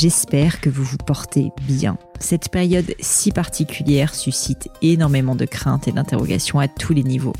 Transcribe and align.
J'espère 0.00 0.62
que 0.62 0.70
vous 0.70 0.82
vous 0.82 0.96
portez 0.96 1.52
bien. 1.60 1.98
Cette 2.20 2.50
période 2.50 2.94
si 3.00 3.32
particulière 3.32 4.14
suscite 4.14 4.68
énormément 4.82 5.34
de 5.34 5.46
craintes 5.46 5.88
et 5.88 5.92
d'interrogations 5.92 6.60
à 6.60 6.68
tous 6.68 6.92
les 6.92 7.02
niveaux 7.02 7.32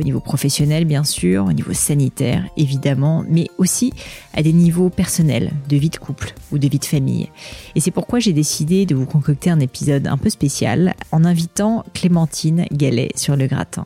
au 0.00 0.02
niveau 0.02 0.20
professionnel 0.20 0.84
bien 0.84 1.04
sûr, 1.04 1.44
au 1.44 1.52
niveau 1.52 1.72
sanitaire 1.72 2.44
évidemment, 2.56 3.24
mais 3.28 3.48
aussi 3.58 3.92
à 4.34 4.42
des 4.42 4.52
niveaux 4.52 4.88
personnels, 4.88 5.52
de 5.68 5.76
vie 5.76 5.90
de 5.90 5.96
couple 5.96 6.34
ou 6.52 6.58
de 6.58 6.68
vie 6.68 6.78
de 6.78 6.84
famille. 6.84 7.28
Et 7.74 7.80
c'est 7.80 7.90
pourquoi 7.90 8.18
j'ai 8.18 8.32
décidé 8.32 8.86
de 8.86 8.94
vous 8.94 9.06
concocter 9.06 9.50
un 9.50 9.60
épisode 9.60 10.06
un 10.06 10.16
peu 10.16 10.30
spécial 10.30 10.94
en 11.12 11.24
invitant 11.24 11.84
Clémentine 11.94 12.64
Gallet 12.72 13.10
sur 13.14 13.36
le 13.36 13.46
gratin. 13.46 13.84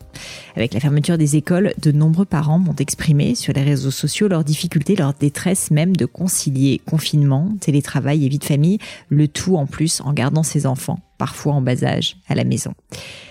Avec 0.57 0.73
la 0.73 0.81
fermeture 0.81 1.19
des 1.19 1.37
écoles, 1.37 1.75
de 1.83 1.91
nombreux 1.91 2.25
parents 2.25 2.59
m'ont 2.59 2.77
exprimé 2.77 3.35
sur 3.35 3.53
les 3.53 3.63
réseaux 3.63 3.91
sociaux 3.91 4.29
leurs 4.29 4.45
difficultés, 4.45 4.95
leur 4.95 5.15
détresse 5.15 5.71
même 5.71 5.97
de 5.97 6.07
concilier 6.07 6.81
confinement, 6.87 7.53
télétravail 7.61 8.25
et 8.25 8.29
vie 8.29 8.39
de 8.39 8.45
famille, 8.45 8.79
le 9.09 9.27
tout 9.27 9.57
en 9.57 9.67
plus 9.67 10.01
en 10.03 10.13
ses 10.43 10.67
enfants 10.67 10.99
parfois 11.19 11.55
en 11.55 11.63
bas 11.63 11.83
âge, 11.85 12.17
à 12.29 12.35
la 12.35 12.45
maison. 12.45 12.75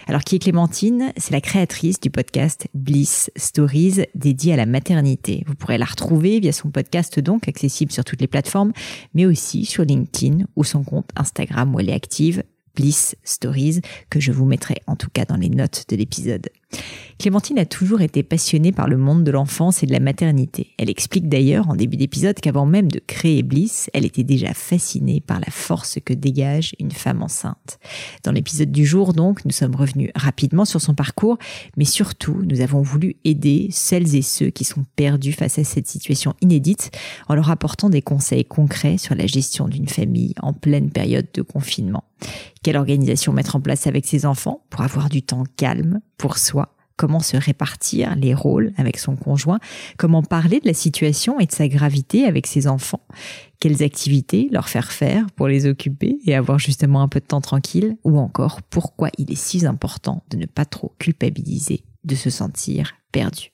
Alors 0.08 0.24
qui 0.24 0.36
est 0.36 0.40
Clémentine? 0.40 1.12
C'est 1.18 1.32
la 1.32 1.42
créatrice 1.42 2.00
du 2.00 2.10
podcast 2.10 2.68
Bliss 2.74 3.30
Stories 3.36 4.06
dédié 4.16 4.54
à 4.54 4.58
la 4.58 4.66
maternité. 4.66 5.44
Vous 5.48 5.56
pourrez 5.56 5.78
la 5.78 5.86
retrouver 5.86 6.40
via 6.40 6.52
son 6.52 6.70
podcast 6.70 7.20
donc 7.20 7.48
accessible 7.48 7.92
sur 7.92 8.04
toutes 8.04 8.22
les 8.22 8.28
plateformes, 8.28 8.74
mais 9.14 9.26
aussi 9.26 9.66
sur 9.66 9.84
LinkedIn 9.84 10.46
ou 10.56 10.64
son 10.64 10.84
compte 10.84 11.10
Instagram 11.16 11.76
où 11.76 11.80
elle 11.80 11.90
est 11.90 11.94
active 11.94 12.44
Bliss 12.76 13.16
Stories, 13.24 13.82
que 14.10 14.20
je 14.20 14.32
vous 14.32 14.46
mettrai 14.46 14.76
en 14.88 14.96
tout 14.96 15.10
cas 15.14 15.26
dans 15.26 15.38
les 15.38 15.50
notes 15.50 15.86
de 15.90 15.96
l'épisode. 15.96 16.50
Clémentine 17.20 17.60
a 17.60 17.66
toujours 17.66 18.02
été 18.02 18.24
passionnée 18.24 18.72
par 18.72 18.88
le 18.90 18.98
monde 18.98 19.24
de 19.24 19.32
l'enfance 19.32 19.82
et 19.82 19.86
de 19.86 19.94
la 19.94 20.00
maternité. 20.00 20.72
Elle 20.78 20.90
explique 20.90 21.30
d'ailleurs 21.30 21.70
en 21.70 21.76
début 21.76 21.96
d'épisode 21.96 22.40
qu'avant 22.40 22.66
même 22.66 22.92
de 22.92 23.00
créer 23.00 23.44
Bliss, 23.44 23.90
elle 23.94 24.06
était 24.06 24.24
déjà 24.24 24.54
fascinée 24.54 25.22
par 25.22 25.40
la 25.40 25.50
force 25.50 26.00
que 26.04 26.14
dégage 26.14 26.76
une 26.80 26.92
femme 26.92 27.22
enceinte. 27.22 27.80
Dans 28.24 28.32
l'épisode 28.32 28.72
du 28.72 28.86
jour 28.86 29.14
donc, 29.14 29.46
nous 29.46 29.52
sommes 29.52 29.76
revenus 29.76 30.12
rapidement 30.16 30.66
sur 30.66 30.82
son 30.82 30.96
parcours, 30.96 31.38
mais 31.78 31.86
surtout, 31.86 32.42
nous 32.46 32.62
avons 32.62 32.82
voulu 32.82 33.16
aider 33.24 33.68
celles 33.72 34.16
et 34.16 34.22
ceux 34.22 34.50
qui 34.50 34.66
sont 34.66 34.86
perdus 34.96 35.34
face 35.34 35.60
à 35.60 35.64
cette 35.64 35.88
situation 35.88 36.34
inédite 36.42 36.92
en 37.30 37.36
leur 37.36 37.50
apportant 37.50 37.90
des 37.90 38.02
conseils 38.02 38.46
concrets 38.46 38.98
sur 38.98 39.16
la 39.16 39.28
gestion 39.28 39.68
d'une 39.68 39.88
famille 39.88 40.34
en 40.42 40.52
pleine 40.52 40.90
période 40.90 41.28
de 41.34 41.42
confinement. 41.42 42.04
Quelle 42.64 42.78
organisation 42.78 43.34
mettre 43.34 43.56
en 43.56 43.62
place 43.62 43.88
avec 43.88 44.06
ses 44.06 44.26
enfants 44.26 44.66
pour 44.70 44.82
avoir 44.82 45.10
du 45.10 45.22
temps 45.22 45.44
calme 45.58 46.00
pour 46.18 46.38
soi? 46.38 46.74
Comment 46.96 47.20
se 47.20 47.38
répartir 47.38 48.16
les 48.16 48.36
rôles 48.36 48.72
avec 48.78 48.98
son 48.98 49.16
conjoint? 49.16 49.60
Comment 49.98 50.22
parler 50.22 50.60
de 50.60 50.68
la 50.68 50.76
situation 50.76 51.40
et 51.40 51.46
de 51.46 51.52
sa 51.52 51.68
gravité 51.68 52.26
avec 52.26 52.46
ses 52.46 52.68
enfants? 52.68 53.02
Quelles 53.60 53.82
activités 53.82 54.48
leur 54.52 54.70
faire 54.70 54.92
faire 54.92 55.26
pour 55.36 55.48
les 55.48 55.66
occuper 55.66 56.20
et 56.26 56.36
avoir 56.36 56.60
justement 56.60 57.02
un 57.02 57.08
peu 57.08 57.20
de 57.20 57.26
temps 57.26 57.42
tranquille? 57.42 57.98
Ou 58.04 58.20
encore 58.20 58.62
pourquoi 58.62 59.10
il 59.18 59.32
est 59.32 59.38
si 59.38 59.66
important 59.66 60.24
de 60.30 60.38
ne 60.38 60.46
pas 60.46 60.66
trop 60.66 60.94
culpabiliser 61.00 61.84
de 62.04 62.16
se 62.16 62.30
sentir 62.30 62.94
perdu? 63.12 63.52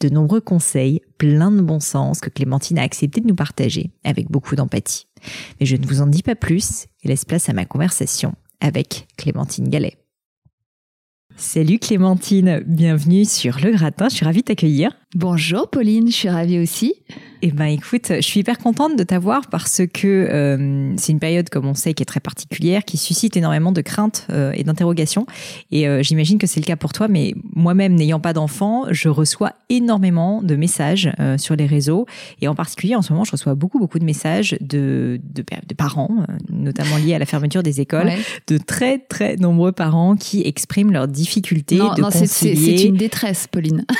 De 0.00 0.08
nombreux 0.08 0.40
conseils, 0.40 1.00
plein 1.16 1.52
de 1.52 1.60
bon 1.60 1.78
sens 1.78 2.20
que 2.20 2.30
Clémentine 2.30 2.78
a 2.78 2.82
accepté 2.82 3.20
de 3.20 3.26
nous 3.26 3.34
partager 3.34 3.92
avec 4.02 4.30
beaucoup 4.30 4.56
d'empathie. 4.56 5.06
Mais 5.58 5.66
je 5.66 5.76
ne 5.76 5.86
vous 5.86 6.00
en 6.00 6.06
dis 6.06 6.22
pas 6.22 6.34
plus 6.34 6.86
et 7.02 7.08
laisse 7.08 7.24
place 7.24 7.48
à 7.48 7.52
ma 7.52 7.64
conversation 7.64 8.34
avec 8.60 9.08
Clémentine 9.16 9.68
Gallet. 9.68 9.96
Salut 11.36 11.78
Clémentine, 11.78 12.62
bienvenue 12.66 13.24
sur 13.24 13.58
Le 13.60 13.70
Gratin, 13.70 14.08
je 14.08 14.16
suis 14.16 14.26
ravie 14.26 14.40
de 14.40 14.46
t'accueillir. 14.46 14.92
Bonjour 15.16 15.68
Pauline, 15.68 16.06
je 16.06 16.12
suis 16.12 16.28
ravie 16.28 16.60
aussi. 16.60 16.94
Eh 17.42 17.50
ben 17.50 17.64
écoute, 17.64 18.12
je 18.14 18.20
suis 18.20 18.40
hyper 18.40 18.58
contente 18.58 18.96
de 18.96 19.02
t'avoir 19.02 19.48
parce 19.48 19.82
que 19.92 20.06
euh, 20.06 20.94
c'est 20.98 21.10
une 21.10 21.18
période, 21.18 21.48
comme 21.48 21.66
on 21.66 21.74
sait, 21.74 21.94
qui 21.94 22.02
est 22.04 22.06
très 22.06 22.20
particulière, 22.20 22.84
qui 22.84 22.96
suscite 22.96 23.36
énormément 23.36 23.72
de 23.72 23.80
craintes 23.80 24.28
euh, 24.30 24.52
et 24.54 24.62
d'interrogations. 24.62 25.26
Et 25.72 25.88
euh, 25.88 26.04
j'imagine 26.04 26.38
que 26.38 26.46
c'est 26.46 26.60
le 26.60 26.64
cas 26.64 26.76
pour 26.76 26.92
toi, 26.92 27.08
mais 27.08 27.34
moi-même, 27.56 27.96
n'ayant 27.96 28.20
pas 28.20 28.32
d'enfant, 28.32 28.84
je 28.92 29.08
reçois 29.08 29.54
énormément 29.68 30.42
de 30.42 30.54
messages 30.54 31.10
sur 31.38 31.56
les 31.56 31.66
réseaux. 31.66 32.06
Et 32.40 32.46
en 32.46 32.54
particulier, 32.54 32.94
en 32.94 33.02
ce 33.02 33.12
moment, 33.12 33.24
je 33.24 33.32
reçois 33.32 33.56
beaucoup, 33.56 33.80
beaucoup 33.80 33.98
de 33.98 34.04
messages 34.04 34.56
de, 34.60 35.20
de, 35.24 35.42
de 35.42 35.74
parents, 35.74 36.24
notamment 36.50 36.98
liés 36.98 37.14
à 37.14 37.18
la 37.18 37.26
fermeture 37.26 37.64
des 37.64 37.80
écoles, 37.80 38.12
de 38.46 38.58
très, 38.58 38.98
très 38.98 39.36
nombreux 39.36 39.72
parents 39.72 40.14
qui 40.14 40.42
expriment 40.42 40.92
leurs 40.92 41.08
difficultés 41.08 41.78
non, 41.78 41.94
de 41.94 42.02
non, 42.02 42.10
concilier... 42.10 42.78
C'est 42.78 42.84
une 42.84 42.96
détresse, 42.96 43.48
Pauline. 43.48 43.84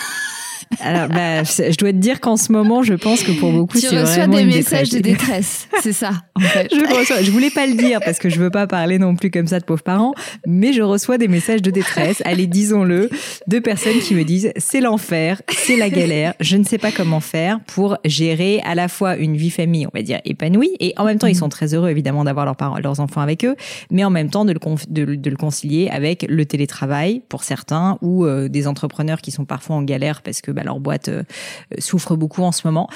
Alors, 0.79 1.09
bah, 1.09 1.43
je 1.43 1.77
dois 1.77 1.93
te 1.93 1.97
dire 1.97 2.21
qu'en 2.21 2.37
ce 2.37 2.53
moment, 2.53 2.83
je 2.83 2.95
pense 2.95 3.25
que 3.25 3.33
pour 3.33 3.53
beaucoup, 3.53 3.79
c'est 3.79 3.89
vraiment 3.89 4.37
des 4.37 4.45
messages 4.45 4.91
de 4.91 5.01
détresse. 5.01 5.69
C'est 5.83 5.93
ça, 5.93 6.13
en 6.37 6.41
fait. 6.41 6.69
je 6.73 6.97
reçois, 6.97 7.23
je 7.23 7.31
voulais 7.31 7.51
pas 7.51 7.67
le 7.67 7.75
dire 7.75 8.01
parce 8.05 8.19
que 8.19 8.29
je 8.29 8.39
veux 8.39 8.51
pas 8.51 8.67
parler 8.67 8.99
non 8.99 9.17
plus 9.17 9.31
comme 9.31 9.47
ça 9.47 9.59
de 9.59 9.65
pauvres 9.65 9.83
parents, 9.83 10.15
mais 10.47 10.73
je 10.73 10.83
reçois 10.83 11.19
des 11.19 11.27
messages 11.27 11.63
de 11.63 11.71
détresse. 11.71 12.23
Allez, 12.25 12.47
disons-le, 12.47 13.11
de 13.47 13.59
personnes 13.59 13.99
qui 13.99 14.15
me 14.15 14.23
disent 14.23 14.53
c'est 14.57 14.81
l'enfer, 14.81 15.43
c'est 15.49 15.77
la 15.77 15.91
galère, 15.91 16.35
je 16.41 16.57
ne 16.57 16.65
sais 16.65 16.79
pas 16.79 16.93
comment 16.93 17.21
faire 17.21 17.61
pour 17.67 17.97
gérer 18.05 18.61
à 18.65 18.75
la 18.75 18.89
fois 18.89 19.17
une 19.17 19.37
vie 19.37 19.51
famille, 19.51 19.87
on 19.87 19.91
va 19.93 20.03
dire 20.03 20.21
épanouie, 20.25 20.77
et 20.79 20.95
en 20.97 21.05
même 21.05 21.19
temps, 21.19 21.27
ils 21.27 21.37
sont 21.37 21.49
très 21.49 21.75
heureux 21.75 21.91
évidemment 21.91 22.25
d'avoir 22.25 22.47
leurs 22.47 22.57
parents, 22.57 22.79
leurs 22.79 23.01
enfants 23.01 23.21
avec 23.21 23.45
eux, 23.45 23.57
mais 23.91 24.05
en 24.05 24.11
même 24.11 24.31
temps 24.31 24.45
de 24.45 24.53
le, 24.53 24.61
de, 24.89 25.15
de 25.17 25.31
le 25.31 25.37
concilier 25.37 25.89
avec 25.91 26.25
le 26.29 26.45
télétravail 26.47 27.23
pour 27.29 27.43
certains 27.43 27.99
ou 28.03 28.25
euh, 28.25 28.49
des 28.49 28.67
entrepreneurs 28.67 29.21
qui 29.21 29.31
sont 29.31 29.45
parfois 29.45 29.77
en 29.77 29.83
galère 29.83 30.23
parce 30.23 30.41
que 30.41 30.51
bah, 30.51 30.60
leur 30.65 30.81
boîte 30.81 31.09
euh, 31.09 31.23
souffre 31.79 32.17
beaucoup 32.17 32.43
en 32.43 32.53
ce 32.53 32.67
moment. 32.67 32.89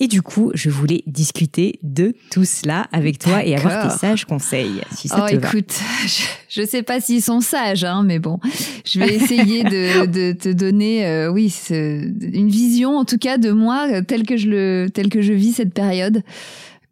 Et 0.00 0.08
du 0.08 0.22
coup, 0.22 0.50
je 0.54 0.70
voulais 0.70 1.02
discuter 1.06 1.78
de 1.82 2.14
tout 2.30 2.44
cela 2.44 2.86
avec 2.92 3.18
toi 3.18 3.44
et 3.44 3.54
avoir 3.56 3.88
tes 3.88 3.98
sages 3.98 4.24
conseils, 4.24 4.80
si 4.92 5.08
ça 5.08 5.24
oh, 5.24 5.28
te 5.28 5.34
écoute, 5.34 5.74
je, 6.48 6.62
ne 6.62 6.66
sais 6.66 6.82
pas 6.82 7.00
s'ils 7.00 7.22
sont 7.22 7.40
sages, 7.40 7.84
hein, 7.84 8.02
mais 8.04 8.18
bon, 8.18 8.38
je 8.84 9.00
vais 9.00 9.14
essayer 9.14 9.64
de, 9.64 10.06
de 10.32 10.32
te 10.32 10.48
donner, 10.48 11.06
euh, 11.06 11.30
oui, 11.30 11.54
une 11.70 12.48
vision, 12.48 12.96
en 12.96 13.04
tout 13.04 13.18
cas, 13.18 13.38
de 13.38 13.50
moi, 13.50 13.86
euh, 13.90 14.02
tel 14.02 14.24
que 14.24 14.36
je 14.36 14.48
le, 14.48 14.88
tel 14.92 15.08
que 15.08 15.22
je 15.22 15.32
vis 15.32 15.52
cette 15.52 15.74
période 15.74 16.22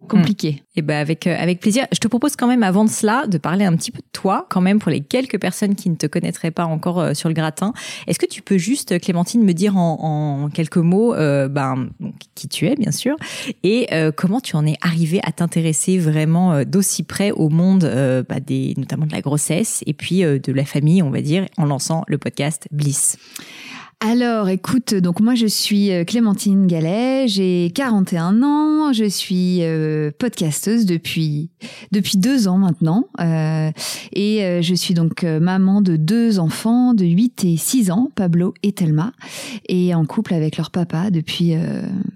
compliqué. 0.09 0.49
Et 0.49 0.63
eh 0.77 0.83
ben 0.83 0.97
avec 0.97 1.27
euh, 1.27 1.37
avec 1.39 1.61
plaisir. 1.61 1.87
Je 1.93 1.99
te 1.99 2.09
propose 2.09 2.37
quand 2.37 2.47
même 2.47 2.63
avant 2.63 2.85
de 2.85 2.91
cela 2.91 3.27
de 3.27 3.39
parler 3.39 3.65
un 3.65 3.77
petit 3.77 3.91
peu 3.91 3.99
de 3.99 4.09
toi 4.13 4.47
quand 4.51 4.61
même 4.61 4.79
pour 4.79 4.91
les 4.91 5.01
quelques 5.01 5.39
personnes 5.39 5.75
qui 5.75 5.89
ne 5.89 5.95
te 5.95 6.07
connaîtraient 6.07 6.51
pas 6.51 6.65
encore 6.65 7.01
euh, 7.01 7.15
sur 7.15 7.29
le 7.29 7.35
gratin. 7.35 7.73
Est-ce 8.07 8.19
que 8.19 8.27
tu 8.27 8.43
peux 8.43 8.59
juste 8.59 8.99
Clémentine 9.01 9.45
me 9.45 9.53
dire 9.53 9.77
en, 9.77 10.45
en 10.45 10.49
quelques 10.49 10.79
mots 10.79 11.15
euh, 11.15 11.49
ben 11.49 11.91
qui 12.35 12.49
tu 12.49 12.67
es 12.67 12.75
bien 12.75 12.91
sûr 12.91 13.17
et 13.63 13.89
comment 14.17 14.41
tu 14.41 14.57
en 14.57 14.67
es 14.67 14.77
arrivée 14.81 15.21
à 15.23 15.33
t'intéresser 15.33 15.99
vraiment 15.99 16.65
d'aussi 16.65 17.03
près 17.03 17.31
au 17.31 17.49
monde 17.49 17.85
bah, 18.29 18.41
des 18.41 18.75
notamment 18.77 19.07
de 19.07 19.13
la 19.13 19.21
grossesse 19.21 19.83
et 19.87 19.93
puis 19.93 20.23
de 20.23 20.53
la 20.53 20.65
famille 20.65 21.03
on 21.03 21.11
va 21.11 21.21
dire 21.21 21.47
en 21.57 21.65
lançant 21.65 22.05
le 22.09 22.19
podcast 22.19 22.67
Bliss? 22.71 23.17
Alors, 24.01 24.49
écoute, 24.49 24.95
donc 24.95 25.21
moi 25.21 25.35
je 25.35 25.47
suis 25.47 25.91
euh, 25.91 26.05
Clémentine 26.05 26.67
Gallet, 26.67 27.27
j'ai 27.27 27.71
41 27.75 28.43
ans, 28.43 28.93
je 28.93 29.05
suis 29.05 29.59
euh, 29.63 30.11
podcasteuse 30.19 30.85
depuis 30.85 31.51
depuis 31.91 32.19
deux 32.19 32.49
ans 32.49 32.59
maintenant, 32.59 33.07
euh, 33.21 33.71
et 34.13 34.45
euh, 34.45 34.63
je 34.63 34.75
suis 34.75 34.95
donc 34.95 35.25
euh, 35.25 35.41
maman 35.41 35.81
de 35.81 35.97
deux 35.97 36.39
enfants 36.39 36.93
de 36.95 37.05
8 37.05 37.45
et 37.45 37.57
6 37.57 37.91
ans, 37.91 38.11
Pablo 38.15 38.53
et 38.63 38.73
Thelma, 38.73 39.13
et 39.69 39.95
en 39.95 40.05
couple 40.05 40.35
avec 40.35 40.57
leur 40.57 40.71
papa 40.71 41.11
depuis 41.11 41.55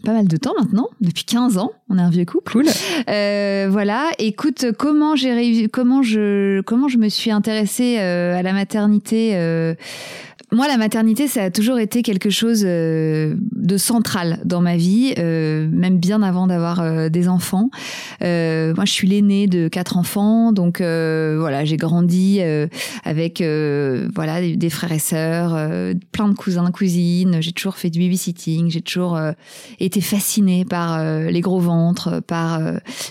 pas 0.04 0.12
mal 0.12 0.28
de 0.28 0.36
temps 0.36 0.54
maintenant, 0.58 0.88
depuis 1.00 1.24
15 1.24 1.58
ans, 1.58 1.70
on 1.88 1.98
est 1.98 2.02
un 2.02 2.10
vieux 2.10 2.24
couple. 2.24 2.52
Cool. 2.52 2.66
voilà, 3.06 4.10
écoute, 4.18 4.66
comment 4.78 5.16
j'ai 5.16 5.68
comment 5.68 6.02
je 6.02 6.60
comment 6.62 6.88
je 6.88 6.98
me 6.98 7.08
suis 7.08 7.30
intéressée 7.30 7.98
à 7.98 8.42
la 8.42 8.52
maternité 8.52 9.34
moi, 10.50 10.66
la 10.66 10.78
maternité, 10.78 11.28
ça 11.28 11.44
a 11.44 11.50
toujours 11.50 11.78
été 11.78 12.02
quelque 12.02 12.30
chose 12.30 12.62
euh, 12.64 13.34
de 13.52 13.76
central 13.76 14.40
dans 14.46 14.62
ma 14.62 14.78
vie, 14.78 15.12
euh, 15.18 15.68
même 15.70 15.98
bien 15.98 16.22
avant 16.22 16.46
d'avoir 16.46 16.80
euh, 16.80 17.10
des 17.10 17.28
enfants. 17.28 17.68
moi, 18.22 18.84
je 18.86 18.90
suis 18.90 19.06
l'aînée 19.06 19.46
de 19.46 19.68
quatre 19.68 19.98
enfants, 19.98 20.52
donc 20.52 20.80
voilà, 20.80 21.64
j'ai 21.66 21.76
grandi 21.76 22.40
avec 23.04 23.42
voilà 24.14 24.40
des, 24.40 24.70
frères 24.70 24.92
et 24.92 24.98
sœurs, 24.98 25.94
plein 26.12 26.28
de 26.28 26.34
cousins, 26.34 26.70
cousines. 26.70 27.38
J'ai 27.40 27.52
toujours 27.52 27.76
fait 27.76 27.90
du 27.90 28.00
babysitting. 28.00 28.70
J'ai 28.70 28.80
toujours 28.80 29.18
été 29.80 30.00
fascinée 30.00 30.64
par 30.64 31.02
les 31.24 31.40
gros 31.40 31.60
ventres, 31.60 32.20
par 32.22 32.60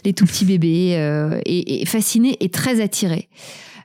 les 0.05 0.13
tout 0.13 0.25
petits 0.25 0.45
bébés, 0.45 1.41
et, 1.45 1.81
et 1.81 1.85
fascinée 1.85 2.37
et 2.39 2.49
très 2.49 2.81
attirée. 2.81 3.29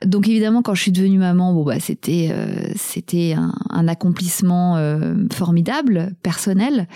Donc 0.05 0.27
évidemment, 0.27 0.61
quand 0.61 0.75
je 0.75 0.81
suis 0.81 0.91
devenue 0.91 1.17
maman, 1.17 1.53
bon 1.53 1.63
bah 1.63 1.79
c'était 1.79 2.29
euh, 2.31 2.71
c'était 2.75 3.35
un, 3.69 3.87
accomplissement 3.87 4.77
euh, 4.77 5.15
formidable, 5.31 6.13
personnel. 6.23 6.87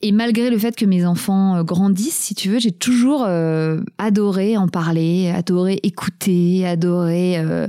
Et 0.00 0.12
malgré 0.12 0.48
le 0.48 0.56
fait 0.58 0.76
que 0.76 0.84
mes 0.84 1.04
enfants 1.04 1.56
euh, 1.56 1.64
grandissent, 1.64 2.14
si 2.14 2.36
tu 2.36 2.48
veux, 2.50 2.60
j'ai 2.60 2.70
toujours 2.70 3.24
euh, 3.26 3.80
adoré 3.98 4.56
en 4.56 4.68
parler, 4.68 5.28
adoré 5.34 5.80
écouter, 5.82 6.64
adoré 6.64 7.36
euh, 7.36 7.66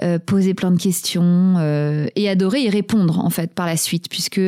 euh 0.00 0.20
poser 0.24 0.54
plein 0.54 0.70
de 0.70 0.80
questions 0.80 1.56
euh, 1.58 2.06
et 2.14 2.28
adoré 2.28 2.60
y 2.60 2.70
répondre 2.70 3.18
en 3.18 3.28
fait 3.28 3.52
par 3.52 3.66
la 3.66 3.76
suite, 3.76 4.08
puisque 4.08 4.40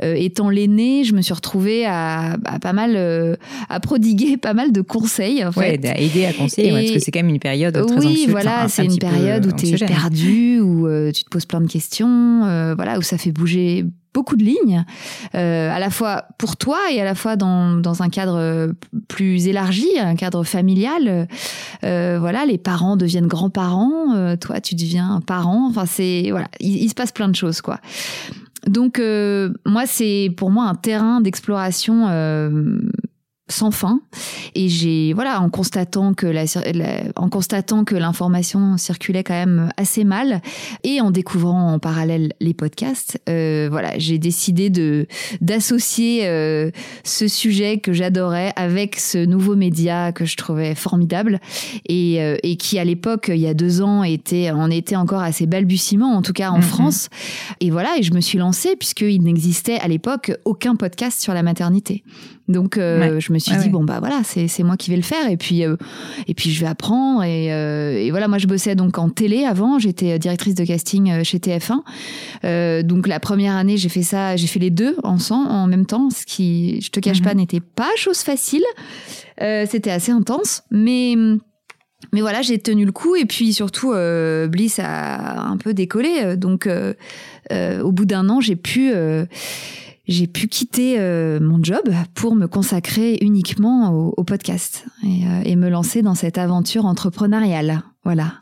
étant 0.00 0.48
l'aîné, 0.48 1.02
je 1.02 1.14
me 1.14 1.20
suis 1.20 1.34
retrouvée 1.34 1.84
à, 1.84 2.36
à 2.44 2.58
pas 2.60 2.72
mal 2.72 3.36
à 3.68 3.80
prodiguer 3.80 4.36
pas 4.40 4.54
mal 4.54 4.70
de 4.70 4.82
conseils. 4.82 5.44
En 5.44 5.50
fait. 5.50 5.80
Ouais, 5.80 5.88
à 5.88 5.98
aider 5.98 6.26
à 6.26 6.32
conseiller, 6.32 6.70
parce 6.70 6.92
que 6.92 6.98
c'est 7.00 7.10
quand 7.10 7.24
même 7.24 7.30
une 7.30 7.40
période 7.40 7.74
très 7.74 8.06
Oui, 8.06 8.26
voilà, 8.28 8.68
c'est 8.68 8.84
une 8.84 8.98
période 8.98 9.46
où 9.46 9.52
tu 9.52 9.66
es 9.66 9.78
perdu, 9.78 10.60
où 10.60 10.88
tu 11.12 11.24
te 11.24 11.28
poses 11.28 11.46
plein 11.46 11.60
de 11.60 11.68
questions, 11.68 12.74
voilà, 12.76 12.98
où 12.98 13.02
ça 13.02 13.18
fait 13.18 13.32
bouger 13.32 13.84
beaucoup 14.16 14.36
de 14.36 14.44
lignes, 14.44 14.82
euh, 15.34 15.70
à 15.70 15.78
la 15.78 15.90
fois 15.90 16.24
pour 16.38 16.56
toi 16.56 16.78
et 16.90 17.02
à 17.02 17.04
la 17.04 17.14
fois 17.14 17.36
dans, 17.36 17.76
dans 17.76 18.02
un 18.02 18.08
cadre 18.08 18.72
plus 19.08 19.46
élargi, 19.46 19.98
un 19.98 20.16
cadre 20.16 20.42
familial. 20.42 21.28
Euh, 21.84 22.16
voilà, 22.18 22.46
les 22.46 22.56
parents 22.56 22.96
deviennent 22.96 23.26
grands-parents, 23.26 24.14
euh, 24.16 24.36
toi 24.36 24.62
tu 24.62 24.74
deviens 24.74 25.20
parent. 25.26 25.66
Enfin, 25.68 25.84
c'est 25.84 26.28
voilà, 26.30 26.48
il, 26.60 26.88
se 26.88 26.94
passe 26.94 27.12
plein 27.12 27.28
de 27.28 27.36
choses 27.36 27.60
quoi. 27.60 27.78
Donc 28.66 28.98
euh, 28.98 29.52
moi, 29.64 29.84
c'est 29.86 30.32
pour 30.36 30.50
moi 30.50 30.64
un 30.64 30.74
terrain 30.74 31.20
d'exploration 31.20 32.06
euh, 32.08 32.78
sans 33.48 33.70
fin. 33.70 34.00
Et 34.54 34.68
j'ai 34.68 35.12
voilà 35.12 35.40
en 35.40 35.50
constatant 35.50 36.14
que 36.14 36.26
la, 36.26 36.44
en 37.14 37.28
constatant 37.28 37.84
que 37.84 37.94
l'information 37.94 38.76
circulait 38.76 39.22
quand 39.22 39.34
même 39.34 39.70
assez 39.76 40.04
mal 40.04 40.40
et 40.82 41.00
en 41.00 41.10
découvrant 41.10 41.74
en 41.74 41.78
parallèle 41.78 42.32
les 42.40 42.54
podcasts 42.54 43.20
euh, 43.28 43.68
voilà 43.70 43.98
j'ai 43.98 44.18
décidé 44.18 44.68
de 44.70 45.06
d'associer 45.40 46.26
euh, 46.26 46.70
ce 47.04 47.28
sujet 47.28 47.78
que 47.78 47.92
j'adorais 47.92 48.52
avec 48.56 48.98
ce 48.98 49.24
nouveau 49.24 49.54
média 49.54 50.10
que 50.12 50.24
je 50.24 50.36
trouvais 50.36 50.74
formidable 50.74 51.40
et, 51.88 52.22
euh, 52.22 52.36
et 52.42 52.56
qui 52.56 52.78
à 52.78 52.84
l'époque 52.84 53.30
il 53.32 53.40
y 53.40 53.46
a 53.46 53.54
deux 53.54 53.80
ans 53.80 54.02
était 54.02 54.50
on 54.52 54.70
était 54.70 54.96
encore 54.96 55.20
assez 55.20 55.46
balbutiement 55.46 56.14
en 56.16 56.22
tout 56.22 56.32
cas 56.32 56.50
en 56.50 56.58
mm-hmm. 56.58 56.62
France. 56.62 57.08
Et 57.60 57.70
voilà 57.70 57.96
et 57.98 58.02
je 58.02 58.12
me 58.12 58.20
suis 58.20 58.38
lancée 58.38 58.74
puisqu'il 58.76 59.22
n'existait 59.22 59.78
à 59.78 59.88
l'époque 59.88 60.32
aucun 60.44 60.74
podcast 60.74 61.20
sur 61.20 61.32
la 61.32 61.42
maternité 61.42 62.02
donc 62.48 62.78
euh, 62.78 63.18
je 63.18 63.32
me 63.32 63.38
suis 63.38 63.56
dit 63.56 63.68
bon 63.68 63.82
bah 63.82 63.98
voilà 63.98 64.20
c'est 64.24 64.46
c'est 64.46 64.62
moi 64.62 64.76
qui 64.76 64.90
vais 64.90 64.96
le 64.96 65.02
faire. 65.02 65.28
Et 65.28 65.36
puis 65.36 65.64
euh, 65.64 65.76
et 66.28 66.34
puis 66.34 66.50
je 66.50 66.60
vais 66.60 66.66
apprendre. 66.66 67.24
Et, 67.24 67.52
euh, 67.52 67.98
et 67.98 68.10
voilà 68.10 68.28
moi 68.28 68.38
je 68.38 68.46
bossais 68.46 68.74
donc 68.74 68.98
en 68.98 69.08
télé 69.08 69.44
avant. 69.44 69.78
J'étais 69.78 70.18
directrice 70.18 70.54
de 70.54 70.64
casting 70.64 71.22
chez 71.24 71.38
TF1 71.38 71.82
donc 72.82 73.08
la 73.08 73.20
première 73.20 73.56
année 73.56 73.76
j'ai 73.76 73.88
fait 73.88 74.02
ça 74.02 74.36
j'ai 74.36 74.46
fait 74.46 74.60
les 74.60 74.70
deux 74.70 74.96
ensemble 75.02 75.50
en 75.50 75.66
même 75.66 75.86
temps. 75.86 76.10
Ce 76.10 76.24
qui 76.24 76.80
je 76.80 76.90
te 76.90 77.00
cache 77.00 77.22
pas 77.22 77.32
mhm. 77.32 77.38
n'était 77.40 77.60
pas 77.60 77.90
chose 77.96 78.20
facile. 78.20 78.64
C'était 79.38 79.90
assez 79.90 80.12
intense. 80.12 80.62
Mais 80.70 81.14
mais 82.12 82.20
voilà, 82.20 82.42
j'ai 82.42 82.58
tenu 82.58 82.84
le 82.84 82.92
coup. 82.92 83.16
Et 83.16 83.24
puis 83.24 83.52
surtout 83.52 83.92
Bliss 84.48 84.78
a 84.78 85.40
un 85.48 85.56
peu 85.56 85.74
décollé. 85.74 86.36
Donc 86.36 86.68
au 87.50 87.92
bout 87.92 88.04
d'un 88.04 88.28
an, 88.28 88.40
j'ai 88.40 88.56
pu 88.56 88.92
j'ai 90.06 90.26
pu 90.26 90.46
quitter 90.48 90.98
euh, 90.98 91.40
mon 91.40 91.62
job 91.62 91.82
pour 92.14 92.34
me 92.34 92.46
consacrer 92.46 93.18
uniquement 93.20 93.90
au, 93.90 94.24
podcast 94.24 94.86
et, 95.02 95.26
euh, 95.26 95.42
et, 95.44 95.56
me 95.56 95.68
lancer 95.68 96.02
dans 96.02 96.14
cette 96.14 96.38
aventure 96.38 96.86
entrepreneuriale. 96.86 97.82
Voilà. 98.04 98.34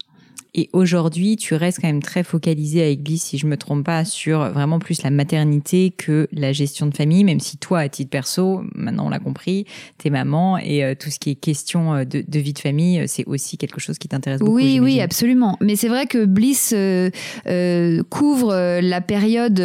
Et 0.57 0.71
aujourd'hui, 0.73 1.37
tu 1.37 1.55
restes 1.55 1.81
quand 1.81 1.89
même 1.89 2.03
très 2.03 2.23
focalisé 2.23 2.83
avec 2.83 3.03
Bliss, 3.03 3.25
si 3.25 3.39
je 3.39 3.47
me 3.47 3.57
trompe 3.57 3.85
pas, 3.85 4.05
sur 4.05 4.51
vraiment 4.51 4.79
plus 4.79 5.03
la 5.03 5.11
maternité 5.11 5.91
que 5.91 6.29
la 6.33 6.53
gestion 6.53 6.87
de 6.87 6.95
famille, 6.95 7.25
même 7.25 7.41
si 7.41 7.57
toi, 7.57 7.81
à 7.81 7.89
titre 7.89 8.11
perso, 8.11 8.63
maintenant 8.75 9.07
on 9.07 9.11
l'a 9.11 9.19
compris, 9.19 9.67
t'es 9.99 10.11
maman 10.11 10.59
et 10.59 10.85
euh, 10.85 10.95
tout 10.95 11.11
ce 11.11 11.19
qui 11.19 11.31
est 11.31 11.35
question 11.35 11.95
euh, 11.95 12.05
de, 12.05 12.25
de 12.27 12.39
vie 12.39 12.53
de 12.53 12.59
famille, 12.61 13.01
euh, 13.01 13.05
c'est 13.09 13.27
aussi 13.27 13.57
quelque 13.59 13.81
chose 13.81 13.99
qui 13.99 14.07
t'intéresse 14.07 14.41
beaucoup. 14.41 14.55
Oui, 14.55 14.79
oui, 14.81 15.01
absolument. 15.01 15.59
Mais 15.61 15.75
c'est 15.75 15.89
vrai 15.89 16.07
que 16.07 16.25
Bliss 16.25 16.73
euh, 16.75 17.11
couvre 18.11 18.81
la 18.81 19.01
période 19.01 19.61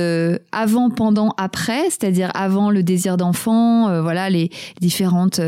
avant, 0.51 0.89
pendant, 0.89 1.33
après, 1.37 1.83
c'est-à-dire 1.85 2.31
avant 2.33 2.71
le 2.71 2.81
désir 2.81 3.17
d'enfant, 3.17 4.01
voilà, 4.01 4.29
les 4.29 4.49
différentes 4.81 5.39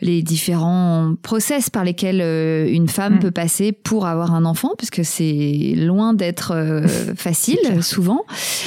les 0.00 0.22
différents 0.22 1.14
process 1.22 1.70
par 1.70 1.84
lesquels 1.84 2.20
euh, 2.20 2.68
une 2.68 2.88
femme 2.88 3.16
mm. 3.16 3.18
peut 3.18 3.30
passer 3.30 3.72
pour 3.72 4.06
avoir 4.06 4.34
un 4.34 4.44
enfant, 4.44 4.72
puisque 4.76 5.04
c'est 5.04 5.74
loin 5.76 6.14
d'être 6.14 6.52
euh, 6.54 6.86
facile 7.16 7.58
souvent. 7.82 8.24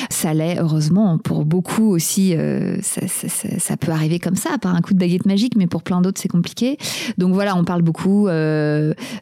Ça 0.09 0.33
l'est 0.33 0.59
heureusement 0.59 1.17
pour 1.17 1.45
beaucoup 1.45 1.89
aussi. 1.89 2.35
Euh, 2.35 2.77
ça, 2.81 3.07
ça, 3.07 3.27
ça, 3.57 3.77
peut 3.77 3.91
arriver 3.91 4.19
comme 4.19 4.35
ça, 4.35 4.57
par 4.57 4.75
un 4.75 4.81
coup 4.81 4.93
de 4.93 4.99
baguette 4.99 5.25
magique, 5.25 5.55
mais 5.55 5.67
pour 5.67 5.83
plein 5.83 6.01
d'autres 6.01 6.19
c'est 6.19 6.27
compliqué. 6.27 6.77
Donc 7.17 7.33
voilà, 7.33 7.55
on 7.55 7.63
parle 7.63 7.81
beaucoup 7.81 8.27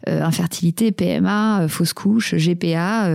infertilité, 0.07 0.91
PMA, 0.91 1.67
fausse 1.67 1.93
couche, 1.93 2.35
GPA, 2.35 3.09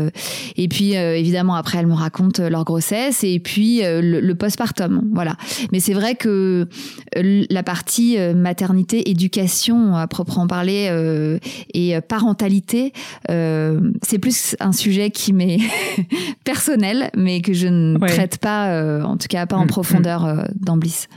et 0.56 0.68
puis 0.68 0.92
évidemment 0.92 1.54
après 1.54 1.78
elles 1.78 1.86
me 1.86 1.94
racontent 1.94 2.48
leur 2.48 2.64
grossesse 2.64 3.24
et 3.24 3.40
puis 3.40 3.80
le, 3.82 4.20
le 4.20 4.34
postpartum. 4.34 5.02
Voilà. 5.12 5.36
Mais 5.72 5.80
c'est 5.80 5.94
vrai 5.94 6.14
que 6.14 6.68
la 7.14 7.62
partie 7.62 8.16
maternité 8.34 8.83
éducation 8.92 9.96
à 9.96 10.06
proprement 10.06 10.46
parler 10.46 10.88
euh, 10.90 11.38
et 11.72 12.00
parentalité, 12.00 12.92
euh, 13.30 13.92
c'est 14.02 14.18
plus 14.18 14.56
un 14.60 14.72
sujet 14.72 15.10
qui 15.10 15.32
m'est 15.32 15.58
personnel, 16.44 17.10
mais 17.16 17.40
que 17.40 17.52
je 17.52 17.68
ne 17.68 17.98
traite 17.98 18.38
pas, 18.38 18.68
euh, 18.68 19.02
en 19.02 19.16
tout 19.16 19.28
cas 19.28 19.46
pas 19.46 19.56
en 19.56 19.64
mm, 19.64 19.68
profondeur 19.68 20.26
mm. 20.26 20.48
dans 20.60 20.76
Bliss. 20.76 21.08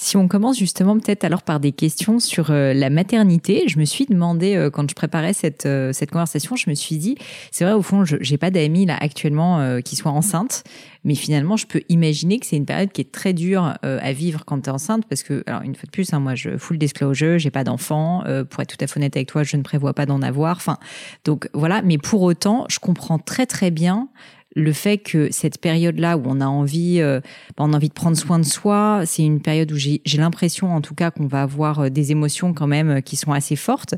Si 0.00 0.16
on 0.16 0.28
commence 0.28 0.56
justement 0.56 0.96
peut-être 0.96 1.24
alors 1.24 1.42
par 1.42 1.58
des 1.58 1.72
questions 1.72 2.20
sur 2.20 2.52
euh, 2.52 2.72
la 2.72 2.88
maternité, 2.88 3.64
je 3.66 3.80
me 3.80 3.84
suis 3.84 4.06
demandé 4.06 4.54
euh, 4.54 4.70
quand 4.70 4.88
je 4.88 4.94
préparais 4.94 5.32
cette 5.32 5.66
euh, 5.66 5.92
cette 5.92 6.12
conversation, 6.12 6.54
je 6.54 6.70
me 6.70 6.76
suis 6.76 6.98
dit 6.98 7.16
c'est 7.50 7.64
vrai 7.64 7.74
au 7.74 7.82
fond 7.82 8.04
je 8.04 8.16
j'ai 8.20 8.38
pas 8.38 8.52
d'amis 8.52 8.86
là 8.86 8.96
actuellement 9.00 9.80
qui 9.82 9.96
soient 9.96 10.12
enceintes, 10.12 10.62
mais 11.02 11.16
finalement 11.16 11.56
je 11.56 11.66
peux 11.66 11.82
imaginer 11.88 12.38
que 12.38 12.46
c'est 12.46 12.56
une 12.56 12.64
période 12.64 12.92
qui 12.92 13.00
est 13.00 13.10
très 13.10 13.32
dure 13.32 13.74
à 13.82 14.12
vivre 14.12 14.44
quand 14.44 14.60
tu 14.60 14.70
es 14.70 14.72
enceinte 14.72 15.04
parce 15.08 15.24
que 15.24 15.42
alors 15.48 15.62
une 15.62 15.74
fois 15.74 15.86
de 15.86 15.90
plus 15.90 16.12
hein, 16.12 16.20
moi 16.20 16.36
je 16.36 16.56
full 16.58 16.78
disclosure, 16.78 17.40
j'ai 17.40 17.50
pas 17.50 17.64
d'enfant, 17.64 18.22
pour 18.50 18.62
être 18.62 18.76
tout 18.76 18.84
à 18.84 18.86
fait 18.86 18.98
honnête 18.98 19.16
avec 19.16 19.28
toi, 19.28 19.42
je 19.42 19.56
ne 19.56 19.62
prévois 19.62 19.94
pas 19.94 20.06
d'en 20.06 20.22
avoir. 20.22 20.56
Enfin 20.56 20.78
donc 21.24 21.48
voilà, 21.54 21.82
mais 21.82 21.98
pour 21.98 22.22
autant, 22.22 22.66
je 22.68 22.78
comprends 22.78 23.18
très 23.18 23.46
très 23.46 23.72
bien 23.72 24.08
le 24.58 24.72
fait 24.72 24.98
que 24.98 25.28
cette 25.30 25.58
période-là 25.60 26.18
où 26.18 26.22
on 26.26 26.40
a 26.40 26.46
envie, 26.46 27.00
euh, 27.00 27.20
bah, 27.56 27.64
on 27.64 27.72
a 27.72 27.76
envie 27.76 27.88
de 27.88 27.94
prendre 27.94 28.16
soin 28.16 28.38
de 28.38 28.44
soi, 28.44 29.02
c'est 29.06 29.22
une 29.22 29.40
période 29.40 29.70
où 29.70 29.76
j'ai 29.76 30.00
l'impression, 30.14 30.74
en 30.74 30.80
tout 30.80 30.94
cas, 30.94 31.10
qu'on 31.10 31.26
va 31.26 31.42
avoir 31.42 31.80
euh, 31.80 31.88
des 31.90 32.10
émotions 32.10 32.52
quand 32.52 32.66
même 32.66 32.90
euh, 32.90 33.00
qui 33.00 33.16
sont 33.16 33.32
assez 33.32 33.56
fortes. 33.56 33.94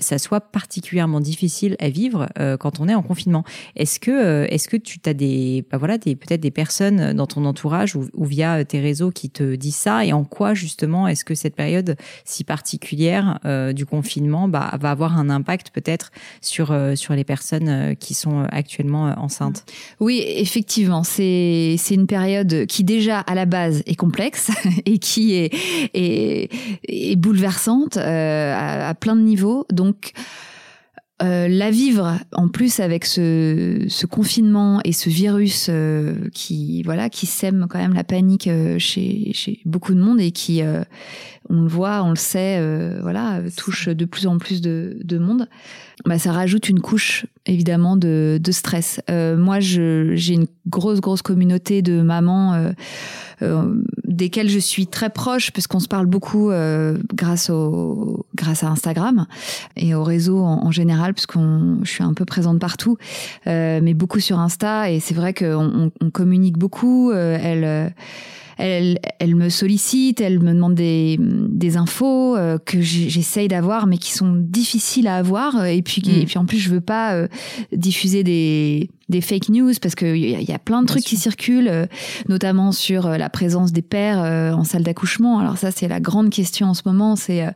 ça 0.00 0.18
soit 0.18 0.40
particulièrement 0.40 1.20
difficile 1.20 1.76
à 1.78 1.88
vivre 1.88 2.28
quand 2.60 2.80
on 2.80 2.88
est 2.88 2.94
en 2.94 3.02
confinement. 3.02 3.44
Est-ce 3.76 3.98
que, 3.98 4.44
est-ce 4.50 4.68
que 4.68 4.76
tu 4.76 4.98
as 5.06 5.14
des, 5.14 5.64
bah 5.70 5.78
voilà, 5.78 5.98
peut-être 5.98 6.40
des 6.40 6.50
personnes 6.50 7.12
dans 7.14 7.26
ton 7.26 7.44
entourage 7.44 7.96
ou, 7.96 8.08
ou, 8.12 8.24
via 8.24 8.64
tes 8.64 8.80
réseaux 8.80 9.10
qui 9.10 9.30
te 9.30 9.54
disent 9.54 9.76
ça? 9.76 10.04
Et 10.04 10.12
en 10.12 10.24
quoi 10.24 10.54
justement 10.54 11.08
est-ce 11.08 11.24
que 11.24 11.34
cette 11.34 11.54
période 11.54 11.96
si 12.24 12.44
particulière 12.44 13.38
du 13.74 13.86
confinement 13.86 14.48
bah, 14.48 14.76
va 14.80 14.90
avoir 14.90 15.18
un 15.18 15.30
impact 15.30 15.70
peut-être 15.70 16.10
sur 16.40 16.74
sur 16.94 17.14
les 17.14 17.24
personnes 17.24 17.96
qui 17.96 18.14
sont 18.14 18.44
actuellement 18.50 19.14
enceintes? 19.18 19.64
Oui, 20.02 20.20
effectivement, 20.26 21.04
c'est 21.04 21.76
une 21.92 22.08
période 22.08 22.66
qui 22.66 22.82
déjà 22.82 23.20
à 23.20 23.36
la 23.36 23.46
base 23.46 23.84
est 23.86 23.94
complexe 23.94 24.50
et 24.84 24.98
qui 24.98 25.34
est 25.34 25.54
est, 25.94 27.16
bouleversante 27.16 27.98
euh, 27.98 28.52
à, 28.56 28.92
plein 28.94 29.14
de 29.14 29.20
niveaux. 29.20 29.64
Donc 29.72 30.10
euh, 31.22 31.46
la 31.46 31.70
vivre 31.70 32.18
en 32.32 32.48
plus 32.48 32.80
avec 32.80 33.04
ce, 33.04 33.86
confinement 34.06 34.80
et 34.84 34.90
ce 34.90 35.08
virus 35.08 35.68
euh, 35.68 36.28
qui 36.34 36.82
voilà 36.82 37.08
qui 37.08 37.26
sème 37.26 37.68
quand 37.70 37.78
même 37.78 37.94
la 37.94 38.02
panique 38.02 38.50
chez, 38.78 39.30
chez 39.32 39.60
beaucoup 39.66 39.94
de 39.94 40.00
monde 40.00 40.20
et 40.20 40.32
qui 40.32 40.62
on 41.48 41.62
le 41.62 41.68
voit 41.68 42.02
on 42.04 42.10
le 42.10 42.16
sait 42.16 42.60
voilà 43.00 43.40
touche 43.56 43.88
de 43.88 44.04
plus 44.04 44.26
en 44.26 44.38
plus 44.38 44.60
de, 44.60 44.98
de 45.02 45.18
monde. 45.18 45.48
Bah, 46.04 46.18
ça 46.18 46.32
rajoute 46.32 46.68
une 46.68 46.80
couche 46.80 47.26
évidemment 47.46 47.96
de, 47.96 48.40
de 48.42 48.52
stress. 48.52 49.00
Moi 49.08 49.60
je 49.60 50.12
j'ai 50.14 50.34
une 50.34 50.46
grosse 50.66 51.00
grosse 51.00 51.22
communauté 51.22 51.82
de 51.82 52.02
mamans 52.02 52.72
euh, 53.42 53.74
desquels 54.04 54.48
je 54.48 54.58
suis 54.58 54.86
très 54.86 55.10
proche 55.10 55.50
parce 55.52 55.66
qu'on 55.66 55.80
se 55.80 55.88
parle 55.88 56.06
beaucoup 56.06 56.50
euh, 56.50 56.98
grâce 57.14 57.50
au 57.50 58.26
grâce 58.34 58.62
à 58.62 58.68
Instagram 58.68 59.26
et 59.74 59.94
au 59.94 60.04
réseau 60.04 60.38
en, 60.38 60.70
général 60.70 61.14
parce 61.14 61.26
qu'on 61.26 61.78
je 61.82 61.90
suis 61.90 62.04
un 62.04 62.12
peu 62.12 62.24
présente 62.24 62.58
partout 62.58 62.98
euh, 63.46 63.80
mais 63.82 63.94
beaucoup 63.94 64.20
sur 64.20 64.38
Insta. 64.38 64.90
Et 64.90 65.00
c'est 65.00 65.14
vrai 65.14 65.34
qu'on 65.34 65.90
on, 66.00 66.10
communique 66.10 66.58
beaucoup 66.58 67.12
elle 67.12 67.94
elle, 68.58 68.98
elle 69.18 69.34
me 69.34 69.48
sollicite, 69.48 70.20
elle 70.20 70.40
me 70.40 70.52
demande 70.52 70.74
des, 70.74 71.18
des 71.18 71.76
infos 71.76 72.36
que 72.64 72.80
j'essaye 72.80 73.48
d'avoir, 73.48 73.86
mais 73.86 73.98
qui 73.98 74.12
sont 74.12 74.34
difficiles 74.34 75.06
à 75.06 75.16
avoir. 75.16 75.66
Et 75.66 75.82
puis, 75.82 76.02
et 76.06 76.22
mm. 76.22 76.26
puis 76.26 76.38
en 76.38 76.44
plus, 76.44 76.58
je 76.58 76.70
veux 76.70 76.80
pas 76.80 77.26
diffuser 77.72 78.22
des, 78.22 78.90
des 79.08 79.20
fake 79.20 79.48
news 79.48 79.72
parce 79.80 79.94
qu'il 79.94 80.16
y, 80.16 80.44
y, 80.44 80.52
a 80.52 80.58
plein 80.58 80.82
de 80.82 80.86
trucs 80.86 81.04
qui 81.04 81.16
circulent, 81.16 81.68
euh, 81.68 81.86
notamment 82.28 82.72
sur 82.72 83.06
euh, 83.06 83.16
la 83.16 83.28
présence 83.28 83.72
des 83.72 83.82
pères 83.82 84.22
euh, 84.22 84.52
en 84.52 84.64
salle 84.64 84.82
d'accouchement. 84.82 85.38
Alors 85.38 85.58
ça, 85.58 85.70
c'est 85.70 85.88
la 85.88 86.00
grande 86.00 86.30
question 86.30 86.68
en 86.68 86.74
ce 86.74 86.82
moment. 86.86 87.16
C'est 87.16 87.46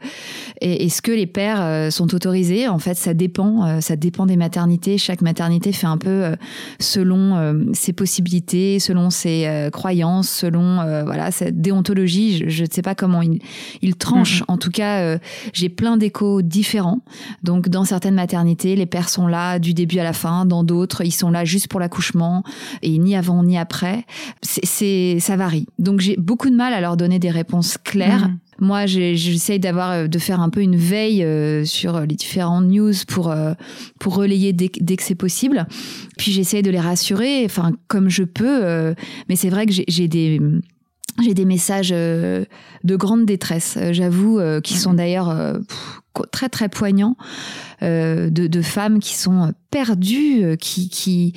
est-ce 0.60 1.02
que 1.02 1.12
les 1.12 1.26
pères 1.26 1.92
sont 1.92 2.14
autorisés? 2.14 2.68
En 2.68 2.78
fait, 2.78 2.94
ça 2.94 3.14
dépend. 3.14 3.80
ça 3.80 3.96
dépend 3.96 4.26
des 4.26 4.36
maternités. 4.36 4.98
Chaque 4.98 5.22
maternité 5.22 5.72
fait 5.72 5.86
un 5.86 5.98
peu 5.98 6.34
selon 6.78 7.64
ses 7.72 7.92
possibilités, 7.92 8.78
selon 8.78 9.10
ses 9.10 9.68
croyances, 9.72 10.28
selon 10.28 10.76
voilà 11.04 11.30
cette 11.30 11.60
déontologie. 11.60 12.44
Je 12.48 12.64
ne 12.64 12.68
sais 12.70 12.82
pas 12.82 12.94
comment 12.94 13.22
il, 13.22 13.40
il 13.82 13.96
tranche. 13.96 14.42
Mm-hmm. 14.42 14.52
En 14.52 14.58
tout 14.58 14.70
cas, 14.70 15.18
j'ai 15.52 15.68
plein 15.68 15.96
d'échos 15.96 16.42
différents. 16.42 17.00
Donc, 17.42 17.68
dans 17.68 17.84
certaines 17.84 18.14
maternités, 18.14 18.76
les 18.76 18.86
pères 18.86 19.08
sont 19.08 19.26
là 19.26 19.58
du 19.58 19.74
début 19.74 19.98
à 19.98 20.04
la 20.04 20.12
fin. 20.12 20.46
Dans 20.46 20.64
d'autres, 20.64 21.04
ils 21.04 21.12
sont 21.12 21.30
là 21.30 21.35
juste 21.44 21.68
pour 21.68 21.80
l'accouchement 21.80 22.42
et 22.82 22.98
ni 22.98 23.16
avant 23.16 23.42
ni 23.42 23.58
après. 23.58 24.04
C'est, 24.42 25.18
ça 25.20 25.36
varie. 25.36 25.66
Donc 25.78 26.00
j'ai 26.00 26.16
beaucoup 26.16 26.50
de 26.50 26.56
mal 26.56 26.72
à 26.72 26.80
leur 26.80 26.96
donner 26.96 27.18
des 27.18 27.30
réponses 27.30 27.78
claires. 27.82 28.28
Mhm. 28.28 28.38
Moi, 28.58 28.86
j'essaye 28.86 29.60
d'avoir, 29.60 29.90
euh, 29.90 30.06
de 30.06 30.18
faire 30.18 30.40
un 30.40 30.48
peu 30.48 30.62
une 30.62 30.76
veille 30.76 31.22
euh, 31.22 31.66
sur 31.66 32.00
les 32.00 32.14
différentes 32.14 32.64
news 32.64 32.94
pour 33.06 33.30
euh, 33.30 33.52
pour 34.00 34.14
relayer 34.14 34.54
dès, 34.54 34.70
dès 34.80 34.96
que 34.96 35.02
c'est 35.02 35.14
possible. 35.14 35.66
Puis 36.16 36.32
j'essaye 36.32 36.62
de 36.62 36.70
les 36.70 36.80
rassurer, 36.80 37.42
enfin 37.44 37.72
comme 37.86 38.08
je 38.08 38.24
peux. 38.24 38.94
Mais 39.28 39.36
c'est 39.36 39.50
vrai 39.50 39.66
que 39.66 39.72
j'ai 39.86 40.08
des 40.08 40.40
j'ai 41.22 41.34
des 41.34 41.44
messages 41.44 41.90
de 41.90 42.46
grande 42.96 43.26
détresse, 43.26 43.78
j'avoue, 43.92 44.40
qui 44.62 44.76
sont 44.76 44.94
d'ailleurs 44.94 45.34
très 46.30 46.48
très 46.48 46.68
poignants 46.68 47.16
de, 47.82 48.28
de, 48.28 48.62
femmes 48.62 48.98
qui 48.98 49.14
sont 49.14 49.52
perdues, 49.70 50.56
qui, 50.58 50.88
qui 50.88 51.34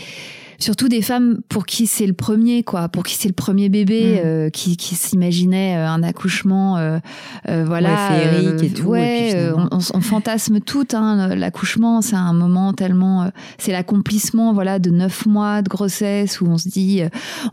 surtout 0.60 0.90
des 0.90 1.02
femmes 1.02 1.40
pour 1.48 1.66
qui 1.66 1.88
c'est 1.88 2.06
le 2.06 2.14
premier 2.14 2.64
quoi 2.64 2.90
pour 2.90 3.04
qui 3.04 3.16
c'est 3.16 3.30
le 3.30 3.34
premier 3.34 3.70
bébé 3.70 4.16
mm. 4.16 4.26
euh, 4.26 4.50
qui, 4.50 4.78
qui 4.78 4.96
s'imaginait 4.96 5.78
euh, 5.78 5.88
un 5.88 6.04
accouchement 6.04 6.78
euh, 6.78 7.00
euh 7.48 7.64
voilà 7.66 7.96
féerique 8.10 8.64
et 8.64 8.70
tout 8.70 8.88
ouais 8.88 9.52
on, 9.56 9.80
on, 9.94 10.02
fantasme 10.02 10.60
tout 10.60 10.88
hein, 10.94 11.36
l'accouchement 11.36 12.02
c'est 12.02 12.16
un 12.16 12.34
moment 12.34 12.74
tellement 12.74 13.32
c'est 13.58 13.72
l'accomplissement 13.72 14.54
voilà 14.54 14.80
de 14.80 14.90
neuf 14.90 15.26
mois 15.26 15.62
de 15.62 15.70
grossesse 15.70 16.42
où 16.42 16.48
on 16.48 16.58
se 16.58 16.68
dit 16.68 17.02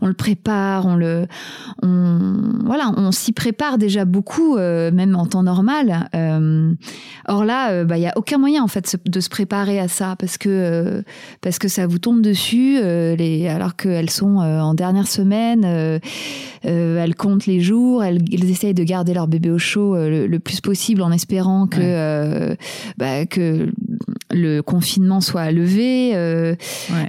on 0.01 0.07
le 0.07 0.13
prépare 0.13 0.85
on 0.85 0.95
le 0.95 1.27
on 1.81 2.37
voilà 2.65 2.91
on 2.97 3.11
s'y 3.11 3.31
prépare 3.31 3.77
déjà 3.77 4.05
beaucoup 4.05 4.57
même 4.57 5.15
en 5.15 5.25
temps 5.25 5.43
normal 5.43 6.09
or 7.27 7.45
là 7.45 7.83
bah 7.85 7.97
il 7.97 8.01
y 8.01 8.07
a 8.07 8.13
aucun 8.17 8.37
moyen 8.37 8.63
en 8.63 8.67
fait 8.67 8.97
de 9.05 9.19
se 9.19 9.29
préparer 9.29 9.79
à 9.79 9.87
ça 9.87 10.15
parce 10.17 10.37
que 10.37 11.03
parce 11.41 11.59
que 11.59 11.67
ça 11.67 11.87
vous 11.87 11.99
tombe 11.99 12.21
dessus 12.21 12.77
euh, 12.96 12.96
les, 13.15 13.47
alors 13.47 13.75
qu'elles 13.75 14.09
sont 14.09 14.41
euh, 14.41 14.59
en 14.59 14.73
dernière 14.73 15.07
semaine, 15.07 15.63
euh, 15.65 15.99
elles 16.63 17.15
comptent 17.15 17.45
les 17.45 17.59
jours, 17.59 18.03
elles, 18.03 18.21
essayent 18.49 18.73
de 18.73 18.83
garder 18.83 19.13
leur 19.13 19.27
bébé 19.27 19.49
au 19.49 19.57
chaud 19.57 19.95
le, 19.95 20.37
plus 20.37 20.61
possible 20.61 21.01
en 21.01 21.11
espérant 21.11 21.67
que, 21.67 22.55
bah, 22.97 23.25
que 23.25 23.69
le 24.31 24.61
confinement 24.61 25.21
soit 25.21 25.51
levé. 25.51 26.09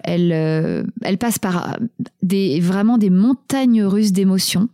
elles, 0.04 0.32
elles 1.02 1.18
passent 1.18 1.38
par 1.38 1.76
des, 2.22 2.60
vraiment 2.60 2.98
des 2.98 3.10
montagnes 3.10 3.82
russes 3.82 4.12
d'émotions 4.12 4.68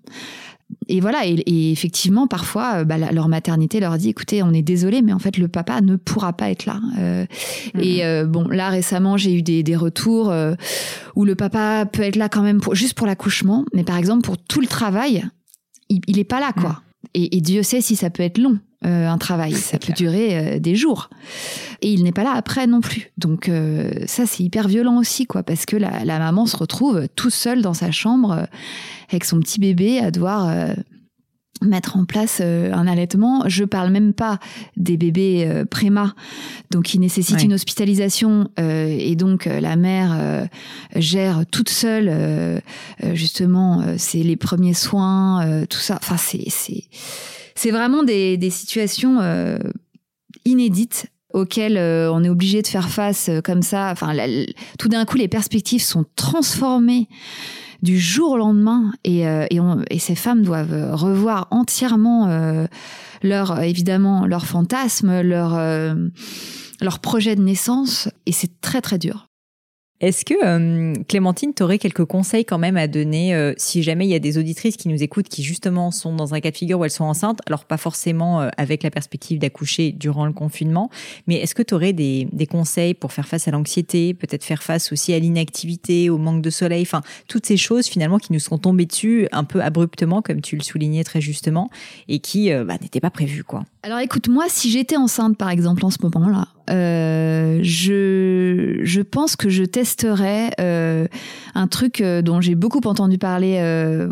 et 0.89 1.01
voilà, 1.01 1.27
et, 1.27 1.73
effectivement, 1.73 2.27
parfois, 2.27 2.77
euh, 2.77 2.85
bah, 2.85 2.97
leur 2.99 3.29
maternité 3.29 3.81
leur 3.81 3.97
dit, 3.97 4.11
écoutez, 4.11 4.43
on 4.43 4.53
est 4.53 4.63
désolé, 4.63 5.03
mais 5.03 5.13
en 5.13 5.19
fait, 5.19 5.37
le 5.39 5.49
papa 5.49 5.81
ne 5.81 5.97
pourra 5.97 6.33
pas 6.33 6.51
être 6.51 6.67
là. 6.67 6.81
Euh. 6.99 7.27
Et 7.79 8.05
euh, 8.05 8.25
bon, 8.27 8.49
là 8.49 8.69
récemment, 8.69 9.17
j'ai 9.17 9.35
eu 9.35 9.43
des, 9.43 9.63
des 9.63 9.77
retours 9.77 10.33
où 11.17 11.25
le 11.25 11.35
papa 11.35 11.87
peut 11.87 12.03
être 12.03 12.17
là 12.17 12.29
quand 12.29 12.43
même 12.43 12.61
pour, 12.61 12.75
juste 12.75 12.95
pour 12.95 13.07
l'accouchement, 13.07 13.65
mais 13.75 13.85
par 13.85 13.97
exemple 13.97 14.23
pour 14.23 14.39
tout 14.39 14.61
le 14.61 14.67
travail, 14.67 15.25
il, 15.89 16.01
il 16.07 16.19
est 16.19 16.25
pas 16.25 16.41
là, 16.41 16.53
quoi. 16.53 16.83
Et, 17.15 17.37
et, 17.37 17.41
Dieu 17.41 17.63
sait 17.63 17.81
si 17.81 17.97
ça 17.97 18.11
peut 18.11 18.23
être 18.23 18.39
long. 18.39 18.59
Euh, 18.85 19.09
un 19.09 19.17
travail. 19.17 19.55
Ça 19.55 19.79
peut 19.79 19.95
durer 19.95 20.37
euh, 20.37 20.59
des 20.59 20.75
jours. 20.75 21.09
Et 21.81 21.91
il 21.91 22.03
n'est 22.05 22.13
pas 22.13 22.23
là 22.23 22.33
après 22.35 22.67
non 22.67 22.83
plus. 22.83 23.13
Donc 23.17 23.49
euh, 23.49 23.91
ça, 24.07 24.27
c'est 24.27 24.43
hyper 24.43 24.69
violent 24.69 24.99
aussi, 24.99 25.27
quoi, 25.27 25.43
parce 25.43 25.65
que 25.65 25.77
la, 25.77 26.05
la, 26.05 26.19
maman 26.19 26.45
se 26.45 26.57
retrouve 26.57 27.09
tout 27.17 27.31
seule 27.31 27.63
dans 27.63 27.73
sa 27.73 27.91
chambre 27.91 28.47
avec 29.09 29.25
son 29.25 29.41
petit 29.41 29.59
bébé 29.59 30.01
à 30.01 30.11
devoir 30.11 30.55
mettre 31.63 31.97
en 31.97 32.05
place 32.05 32.41
un 32.41 32.87
allaitement. 32.87 33.45
Je 33.47 33.65
parle 33.65 33.91
même 33.91 34.13
pas 34.13 34.39
des 34.77 34.97
bébés 34.97 35.65
préma, 35.71 36.15
donc 36.71 36.85
qui 36.85 36.99
nécessitent 36.99 37.43
une 37.43 37.55
hospitalisation 37.55 38.49
et 38.59 39.15
donc 39.17 39.45
la 39.47 39.77
mère 39.77 40.49
gère 40.97 41.45
toute 41.51 41.69
seule 41.69 42.63
justement 43.13 43.85
c'est 43.99 44.23
les 44.23 44.37
premiers 44.37 44.75
soins, 44.75 45.65
tout 45.69 45.79
ça. 45.79 45.99
Enfin 46.01 46.17
c'est 46.17 46.45
c'est 46.49 46.85
c'est 47.55 47.71
vraiment 47.71 48.03
des, 48.03 48.39
situations 48.51 49.21
euh, 49.21 49.59
inédites 50.45 51.07
auxquelles 51.33 51.77
euh, 51.77 52.13
on 52.13 52.23
est 52.23 52.29
obligé 52.29 52.63
de 52.63 52.67
faire 52.67 52.89
face 52.89 53.29
euh, 53.29 53.41
comme 53.41 53.63
ça. 53.63 53.91
Enfin, 53.91 54.15
tout 54.79 54.89
d'un 54.89 55.05
coup, 55.05 55.17
les 55.17 55.29
perspectives 55.29 55.83
sont 55.83 56.05
transformées 56.17 57.09
du 57.83 57.99
jour 57.99 58.33
au 58.33 58.37
lendemain 58.39 58.93
et, 59.05 59.25
ces 59.99 60.15
femmes 60.15 60.43
doivent 60.43 60.95
revoir 60.95 61.49
entièrement 61.51 62.67
leur 63.23 63.61
évidemment 63.61 64.25
leur 64.25 64.47
fantasme, 64.47 65.21
leur 65.21 65.59
leur 66.81 66.99
projet 67.01 67.37
de 67.37 67.43
naissance 67.43 68.09
et 68.25 68.33
c'est 68.33 68.61
très 68.63 68.81
très 68.81 68.97
dur. 68.97 69.29
Est-ce 70.01 70.25
que 70.25 70.35
euh, 70.45 70.93
Clémentine, 71.09 71.55
tu 71.55 71.63
aurais 71.63 71.79
quelques 71.79 72.05
conseils 72.05 72.45
quand 72.45 72.59
même 72.59 72.77
à 72.77 72.89
donner 72.89 73.33
euh, 73.35 73.55
si 73.57 73.85
jamais 73.85 74.07
il 74.07 74.11
y 74.11 74.15
a 74.15 74.19
des 74.19 74.39
auditrices 74.39 74.77
qui 74.77 74.89
nous 74.89 75.05
écoutent 75.05 75.29
qui 75.29 75.45
justement 75.45 75.93
sont 75.93 76.15
dans 76.17 76.35
un 76.35 76.41
cas 76.41 76.51
de 76.51 76.57
figure 76.57 76.81
où 76.81 76.85
elles 76.85 76.91
sont 76.91 77.05
enceintes, 77.05 77.39
alors 77.47 77.65
pas 77.65 77.77
forcément 77.77 78.43
euh, 78.43 78.49
avec 78.57 78.83
la 78.83 78.91
perspective 78.91 79.39
d'accoucher 79.39 79.93
durant 79.93 80.27
le 80.27 80.33
confinement, 80.33 80.91
mais 81.29 81.37
est-ce 81.37 81.55
que 81.55 81.63
tu 81.63 81.75
aurais 81.75 81.93
des, 81.93 82.27
des, 82.33 82.47
conseils 82.49 82.95
pour 82.95 83.13
faire 83.13 83.29
face 83.29 83.47
à 83.47 83.53
l'anxiété, 83.53 84.15
peut-être 84.15 84.43
faire 84.43 84.65
face 84.65 84.91
aussi 84.91 85.15
à 85.15 85.19
l'inactivité, 85.21 86.11
au 86.11 86.19
manque 86.19 86.43
de 86.43 86.51
soleil, 86.51 86.83
enfin 86.83 87.03
toutes 87.29 87.47
ces 87.47 87.57
choses 87.57 87.87
finalement 87.87 88.19
qui 88.19 88.33
nous 88.33 88.41
sont 88.41 88.59
tombées 88.59 88.87
dessus 88.87 89.29
un 89.31 89.45
peu 89.45 89.63
abruptement 89.63 90.23
comme 90.23 90.41
tu 90.41 90.57
le 90.57 90.63
soulignais 90.63 91.05
très 91.05 91.21
justement 91.21 91.71
et 92.09 92.19
qui 92.19 92.51
bah, 92.53 92.77
n'étaient 92.83 93.01
pas 93.01 93.11
prévues 93.11 93.45
quoi. 93.45 93.65
Alors 93.85 93.99
écoute, 93.99 94.29
moi 94.29 94.47
si 94.49 94.71
j'étais 94.71 94.97
enceinte 94.97 95.37
par 95.37 95.51
exemple 95.51 95.85
en 95.85 95.91
ce 95.91 95.99
moment-là, 96.05 96.49
euh, 96.71 97.61
je, 97.63 98.81
je 98.83 99.01
pense 99.03 99.37
que 99.37 99.51
je 99.51 99.63
testerai 99.63 100.53
euh, 100.59 101.07
un 101.55 101.67
truc 101.69 102.01
euh, 102.01 102.23
dont 102.23 102.41
j'ai 102.41 102.55
beaucoup 102.55 102.81
entendu 102.87 103.19
parler 103.19 103.59
euh, 103.59 104.09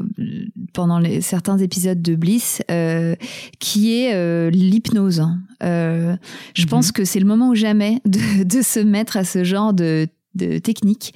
pendant 0.75 0.99
les, 0.99 1.23
certains 1.23 1.57
épisodes 1.57 2.03
de 2.03 2.15
Bliss, 2.17 2.61
euh, 2.71 3.15
qui 3.61 3.95
est 3.95 4.51
l'hypnose. 4.51 5.25
je 5.63 6.67
pense 6.69 6.89
mhm. 6.89 6.93
que 6.93 7.05
c'est 7.07 7.21
le 7.21 7.27
moment 7.27 7.49
ou 7.49 7.55
jamais 7.55 8.03
de, 8.05 8.45
de, 8.45 8.61
se 8.61 8.79
mettre 8.79 9.17
à 9.17 9.25
ce 9.25 9.43
genre 9.43 9.73
de, 9.73 10.07
de 10.35 10.59
techniques 10.59 11.15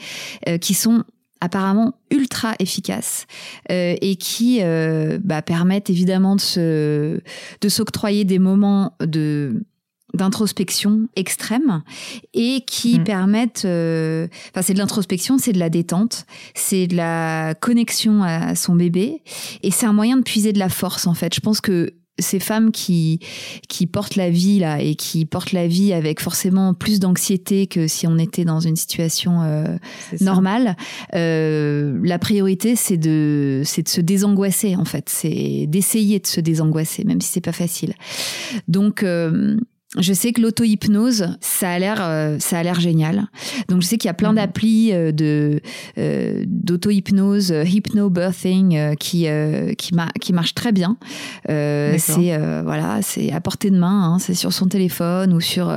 qui 0.62 0.72
sont 0.72 1.04
apparemment 1.40 1.94
ultra 2.10 2.54
efficaces 2.58 3.26
et 3.68 4.16
qui 4.16 4.60
bah, 5.22 5.42
permettent 5.42 5.90
évidemment 5.90 6.36
de 6.36 6.40
se 6.40 7.20
de 7.60 7.68
s'octroyer 7.68 8.24
des 8.24 8.38
moments 8.38 8.94
de 9.00 9.64
d'introspection 10.14 11.08
extrême 11.14 11.82
et 12.34 12.62
qui 12.66 12.98
Mm. 12.98 13.04
permettent 13.04 13.64
euh, 13.64 14.28
enfin 14.50 14.62
c'est 14.62 14.72
de 14.72 14.78
l'introspection 14.78 15.38
c'est 15.38 15.52
de 15.52 15.58
la 15.58 15.68
détente 15.68 16.26
c'est 16.54 16.86
de 16.86 16.96
la 16.96 17.54
connexion 17.54 18.22
à 18.22 18.54
son 18.54 18.74
bébé 18.74 19.22
et 19.62 19.70
c'est 19.70 19.86
un 19.86 19.92
moyen 19.92 20.16
de 20.16 20.22
puiser 20.22 20.52
de 20.52 20.58
la 20.58 20.68
force 20.68 21.06
en 21.06 21.14
fait 21.14 21.34
je 21.34 21.40
pense 21.40 21.60
que 21.60 21.92
ces 22.18 22.40
femmes 22.40 22.70
qui 22.70 23.20
qui 23.68 23.86
portent 23.86 24.16
la 24.16 24.30
vie 24.30 24.58
là 24.58 24.80
et 24.80 24.94
qui 24.94 25.26
portent 25.26 25.52
la 25.52 25.66
vie 25.66 25.92
avec 25.92 26.20
forcément 26.20 26.74
plus 26.74 27.00
d'anxiété 27.00 27.66
que 27.66 27.86
si 27.86 28.06
on 28.06 28.18
était 28.18 28.44
dans 28.44 28.60
une 28.60 28.76
situation 28.76 29.42
euh, 29.42 29.76
normale 30.20 30.76
euh, 31.14 31.98
la 32.02 32.18
priorité 32.18 32.76
c'est 32.76 32.96
de 32.96 33.62
c'est 33.64 33.82
de 33.82 33.88
se 33.88 34.00
désangoisser 34.00 34.76
en 34.76 34.84
fait. 34.84 35.08
C'est 35.08 35.66
d'essayer 35.68 36.18
de 36.20 36.26
se 36.26 36.40
désangoisser 36.40 37.04
même 37.04 37.20
si 37.20 37.32
c'est 37.32 37.40
pas 37.40 37.52
facile. 37.52 37.94
Donc 38.68 39.02
euh, 39.02 39.56
je 39.98 40.12
sais 40.12 40.32
que 40.32 40.40
l'auto-hypnose, 40.40 41.36
ça 41.40 41.70
a 41.70 41.78
l'air, 41.78 41.98
euh, 42.00 42.36
ça 42.38 42.58
a 42.58 42.62
l'air 42.62 42.78
génial. 42.80 43.26
Donc 43.68 43.82
je 43.82 43.86
sais 43.86 43.96
qu'il 43.98 44.08
y 44.08 44.10
a 44.10 44.14
plein 44.14 44.30
Mhm. 44.30 44.36
d'applis 44.36 44.92
euh, 44.92 45.12
de 45.12 45.60
euh, 45.98 46.44
d'auto-hypnose, 46.46 47.52
hypnobirthing 47.64 48.96
qui 48.96 49.26
qui, 49.78 49.94
ma- 49.94 50.12
qui 50.20 50.32
marchent 50.32 50.54
très 50.54 50.72
bien. 50.72 50.96
C'est 51.46 52.38
voilà, 52.64 53.00
c'est 53.02 53.32
à 53.32 53.40
portée 53.40 53.70
de 53.70 53.78
main, 53.78 54.14
hein, 54.14 54.18
c'est 54.18 54.34
sur 54.34 54.52
son 54.52 54.66
téléphone 54.66 55.32
ou 55.32 55.40
sur 55.40 55.72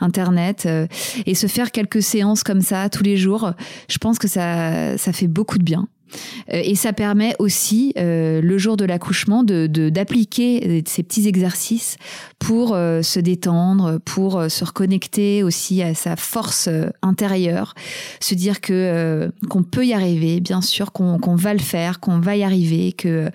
internet 0.00 0.68
et 1.26 1.34
se 1.34 1.46
faire 1.46 1.70
quelques 1.70 2.02
séances 2.02 2.42
comme 2.42 2.60
ça 2.60 2.88
tous 2.88 3.02
les 3.02 3.16
jours. 3.16 3.52
Je 3.88 3.98
pense 3.98 4.18
que 4.18 4.28
ça 4.28 4.96
ça 4.98 5.12
fait 5.12 5.28
beaucoup 5.28 5.58
de 5.58 5.64
bien. 5.64 5.86
Euh, 6.52 6.60
Et 6.64 6.74
ça 6.74 6.92
permet 6.92 7.34
aussi, 7.38 7.92
euh, 7.98 8.40
le 8.40 8.58
jour 8.58 8.76
de 8.76 8.84
l'accouchement, 8.84 9.42
de 9.42 9.66
de- 9.66 9.88
d'appliquer 9.90 10.82
ces 10.86 11.02
petits 11.02 11.26
exercices 11.28 11.96
pour 12.38 12.74
euh, 12.74 13.02
se 13.02 13.20
détendre, 13.20 13.98
pour 14.04 14.38
euh, 14.38 14.48
se 14.48 14.64
reconnecter 14.64 15.42
aussi 15.42 15.82
à 15.82 15.94
sa 15.94 16.16
force 16.16 16.68
euh, 16.68 16.86
intérieure, 17.02 17.74
se 18.20 18.34
dire 18.34 18.56
euh, 18.70 19.30
qu'on 19.48 19.62
peut 19.62 19.86
y 19.86 19.92
arriver, 19.92 20.40
bien 20.40 20.60
sûr, 20.62 20.92
qu'on 20.92 21.18
qu'on 21.18 21.36
va 21.36 21.52
le 21.54 21.60
faire, 21.60 22.00
qu'on 22.00 22.18
va 22.20 22.36
y 22.36 22.42
arriver, 22.42 22.92
que 22.92 23.30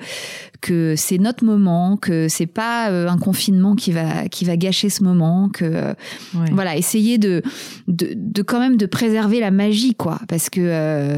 que 0.66 0.96
c'est 0.98 1.20
notre 1.20 1.46
moment, 1.46 1.96
que 1.96 2.28
c'est 2.28 2.48
pas 2.48 2.90
euh, 2.90 3.08
un 3.08 3.20
confinement 3.20 3.76
qui 3.76 3.92
va 3.92 4.28
qui 4.30 4.46
va 4.46 4.58
gâcher 4.58 4.90
ce 4.90 5.04
moment, 5.04 5.48
que 5.50 5.64
euh, 5.66 5.94
Ouais. 6.34 6.50
voilà, 6.52 6.76
essayer 6.76 7.20
de, 7.20 7.44
de, 7.88 8.14
de 8.16 8.42
quand 8.42 8.60
même 8.60 8.76
de 8.76 8.88
préserver 8.88 9.40
la 9.40 9.52
magie, 9.52 9.94
quoi. 9.94 10.20
Parce 10.28 10.50
que, 10.50 10.62
euh, 10.62 11.18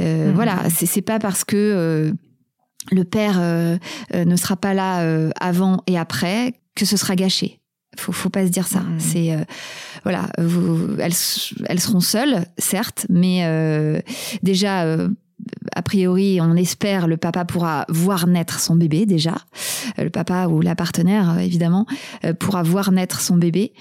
euh, 0.00 0.28
Mhm. 0.28 0.34
voilà, 0.34 0.58
c'est 0.70 1.00
pas 1.00 1.18
parce 1.18 1.42
que 1.44 1.56
euh, 1.56 2.12
le 2.90 3.04
père 3.04 3.40
ne 3.40 4.36
sera 4.36 4.56
pas 4.56 4.74
là 4.74 5.02
avant 5.40 5.82
et 5.86 5.96
après 5.98 6.54
que 6.74 6.84
ce 6.84 6.96
sera 6.98 7.16
gâché. 7.16 7.60
Faut, 7.98 8.12
faut 8.12 8.30
pas 8.30 8.44
se 8.46 8.50
dire 8.50 8.66
ça. 8.66 8.82
C'est 8.98 9.32
euh, 9.32 9.44
voilà, 10.02 10.28
vous- 10.38 10.96
elles, 10.98 11.12
elles 11.66 11.80
seront 11.80 12.00
seules, 12.00 12.44
certes, 12.58 13.06
mais 13.08 13.44
euh, 13.44 14.00
déjà. 14.42 14.84
euh, 14.84 15.08
a 15.74 15.82
priori, 15.82 16.38
on 16.40 16.54
espère 16.56 17.06
le 17.08 17.16
papa 17.16 17.44
pourra 17.44 17.84
voir 17.88 18.26
naître 18.26 18.60
son 18.60 18.76
bébé 18.76 19.06
déjà, 19.06 19.36
Euh, 19.98 20.04
le 20.04 20.10
papa 20.10 20.46
ou 20.46 20.60
la 20.60 20.74
partenaire 20.74 21.30
euh, 21.30 21.38
évidemment 21.38 21.86
euh, 22.24 22.32
pourra 22.34 22.62
voir 22.62 22.92
naître 22.92 23.20
son 23.20 23.36
bébé. 23.36 23.72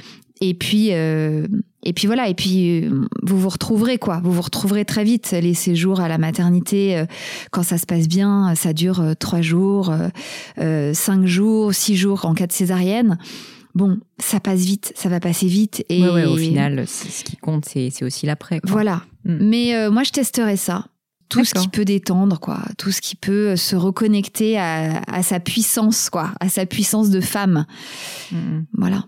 Et 0.44 0.56
puis, 0.56 0.88
euh, 0.91 1.46
et 1.84 1.94
puis 1.94 2.08
voilà. 2.08 2.27
Et 2.27 2.34
puis, 2.34 2.88
vous 3.22 3.39
vous 3.39 3.50
retrouverez 3.50 4.00
quoi. 4.00 4.22
Vous 4.24 4.32
vous 4.32 4.41
retrouverez 4.41 4.86
très 4.86 5.03
vite. 5.03 5.36
Les 5.39 5.53
séjours 5.53 6.00
à 6.00 6.08
la 6.08 6.18
maternité, 6.18 7.06
quand 7.51 7.62
ça 7.62 7.77
se 7.77 7.86
passe 7.86 8.08
bien, 8.08 8.56
ça 8.56 8.74
dure 8.74 9.03
trois 9.20 9.41
jours, 9.41 9.94
euh, 10.58 10.94
cinq 10.96 11.27
jours, 11.27 11.75
six 11.75 11.96
jours 11.96 12.25
en 12.25 12.34
cas 12.34 12.48
de 12.48 12.51
césarienne. 12.53 13.20
Bon, 13.75 14.00
ça 14.18 14.39
passe 14.39 14.62
vite, 14.62 14.91
ça 14.96 15.10
va 15.10 15.20
passer 15.20 15.46
vite. 15.48 15.86
Et 15.89 16.01
Ouais, 16.01 16.10
ouais, 16.10 16.25
au 16.25 16.36
final, 16.38 16.86
ce 16.88 17.24
qui 17.24 17.38
compte, 17.38 17.65
c'est 17.65 18.03
aussi 18.03 18.25
l'après. 18.25 18.60
voilà. 18.63 19.03
Mm. 19.25 19.38
Mais 19.48 19.75
euh, 19.75 19.91
moi, 19.91 20.01
je 20.03 20.12
testerai 20.12 20.58
ça. 20.58 20.88
Tout 21.32 21.46
ce 21.46 21.54
qui 21.54 21.68
peut 21.68 21.86
détendre, 21.86 22.40
quoi. 22.40 22.60
Tout 22.78 22.92
ce 22.92 23.02
qui 23.02 23.16
peut 23.16 23.56
se 23.56 23.76
reconnecter 23.76 24.60
à, 24.60 25.02
à 25.08 25.24
sa 25.24 25.40
puissance, 25.40 26.10
quoi. 26.10 26.34
À 26.40 26.50
sa 26.50 26.66
puissance 26.66 27.10
de 27.10 27.22
femme. 27.22 27.66
Mm, 28.32 28.38
mm. 28.38 28.66
Voilà. 28.78 29.06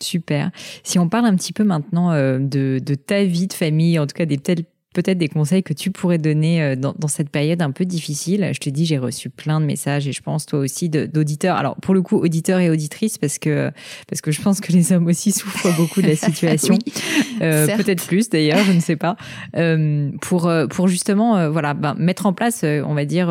Super. 0.00 0.50
Si 0.84 0.98
on 0.98 1.08
parle 1.08 1.26
un 1.26 1.34
petit 1.34 1.52
peu 1.52 1.64
maintenant 1.64 2.12
euh, 2.12 2.38
de, 2.38 2.80
de 2.84 2.94
ta 2.94 3.24
vie 3.24 3.48
de 3.48 3.52
famille, 3.52 3.98
en 3.98 4.06
tout 4.06 4.14
cas 4.14 4.26
des 4.26 4.38
peut-être 4.38 4.64
peut-être 4.98 5.18
des 5.18 5.28
conseils 5.28 5.62
que 5.62 5.72
tu 5.72 5.92
pourrais 5.92 6.18
donner 6.18 6.60
euh, 6.60 6.74
dans, 6.74 6.92
dans 6.98 7.06
cette 7.06 7.30
période 7.30 7.62
un 7.62 7.70
peu 7.70 7.84
difficile. 7.84 8.50
Je 8.52 8.58
te 8.58 8.68
dis, 8.68 8.84
j'ai 8.84 8.98
reçu 8.98 9.30
plein 9.30 9.60
de 9.60 9.64
messages 9.64 10.08
et 10.08 10.12
je 10.12 10.22
pense 10.22 10.44
toi 10.44 10.58
aussi 10.58 10.88
d'auditeurs. 10.88 11.56
Alors 11.56 11.76
pour 11.76 11.94
le 11.94 12.02
coup, 12.02 12.16
auditeurs 12.16 12.58
et 12.58 12.68
auditrices 12.68 13.16
parce 13.16 13.38
que 13.38 13.70
parce 14.08 14.20
que 14.20 14.32
je 14.32 14.42
pense 14.42 14.60
que 14.60 14.72
les 14.72 14.92
hommes 14.92 15.06
aussi 15.06 15.30
souffrent 15.30 15.72
beaucoup 15.76 16.02
de 16.02 16.08
la 16.08 16.16
situation. 16.28 16.76
Oui, 16.84 16.92
Euh, 17.40 17.68
peut-être 17.76 18.04
plus 18.04 18.28
d'ailleurs, 18.28 18.64
je 18.64 18.72
ne 18.72 18.80
sais 18.80 18.96
pas. 18.96 19.16
Euh, 19.56 20.10
pour 20.20 20.50
pour 20.70 20.88
justement 20.88 21.36
euh, 21.36 21.48
voilà 21.48 21.74
ben, 21.74 21.94
mettre 21.94 22.26
en 22.26 22.32
place, 22.32 22.64
on 22.64 22.94
va 22.94 23.04
dire 23.04 23.28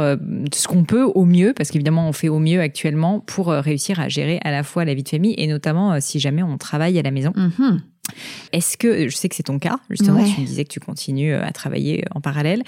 ce 0.54 0.68
qu'on 0.70 0.86
peut 0.86 1.04
au 1.04 1.26
mieux, 1.26 1.54
parce 1.54 1.72
qu'évidemment 1.72 2.08
on 2.08 2.14
fait 2.14 2.30
au 2.30 2.40
mieux 2.40 2.62
actuellement 2.62 3.20
pour 3.20 3.48
réussir 3.48 4.00
à 4.00 4.08
gérer 4.08 4.40
à 4.46 4.52
la 4.52 4.64
fois 4.64 4.86
la 4.86 4.94
vie 4.94 5.04
de 5.04 5.10
famille 5.10 5.36
et 5.38 5.48
notamment 5.48 6.00
si 6.00 6.22
jamais 6.22 6.44
on 6.44 6.58
travaille 6.58 6.98
à 6.98 7.02
la 7.02 7.12
maison. 7.12 7.34
Mhm. 7.36 7.82
Est-ce 8.54 8.78
que, 8.78 9.08
je 9.10 9.16
sais 9.16 9.30
que 9.30 9.36
c'est 9.36 9.44
ton 9.44 9.60
cas, 9.60 9.80
justement, 9.90 10.20
Ouais. 10.22 10.30
tu 10.34 10.42
me 10.42 10.46
disais 10.46 10.64
que 10.64 10.70
tu 10.72 10.80
continues 10.80 11.34
euh, 11.34 11.44
à 11.46 11.52
travailler 11.52 12.04
euh, 12.06 12.08
en 12.16 12.22
parallèle. 12.22 12.64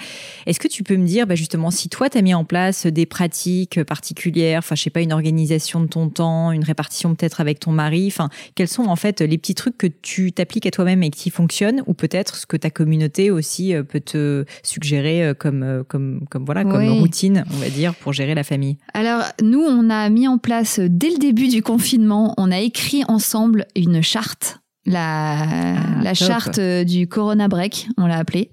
Est-ce 0.46 0.60
que 0.60 0.68
tu 0.68 0.82
peux 0.82 0.96
me 0.96 1.06
dire, 1.06 1.26
bah, 1.26 1.34
justement, 1.34 1.70
si 1.70 1.88
toi, 1.88 2.08
tu 2.10 2.18
as 2.18 2.22
mis 2.22 2.34
en 2.34 2.44
place 2.44 2.86
des 2.86 3.06
pratiques 3.06 3.82
particulières, 3.84 4.58
enfin, 4.58 4.74
je 4.74 4.82
sais 4.82 4.90
pas, 4.90 5.00
une 5.00 5.12
organisation 5.12 5.80
de 5.80 5.86
ton 5.86 6.08
temps, 6.08 6.52
une 6.52 6.64
répartition 6.64 7.14
peut-être 7.14 7.40
avec 7.40 7.60
ton 7.60 7.72
mari, 7.72 8.06
enfin, 8.08 8.28
quels 8.54 8.68
sont 8.68 8.84
en 8.84 8.96
fait 8.96 9.20
les 9.20 9.38
petits 9.38 9.54
trucs 9.54 9.76
que 9.78 9.86
tu 9.86 10.32
t'appliques 10.32 10.66
à 10.66 10.70
toi-même 10.70 11.02
et 11.02 11.10
qui 11.10 11.30
fonctionnent, 11.30 11.82
ou 11.86 11.94
peut-être 11.94 12.36
ce 12.36 12.46
que 12.46 12.56
ta 12.56 12.70
communauté 12.70 13.30
aussi 13.30 13.74
euh, 13.74 13.82
peut 13.82 14.00
te 14.00 14.44
suggérer 14.62 15.32
comme, 15.38 15.84
comme, 15.88 16.24
comme, 16.30 16.44
voilà, 16.44 16.64
comme 16.64 16.86
Oui. 16.86 16.98
routine, 17.00 17.44
on 17.52 17.56
va 17.56 17.68
dire, 17.68 17.94
pour 17.94 18.12
gérer 18.12 18.34
la 18.34 18.44
famille? 18.44 18.76
Alors, 18.94 19.22
nous, 19.42 19.60
on 19.60 19.90
a 19.90 20.08
mis 20.10 20.28
en 20.28 20.38
place, 20.38 20.80
dès 20.80 21.10
le 21.10 21.18
début 21.18 21.48
du 21.48 21.62
confinement, 21.62 22.34
on 22.36 22.50
a 22.52 22.60
écrit 22.60 23.02
ensemble 23.08 23.66
une 23.76 24.02
charte. 24.02 24.59
La, 24.86 25.42
Ah, 25.42 26.02
la 26.02 26.14
charte 26.14 26.58
euh, 26.58 26.84
du 26.84 27.06
Corona 27.06 27.48
Break, 27.48 27.86
on 27.98 28.06
l'a 28.06 28.16
appelée. 28.16 28.50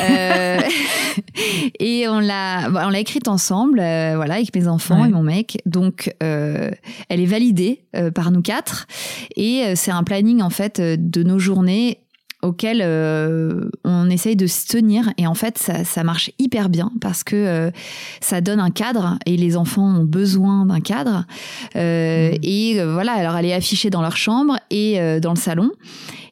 Euh, 0.00 0.58
et 1.78 2.08
on 2.08 2.18
l'a, 2.18 2.70
bah, 2.70 2.84
on 2.86 2.90
l'a 2.90 2.98
écrite 3.00 3.28
ensemble, 3.28 3.78
euh, 3.80 4.14
voilà, 4.16 4.34
avec 4.34 4.54
mes 4.54 4.66
enfants 4.68 5.02
Ouais. 5.02 5.08
et 5.08 5.12
mon 5.12 5.22
mec. 5.22 5.58
Donc, 5.66 6.14
euh, 6.22 6.70
elle 7.08 7.20
est 7.20 7.26
validée 7.26 7.84
euh, 7.94 8.10
par 8.10 8.30
nous 8.30 8.42
quatre. 8.42 8.86
Et 9.36 9.62
euh, 9.64 9.72
c'est 9.76 9.90
un 9.90 10.02
planning, 10.02 10.40
en 10.42 10.50
fait, 10.50 10.80
euh, 10.80 10.96
de 10.98 11.22
nos 11.22 11.38
journées 11.38 11.98
auquel 12.42 12.80
euh, 12.82 13.68
on 13.84 14.08
essaye 14.10 14.36
de 14.36 14.46
se 14.46 14.66
tenir. 14.66 15.12
Et 15.18 15.26
en 15.26 15.34
fait 15.34 15.58
ça, 15.58 15.84
ça 15.84 16.04
marche 16.04 16.30
hyper 16.38 16.68
bien 16.68 16.90
parce 17.00 17.22
que 17.24 17.36
euh, 17.36 17.70
ça 18.20 18.40
donne 18.40 18.60
un 18.60 18.70
cadre 18.70 19.18
et 19.26 19.36
les 19.36 19.56
enfants 19.56 19.86
ont 20.00 20.04
besoin 20.04 20.66
d'un 20.66 20.80
cadre. 20.80 21.24
Euh, 21.76 22.30
Mhm. 22.30 22.38
et 22.42 22.80
euh, 22.80 22.92
voilà 22.92 23.12
alors 23.12 23.36
elle 23.36 23.46
est 23.46 23.52
affichée 23.54 23.90
dans 23.90 24.02
leur 24.02 24.16
chambre 24.16 24.56
et 24.70 24.98
dans 25.20 25.30
le 25.32 25.38
salon. 25.38 25.70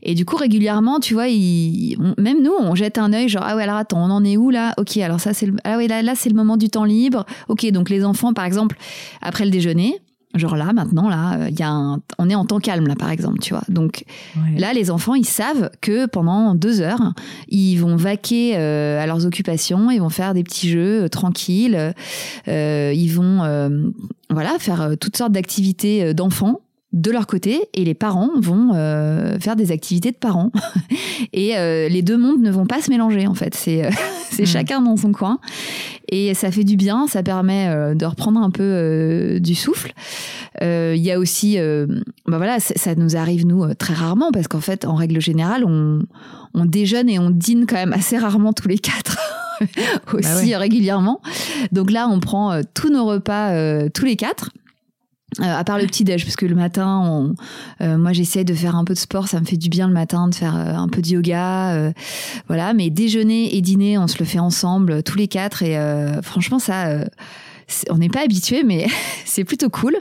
Et 0.03 0.15
du 0.15 0.25
coup 0.25 0.37
régulièrement 0.37 1.01
tu 1.01 1.15
vois 1.15 1.29
ils- 1.29 1.97
on- 2.01 2.15
même 2.21 2.43
nous 2.43 2.53
on 2.59 2.75
jette 2.75 2.99
un 2.99 3.13
œil 3.13 3.29
genre 3.29 3.43
ah 3.47 3.57
ouais 3.57 3.63
alors 3.65 3.77
attends 3.77 3.99
on 4.05 4.11
en 4.11 4.25
est 4.25 4.37
où 4.37 4.51
là? 4.51 4.75
Ok 4.79 4.97
alors 4.99 5.21
ça 5.21 5.35
c'est 5.35 5.47
le 5.47 5.57
ah 5.65 5.77
ouais 5.77 5.89
là, 5.89 6.03
là 6.03 6.15
c'est 6.15 6.29
le 6.31 6.37
moment 6.37 6.57
du 6.57 6.69
temps 6.69 6.85
libre. 6.85 7.25
Ok 7.49 7.67
donc 7.73 7.91
les 7.91 8.05
enfants 8.05 8.33
par 8.33 8.45
exemple 8.45 8.77
après 9.23 9.45
le 9.45 9.51
déjeuner 9.51 9.99
genre 10.39 10.57
là 10.57 10.73
maintenant 10.73 11.09
là 11.09 11.35
euh, 11.35 11.49
il 11.51 11.59
y 11.59 11.63
a 11.63 11.71
un, 11.71 12.01
on 12.19 12.31
est 12.31 12.35
en 12.35 12.45
temps 12.45 12.59
calme 12.59 12.87
là 12.87 12.95
par 12.95 13.11
exemple 13.11 13.39
tu 13.41 13.55
vois. 13.55 13.65
Donc 13.69 14.05
Là, 14.57 14.73
les 14.73 14.91
enfants, 14.91 15.15
ils 15.15 15.27
savent 15.27 15.71
que 15.81 16.07
pendant 16.07 16.55
deux 16.55 16.81
heures, 16.81 17.13
ils 17.49 17.77
vont 17.77 17.97
vaquer 17.97 18.57
euh, 18.57 19.01
à 19.01 19.07
leurs 19.07 19.27
occupations, 19.27 19.91
ils 19.91 20.01
vont 20.01 20.09
faire 20.09 20.35
des 20.35 20.43
petits 20.43 20.69
jeux 20.69 21.05
euh, 21.05 21.09
tranquilles, 21.09 21.95
euh, 22.49 22.93
ils 22.95 23.09
vont 23.09 23.29
voilà 24.31 24.59
faire 24.59 24.93
toutes 25.01 25.17
sortes 25.17 25.33
d'activités 25.33 26.13
d'enfants 26.13 26.61
de 26.95 27.11
leur 27.11 27.27
côté 27.27 27.69
et 27.75 27.85
les 27.85 27.93
parents 27.95 28.31
vont 28.41 28.71
euh, 28.75 29.39
faire 29.39 29.57
des 29.57 29.73
activités 29.73 30.11
de 30.11 30.17
parents 30.17 30.51
et 31.35 31.57
euh, 31.59 31.87
les 31.89 32.01
deux 32.01 32.17
mondes 32.17 32.41
ne 32.41 32.51
vont 32.51 32.65
pas 32.65 32.81
se 32.81 32.89
mélanger 32.91 33.27
en 33.27 33.35
fait 33.35 33.55
c'est 33.55 33.85
euh, 33.85 33.91
c'est 34.31 34.45
Mm. 34.45 34.47
chacun 34.47 34.81
dans 34.81 34.97
son 34.97 35.13
coin 35.13 35.39
et 36.11 36.33
ça 36.33 36.51
fait 36.51 36.65
du 36.65 36.77
bien 36.77 37.07
ça 37.07 37.23
permet 37.23 37.95
de 37.95 38.07
reprendre 38.07 38.41
un 38.41 38.51
peu 38.51 39.39
du 39.41 39.55
souffle 39.55 39.93
il 40.63 40.97
y 40.97 41.11
a 41.13 41.19
aussi 41.19 41.59
bah 42.27 42.37
voilà, 42.39 42.59
ça 42.61 42.95
nous 42.95 43.17
arrive 43.17 43.47
nous 43.47 43.75
très 43.75 43.95
rarement 43.95 44.31
parce 44.33 44.49
qu'en 44.49 44.61
fait, 44.61 44.85
en 44.85 44.95
règle 44.95 45.21
générale, 45.21 45.65
on, 45.67 46.01
on 46.55 46.65
déjeune 46.65 47.09
et 47.09 47.19
on 47.19 47.31
dîne 47.31 47.67
quand 47.67 47.77
même 47.77 47.93
assez 47.93 48.17
rarement 48.19 48.53
tous 48.53 48.69
les 48.69 48.79
quatre. 48.79 49.19
aussi 50.13 50.23
Bah 50.23 50.37
ouais. 50.43 50.57
régulièrement. 50.57 51.21
Donc 51.73 51.91
là, 51.91 52.09
on 52.11 52.19
prend 52.21 52.61
tous 52.75 52.91
nos 52.91 53.05
repas 53.05 53.89
tous 53.91 54.05
les 54.05 54.17
quatre. 54.17 54.51
Euh, 55.41 55.45
à 55.45 55.63
part 55.63 55.79
le 55.79 55.87
petit 55.87 56.05
déj, 56.05 56.25
parce 56.25 56.37
que 56.37 56.47
le 56.47 56.55
matin, 56.55 57.03
on, 57.05 57.35
euh, 57.83 57.99
moi 57.99 58.15
j'essaie 58.15 58.45
de 58.45 58.55
faire 58.55 58.75
un 58.77 58.85
peu 58.85 58.95
de 58.95 58.99
sport, 58.99 59.29
ça 59.29 59.39
me 59.41 59.45
fait 59.45 59.59
du 59.59 59.69
bien 59.69 59.87
le 59.87 59.93
matin 59.93 60.27
de 60.27 60.35
faire 60.35 60.57
euh, 60.57 60.73
un 60.73 60.89
peu 60.89 61.03
de 61.03 61.09
yoga, 61.09 61.75
euh, 61.75 61.93
voilà. 62.47 62.73
Mais 62.73 62.89
déjeuner 62.89 63.55
et 63.55 63.61
dîner, 63.61 63.99
on 63.99 64.07
se 64.07 64.19
le 64.19 64.25
fait 64.25 64.39
ensemble 64.39 64.93
euh, 64.93 65.03
tous 65.03 65.19
les 65.19 65.29
quatre, 65.29 65.63
et 65.63 65.77
franchement 66.23 66.59
ça, 66.59 67.05
on 67.91 67.99
n'est 67.99 68.09
pas 68.09 68.23
habitué, 68.23 68.63
mais 68.65 68.87
c'est 69.27 69.45
plutôt 69.45 69.69
cool. 69.69 69.99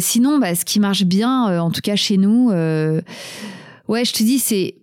sinon, 0.00 0.38
bah, 0.38 0.54
ce 0.54 0.66
qui 0.66 0.80
marche 0.80 1.04
bien, 1.04 1.58
en 1.58 1.70
tout 1.70 1.80
cas 1.80 1.96
chez 1.96 2.18
nous, 2.18 2.50
ouais, 2.50 4.04
je 4.04 4.12
te 4.12 4.22
dis, 4.22 4.38
c'est 4.38 4.76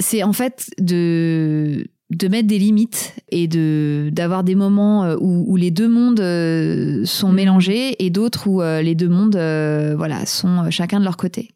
c'est 0.00 0.22
en 0.22 0.32
fait 0.32 0.70
de 0.78 1.88
de 2.10 2.28
mettre 2.28 2.48
des 2.48 2.58
limites 2.58 3.14
et 3.30 3.48
de 3.48 4.08
d'avoir 4.12 4.42
des 4.42 4.54
moments 4.54 5.04
euh, 5.04 5.16
où, 5.20 5.44
où, 5.46 5.56
les 5.56 5.70
deux 5.70 5.88
mondes 5.88 6.20
euh, 6.20 7.04
sont 7.04 7.30
mmh. 7.30 7.34
mélangés 7.34 8.04
et 8.04 8.10
d'autres 8.10 8.48
où 8.48 8.62
euh, 8.62 8.80
les 8.80 8.94
deux 8.94 9.08
mondes 9.08 9.36
voilà 9.96 10.24
sont 10.24 10.70
chacun 10.70 11.00
de 11.00 11.04
leur 11.04 11.16
côté. 11.16 11.50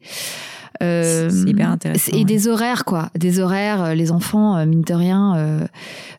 Euh, 0.83 1.31
c'est 1.31 1.51
hyper 1.51 1.71
intéressant. 1.71 2.13
Et 2.17 2.25
des 2.25 2.49
horaires, 2.49 2.85
quoi. 2.85 3.11
Des 3.17 3.41
horaires. 3.41 3.83
Euh, 3.83 3.95
les 3.95 4.11
enfants, 4.11 4.57
euh, 4.57 4.67
mine 4.67 4.83
de 4.83 4.95
rien, 4.95 5.69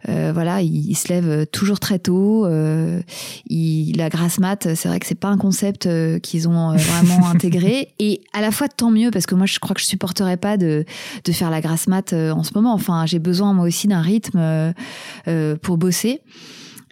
voilà, 0.05 0.61
ils, 0.61 0.95
se 0.95 1.09
lèvent 1.09 1.45
toujours 1.47 1.79
très 1.79 1.99
tôt. 1.99 2.47
Ils, 3.47 3.97
la 3.97 4.09
grasse 4.09 4.39
mat, 4.39 4.75
c'est 4.75 4.87
vrai 4.87 4.99
que 4.99 5.05
c'est 5.05 5.15
pas 5.15 5.29
un 5.29 5.37
concept 5.37 5.87
qu'ils 6.21 6.47
ont 6.47 6.75
vraiment 6.75 7.27
intégré. 7.33 7.93
Et 7.99 8.21
à 8.33 8.41
la 8.41 8.51
fois, 8.51 8.67
tant 8.67 8.91
mieux, 8.91 9.11
parce 9.11 9.25
que 9.25 9.35
moi, 9.35 9.45
je 9.45 9.59
crois 9.59 9.75
que 9.75 9.81
je 9.81 9.85
supporterais 9.85 10.37
pas 10.37 10.57
de, 10.57 10.85
de 11.23 11.31
faire 11.31 11.49
la 11.49 11.61
grasse 11.61 11.87
mat 11.87 12.13
en 12.13 12.43
ce 12.43 12.51
moment. 12.55 12.73
Enfin, 12.73 13.05
j'ai 13.05 13.19
besoin, 13.19 13.53
moi 13.53 13.65
aussi, 13.65 13.87
d'un 13.87 14.01
rythme 14.01 14.73
pour 15.61 15.77
bosser. 15.77 16.21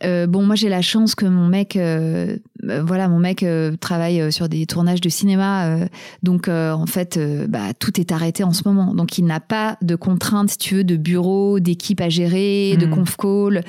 Euh, 0.03 0.27
bon, 0.27 0.43
moi 0.43 0.55
j'ai 0.55 0.69
la 0.69 0.81
chance 0.81 1.15
que 1.15 1.25
mon 1.25 1.47
mec, 1.47 1.75
euh, 1.75 1.81
euh, 1.81 2.37
voilà, 2.63 3.07
mon 3.07 3.19
mec 3.19 3.45
travaille 3.79 4.31
sur 4.31 4.49
des 4.49 4.65
tournages 4.65 5.01
de 5.01 5.09
cinéma, 5.09 5.77
donc 6.23 6.47
en 6.47 6.85
fait, 6.85 7.19
bah, 7.49 7.73
tout 7.77 7.99
est 7.99 8.11
arrêté 8.11 8.43
en 8.43 8.53
ce 8.53 8.63
moment. 8.65 8.93
Donc 8.93 9.17
il 9.17 9.25
n'a 9.25 9.39
pas 9.39 9.77
de 9.81 9.95
contraintes, 9.95 10.51
si 10.51 10.57
tu 10.57 10.75
veux, 10.75 10.83
de 10.83 10.95
bureau, 10.95 11.59
d'équipe 11.59 12.01
à 12.01 12.09
gérer, 12.09 12.77
de 12.77 12.85
hmm. 12.85 12.91
conf 12.91 13.17
call. 13.17 13.63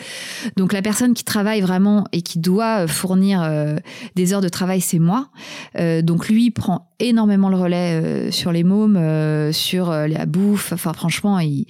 Donc 0.56 0.72
la 0.72 0.82
personne 0.82 1.14
qui 1.14 1.24
travaille 1.24 1.60
vraiment 1.60 2.04
et 2.12 2.22
qui 2.22 2.38
doit 2.38 2.86
fournir 2.86 3.48
des 4.14 4.32
heures 4.32 4.40
de 4.40 4.48
travail, 4.48 4.80
c'est 4.80 4.98
moi. 4.98 5.28
donc 6.02 6.28
lui 6.28 6.50
prend 6.50 6.90
énormément 7.00 7.48
le 7.48 7.56
relais 7.56 8.30
sur 8.30 8.52
les 8.52 8.64
mômes, 8.64 9.52
sur 9.52 9.90
la 9.90 10.26
bouffe. 10.26 10.72
Enfin 10.72 10.92
franchement, 10.92 11.38
il, 11.38 11.66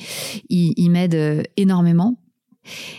il, 0.48 0.74
il 0.76 0.90
m'aide 0.90 1.46
énormément. 1.56 2.16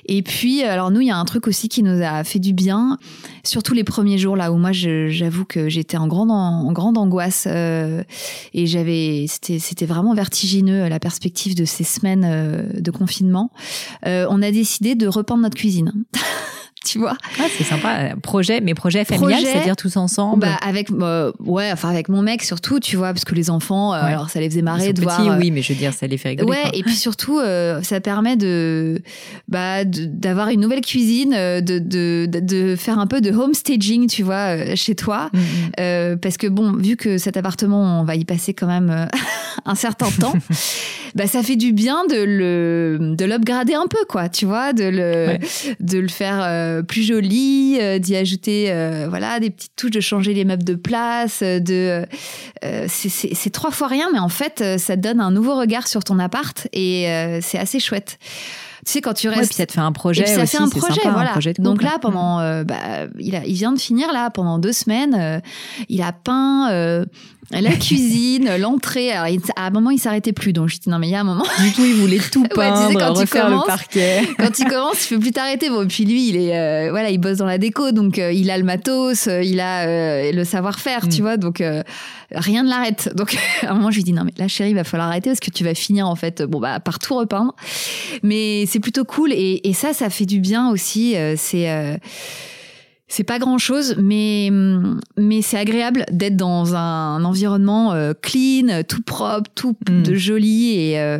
Et 0.06 0.22
puis, 0.22 0.64
alors 0.64 0.92
nous, 0.92 1.02
il 1.02 1.08
y 1.08 1.12
a 1.12 1.18
un 1.18 1.26
truc 1.26 1.48
aussi 1.48 1.70
qui 1.70 1.84
nous 1.84 2.02
a 2.04 2.24
fait 2.24 2.40
du 2.40 2.54
bien, 2.54 2.98
surtout 3.44 3.74
les 3.74 3.84
premiers 3.84 4.18
jours 4.18 4.36
là 4.36 4.52
où 4.52 4.58
moi, 4.58 4.72
j'avoue 4.72 5.46
que 5.46 5.70
j'étais 5.70 5.98
en 5.98 6.08
grande, 6.08 6.32
en 6.32 6.72
grande 6.72 6.98
angoisse 6.98 7.48
euh, 7.48 8.04
et 8.54 8.68
j'avais, 8.68 9.26
c'était 9.28 9.86
vraiment 9.86 10.14
vertigineux 10.14 10.88
la 10.88 11.00
perspective 11.00 11.56
de 11.56 11.66
ces 11.66 11.84
semaines 11.84 12.26
euh, 12.26 12.82
de 12.82 12.92
confinement. 12.92 13.52
Euh, 14.06 14.28
on 14.30 14.42
a 14.42 14.52
décidé 14.52 14.96
de 14.96 15.08
repeindre 15.08 15.44
notre 15.44 15.58
cuisine. 15.58 15.94
tu 16.84 17.00
vois. 17.00 17.18
Ah, 17.40 17.46
c'est 17.58 17.64
sympa. 17.64 18.16
Projet, 18.22 18.62
mais 18.62 18.74
projet 18.74 19.06
familial, 19.06 19.42
c'est-à-dire 19.44 19.76
tous 19.76 19.98
ensemble. 19.98 20.42
Bah, 20.42 20.58
avec, 20.62 20.92
euh, 20.92 21.32
ouais, 21.40 21.72
enfin, 21.72 21.90
avec 21.90 22.10
mon 22.10 22.22
mec 22.22 22.44
surtout, 22.44 22.80
tu 22.80 22.96
vois, 22.96 23.14
parce 23.14 23.26
que 23.26 23.36
les 23.36 23.50
enfants, 23.50 23.94
euh, 23.94 24.02
alors 24.02 24.30
ça 24.30 24.40
les 24.40 24.50
faisait 24.50 24.62
marrer 24.62 24.94
de 24.94 25.02
petits, 25.02 25.24
voir. 25.24 25.38
oui, 25.40 25.52
mais 25.52 25.62
je 25.62 25.74
veux 25.74 25.80
dire, 25.80 25.94
ça 25.94 26.08
les 26.08 26.18
fait 26.18 26.30
rigoler. 26.30 26.50
Ouais, 26.50 26.70
et 26.74 26.84
puis 26.84 26.96
surtout, 26.96 27.40
euh, 27.40 27.82
ça 27.82 28.00
permet 28.00 28.36
de, 28.36 29.02
bah, 29.48 29.86
d'avoir 29.86 30.50
une 30.50 30.62
nouvelle 30.62 30.82
cuisine, 30.82 31.32
de, 31.32 31.80
de, 31.80 32.28
de, 32.28 32.76
faire 32.76 33.00
un 33.00 33.08
peu 33.08 33.22
de 33.22 33.32
home 33.32 33.54
staging, 33.54 34.08
tu 34.08 34.24
vois, 34.24 34.76
chez 34.76 34.96
toi. 34.96 35.30
Mm, 35.34 35.40
mm. 35.40 36.18
parce 36.20 36.38
que 36.38 36.48
bon, 36.48 36.74
vu 36.74 36.96
que 36.96 37.18
cet 37.18 37.38
appartement, 37.38 38.02
on 38.02 38.04
va 38.04 38.16
y 38.16 38.26
passer 38.26 38.54
quand 38.54 38.68
même 38.68 39.08
un 39.66 39.76
certain 39.76 40.10
temps, 40.20 40.34
bah, 41.16 41.28
ça 41.28 41.44
fait 41.44 41.56
du 41.56 41.74
bien 41.74 42.06
de 42.06 42.24
le, 42.24 43.16
de 43.16 43.26
l'upgrader 43.26 43.74
un 43.74 43.88
peu, 43.88 44.06
quoi, 44.08 44.30
tu 44.30 44.46
vois, 44.46 44.74
de 44.74 44.84
le, 44.84 45.38
de 45.80 46.00
le 46.00 46.08
faire 46.08 46.73
plus 46.82 47.04
joli, 47.04 47.78
euh, 47.80 48.00
d'y 48.00 48.16
ajouter 48.16 48.72
euh, 48.72 49.08
voilà 49.10 49.40
des 49.40 49.50
petites 49.50 49.76
touches, 49.76 49.92
de 49.92 50.00
changer 50.00 50.34
les 50.34 50.46
meubles 50.46 50.64
de 50.64 50.76
place, 50.76 51.42
euh, 51.44 51.60
de 51.60 52.06
c'est 52.88 53.50
trois 53.52 53.72
fois 53.72 53.88
rien, 53.88 54.10
mais 54.12 54.20
en 54.20 54.30
fait 54.30 54.64
ça 54.80 54.96
donne 54.96 55.20
un 55.20 55.32
nouveau 55.32 55.58
regard 55.58 55.88
sur 55.88 56.04
ton 56.04 56.20
appart 56.20 56.68
et 56.72 57.06
c'est 57.42 57.58
assez 57.58 57.80
chouette 57.80 58.18
sais 58.92 59.02
quand 59.02 59.14
tu 59.14 59.28
restes 59.28 59.42
ouais, 59.42 59.48
puis 59.48 59.56
ça 59.56 59.66
te 59.66 59.74
fait 59.74 59.80
un 59.80 59.92
projet 59.92 60.26
ça 60.26 60.44
aussi, 60.44 60.58
fait 60.58 60.64
un 60.64 60.70
projet 60.70 61.02
sympa, 61.02 61.10
voilà 61.12 61.30
un 61.30 61.34
projet 61.34 61.54
donc 61.58 61.82
là 61.82 61.98
pendant 62.02 62.38
bah, 62.64 63.08
il 63.20 63.36
a 63.36 63.46
il 63.46 63.54
vient 63.54 63.72
de 63.72 63.80
finir 63.80 64.12
là 64.12 64.30
pendant 64.30 64.60
deux 64.60 64.74
semaines 64.74 65.42
il 65.90 66.02
a 66.02 66.12
peint 66.12 67.06
la 67.52 67.72
cuisine, 67.76 68.58
l'entrée. 68.58 69.12
Alors, 69.12 69.38
à 69.56 69.68
un 69.68 69.70
moment, 69.70 69.90
il 69.90 70.00
s'arrêtait 70.00 70.34
plus. 70.34 70.54
Donc, 70.54 70.70
je 70.70 70.78
dis, 70.78 70.90
non, 70.90 71.00
mais 71.00 71.08
il 71.08 71.12
y 71.12 71.16
a 71.16 71.22
un 71.22 71.26
moment. 71.26 71.46
Du 71.60 71.72
tout, 71.74 71.84
il 71.84 71.96
voulait 71.96 72.20
tout 72.20 72.44
peindre, 72.56 72.90
ouais, 72.90 72.96
quand 72.96 73.14
refaire 73.14 73.50
le 73.50 73.66
parquet. 73.66 74.22
quand 74.38 74.58
il 74.60 74.66
commence, 74.66 75.06
il 75.06 75.16
peut 75.16 75.20
plus 75.20 75.32
t'arrêter. 75.32 75.70
Bon, 75.70 75.84
et 75.84 75.88
puis 75.88 76.06
lui, 76.06 76.30
il 76.30 76.38
est, 76.38 76.58
euh, 76.58 76.92
voilà, 76.92 77.10
il 77.10 77.18
bosse 77.18 77.38
dans 77.38 77.46
la 77.46 77.58
déco. 77.58 77.92
Donc, 77.92 78.20
euh, 78.20 78.32
il 78.32 78.50
a 78.50 78.58
le 78.58 78.64
matos, 78.64 79.28
euh, 79.28 79.44
il 79.44 79.60
a 79.60 80.32
le 80.32 80.44
savoir-faire, 80.44 81.08
tu 81.08 81.22
mm. 81.22 81.24
vois. 81.24 81.38
Donc, 81.38 81.64
rien 82.32 82.64
ne 82.64 82.70
l'arrête. 82.70 83.12
Donc, 83.16 83.38
à 83.62 83.72
un 83.72 83.74
moment, 83.76 83.92
je 83.92 83.98
lui 83.98 84.04
dis, 84.04 84.14
non, 84.14 84.24
mais 84.24 84.34
là, 84.38 84.48
chérie, 84.48 84.72
il 84.72 84.76
va 84.76 84.84
falloir 84.84 85.10
arrêter 85.10 85.30
parce 85.30 85.40
que 85.40 85.52
tu 85.52 85.64
vas 85.64 85.76
finir, 85.76 86.08
en 86.08 86.16
fait, 86.16 86.42
bon, 86.44 86.60
bah, 86.60 86.80
par 86.80 87.00
tout 87.00 87.16
repeindre. 87.16 87.56
Mais 88.24 88.66
c'est 88.74 88.80
plutôt 88.80 89.06
cool. 89.06 89.32
Et, 89.34 89.68
et, 89.68 89.74
ça, 89.74 89.94
ça 89.94 90.10
fait 90.10 90.26
du 90.26 90.40
bien 90.40 90.70
aussi. 90.70 91.16
c'est, 91.38 92.00
c'est 93.14 93.24
pas 93.24 93.38
grand 93.38 93.60
chose, 93.60 93.96
mais, 94.02 94.50
mais 95.18 95.44
c'est 95.44 95.58
agréable 95.58 96.04
d'être 96.12 96.36
dans 96.36 96.76
un 96.76 97.24
environnement 97.24 97.94
euh, 97.94 98.14
clean, 98.20 98.82
tout 98.88 99.04
propre, 99.04 99.52
tout 99.54 99.76
mm. 99.88 100.02
de 100.02 100.16
joli 100.16 100.80
et 100.80 101.00
euh, 101.00 101.20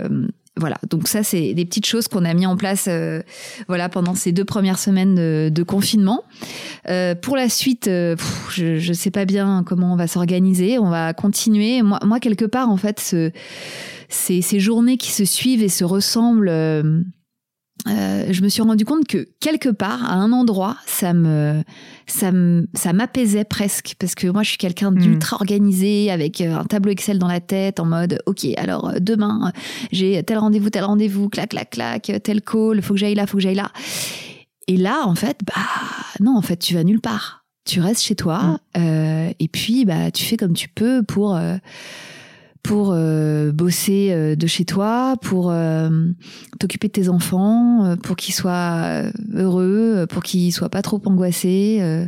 voilà. 0.58 0.78
Donc 0.90 1.08
ça, 1.08 1.22
c'est 1.22 1.54
des 1.54 1.66
petites 1.66 1.86
choses 1.86 2.08
qu'on 2.08 2.26
a 2.26 2.34
mis 2.34 2.48
en 2.48 2.58
place, 2.58 2.86
euh, 2.88 3.22
voilà, 3.68 3.90
pendant 3.90 4.16
ces 4.16 4.32
deux 4.32 4.44
premières 4.44 4.80
semaines 4.80 5.14
de, 5.52 5.64
confinement. 5.64 6.24
pour 7.22 7.36
la 7.36 7.48
suite, 7.50 7.86
je, 7.86 8.80
je 8.80 8.94
sais 8.94 9.12
pas 9.12 9.26
bien 9.26 9.64
comment 9.64 9.94
on 9.94 9.96
va 9.96 10.08
s'organiser. 10.08 10.80
On 10.80 10.90
va 10.90 11.14
continuer. 11.14 11.84
Moi, 11.84 12.00
moi, 12.04 12.20
quelque 12.20 12.46
part, 12.46 12.70
en 12.70 12.78
fait, 12.78 13.00
ce, 13.00 13.30
ces, 14.10 14.42
ces 14.42 14.60
journées 14.60 14.98
qui 14.98 15.12
se 15.12 15.26
suivent 15.26 15.62
et 15.62 15.70
se 15.70 15.84
ressemblent 15.84 16.52
euh, 17.88 18.28
je 18.32 18.42
me 18.42 18.50
suis 18.50 18.62
rendu 18.62 18.86
compte 18.86 19.06
que 19.08 19.28
quelque 19.40 19.70
part, 19.70 20.04
à 20.10 20.14
un 20.14 20.32
endroit, 20.32 20.78
ça 20.86 21.14
me, 21.14 21.64
ça 22.08 22.32
ça 22.74 22.94
m'apaisait 22.94 23.44
presque 23.44 23.96
parce 24.00 24.16
que 24.16 24.28
moi, 24.28 24.44
je 24.44 24.50
suis 24.50 24.58
quelqu'un 24.58 24.92
hmm. 24.92 25.00
d'ultra 25.00 25.36
organisé 25.36 26.12
avec 26.12 26.40
euh, 26.42 26.58
un 26.58 26.64
tableau 26.64 26.92
Excel 26.92 27.20
dans 27.20 27.28
la 27.28 27.42
tête 27.42 27.80
en 27.80 27.86
mode, 27.86 28.20
ok, 28.26 28.46
alors 28.58 28.90
euh, 28.90 29.00
demain, 29.02 29.52
j'ai 29.92 30.24
tel 30.24 30.38
rendez-vous, 30.38 30.70
tel 30.70 30.86
rendez-vous, 30.86 31.30
clac, 31.30 31.50
clac, 31.50 31.72
clac, 31.72 32.12
tel 32.24 32.42
call, 32.42 32.82
faut 32.82 32.94
que 32.94 33.00
j'aille 33.00 33.16
là, 33.16 33.28
faut 33.28 33.38
que 33.38 33.44
j'aille 33.44 33.56
là. 33.56 33.72
Et 34.68 34.78
là, 34.78 35.04
en 35.06 35.16
fait, 35.16 35.40
bah 35.46 35.62
non, 36.22 36.38
en 36.38 36.42
fait, 36.42 36.58
tu 36.58 36.74
vas 36.74 36.84
nulle 36.84 37.02
part. 37.02 37.46
Tu 37.66 37.80
restes 37.80 38.02
chez 38.02 38.16
toi 38.16 38.60
hmm. 38.76 39.32
et 39.40 39.48
puis 39.50 39.86
bah 39.86 40.12
tu 40.12 40.26
fais 40.26 40.36
comme 40.36 40.54
tu 40.54 40.68
peux 40.68 41.02
pour 41.02 41.40
pour 42.64 42.92
euh, 42.94 43.52
bosser 43.52 44.10
euh, 44.12 44.36
de 44.36 44.48
chez 44.48 44.64
toi, 44.64 45.16
pour 45.22 45.52
euh, 45.52 45.90
t'occuper 46.60 46.88
de 46.88 46.94
tes 46.94 47.10
enfants, 47.10 47.96
pour 48.02 48.16
qu'ils 48.16 48.34
soient 48.34 49.04
heureux, 49.34 50.06
pour 50.10 50.24
qu'ils 50.24 50.54
soient 50.54 50.70
pas 50.70 50.82
trop 50.82 51.02
angoissés. 51.06 52.08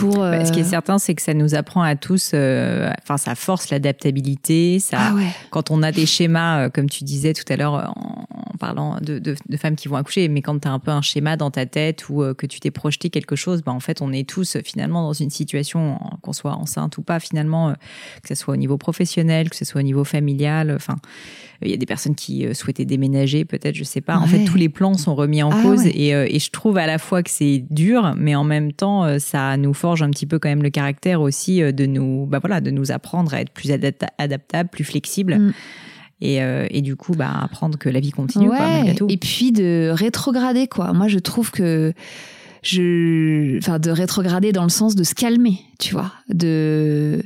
Pour, 0.00 0.18
bah, 0.18 0.44
ce 0.44 0.52
qui 0.52 0.60
est 0.60 0.64
certain, 0.64 0.98
c'est 0.98 1.14
que 1.14 1.22
ça 1.22 1.34
nous 1.34 1.54
apprend 1.54 1.82
à 1.82 1.96
tous, 1.96 2.28
enfin, 2.28 3.16
ça 3.16 3.34
force 3.34 3.70
l'adaptabilité. 3.70 4.78
Ça, 4.78 4.98
ah 5.00 5.14
ouais. 5.14 5.26
quand 5.50 5.70
on 5.70 5.82
a 5.82 5.92
des 5.92 6.06
schémas, 6.06 6.70
comme 6.70 6.88
tu 6.88 7.04
disais 7.04 7.32
tout 7.32 7.50
à 7.52 7.56
l'heure, 7.56 7.92
en, 7.96 8.26
en 8.56 8.58
parlant 8.58 8.96
de, 9.02 9.18
de, 9.18 9.36
de, 9.48 9.56
femmes 9.56 9.76
qui 9.76 9.88
vont 9.88 9.96
accoucher, 9.96 10.28
mais 10.28 10.40
quand 10.40 10.58
tu 10.58 10.66
as 10.66 10.72
un 10.72 10.78
peu 10.78 10.90
un 10.90 11.02
schéma 11.02 11.36
dans 11.36 11.50
ta 11.50 11.66
tête 11.66 12.08
ou 12.08 12.22
euh, 12.22 12.32
que 12.32 12.46
tu 12.46 12.58
t'es 12.58 12.70
projeté 12.70 13.10
quelque 13.10 13.36
chose, 13.36 13.62
bah, 13.62 13.72
en 13.72 13.80
fait, 13.80 14.00
on 14.00 14.12
est 14.12 14.26
tous 14.26 14.56
euh, 14.56 14.60
finalement 14.64 15.02
dans 15.02 15.12
une 15.12 15.28
situation, 15.28 15.98
qu'on 16.22 16.32
soit 16.32 16.54
enceinte 16.54 16.96
ou 16.96 17.02
pas, 17.02 17.20
finalement, 17.20 17.68
euh, 17.68 17.72
que 18.22 18.28
ce 18.28 18.34
soit 18.34 18.54
au 18.54 18.56
niveau 18.56 18.78
professionnel, 18.78 19.50
que 19.50 19.56
ce 19.56 19.66
soit 19.66 19.80
au 19.80 19.84
niveau 19.84 20.04
familial. 20.04 20.72
Enfin, 20.74 20.96
il 21.62 21.70
y 21.70 21.74
a 21.74 21.76
des 21.76 21.86
personnes 21.86 22.14
qui 22.14 22.46
souhaitaient 22.54 22.84
déménager, 22.84 23.44
peut-être, 23.44 23.74
je 23.74 23.84
sais 23.84 24.02
pas. 24.02 24.18
En 24.18 24.26
fait, 24.26 24.44
tous 24.44 24.58
les 24.58 24.68
plans 24.68 24.94
sont 24.94 25.14
remis 25.14 25.42
en 25.42 25.50
ah 25.50 25.62
cause 25.62 25.86
et, 25.86 26.08
et, 26.10 26.38
je 26.38 26.50
trouve 26.50 26.76
à 26.76 26.86
la 26.86 26.98
fois 26.98 27.22
que 27.22 27.30
c'est 27.30 27.64
dur, 27.70 28.14
mais 28.14 28.34
en 28.34 28.44
même 28.44 28.72
temps, 28.72 29.18
ça 29.18 29.56
nous 29.56 29.72
forge 29.86 30.02
un 30.02 30.10
petit 30.10 30.26
peu 30.26 30.40
quand 30.40 30.48
même 30.48 30.64
le 30.64 30.70
caractère 30.70 31.20
aussi 31.20 31.60
de 31.60 31.86
nous, 31.86 32.26
bah 32.26 32.40
voilà, 32.40 32.60
de 32.60 32.72
nous 32.72 32.90
apprendre 32.90 33.32
à 33.34 33.40
être 33.40 33.52
plus 33.52 33.70
adaptable, 33.70 34.68
plus 34.68 34.82
flexible. 34.82 35.38
Mm. 35.38 35.52
Et, 36.20 36.42
euh, 36.42 36.66
et, 36.70 36.80
du 36.80 36.96
coup 36.96 37.12
bah 37.12 37.30
apprendre 37.42 37.76
que 37.76 37.90
la 37.90 38.00
vie 38.00 38.10
continue 38.10 38.48
ouais, 38.48 38.56
quoi, 38.56 38.94
tout. 38.96 39.06
et 39.10 39.18
puis 39.18 39.52
de 39.52 39.90
rétrograder 39.92 40.66
quoi 40.66 40.94
moi 40.94 41.08
je 41.08 41.18
trouve 41.18 41.50
que 41.50 41.92
je 42.62 43.58
enfin 43.58 43.78
de 43.78 43.90
rétrograder 43.90 44.50
dans 44.50 44.62
le 44.62 44.70
sens 44.70 44.94
de 44.94 45.04
se 45.04 45.14
calmer 45.14 45.58
tu 45.78 45.92
vois 45.92 46.10
de 46.30 47.22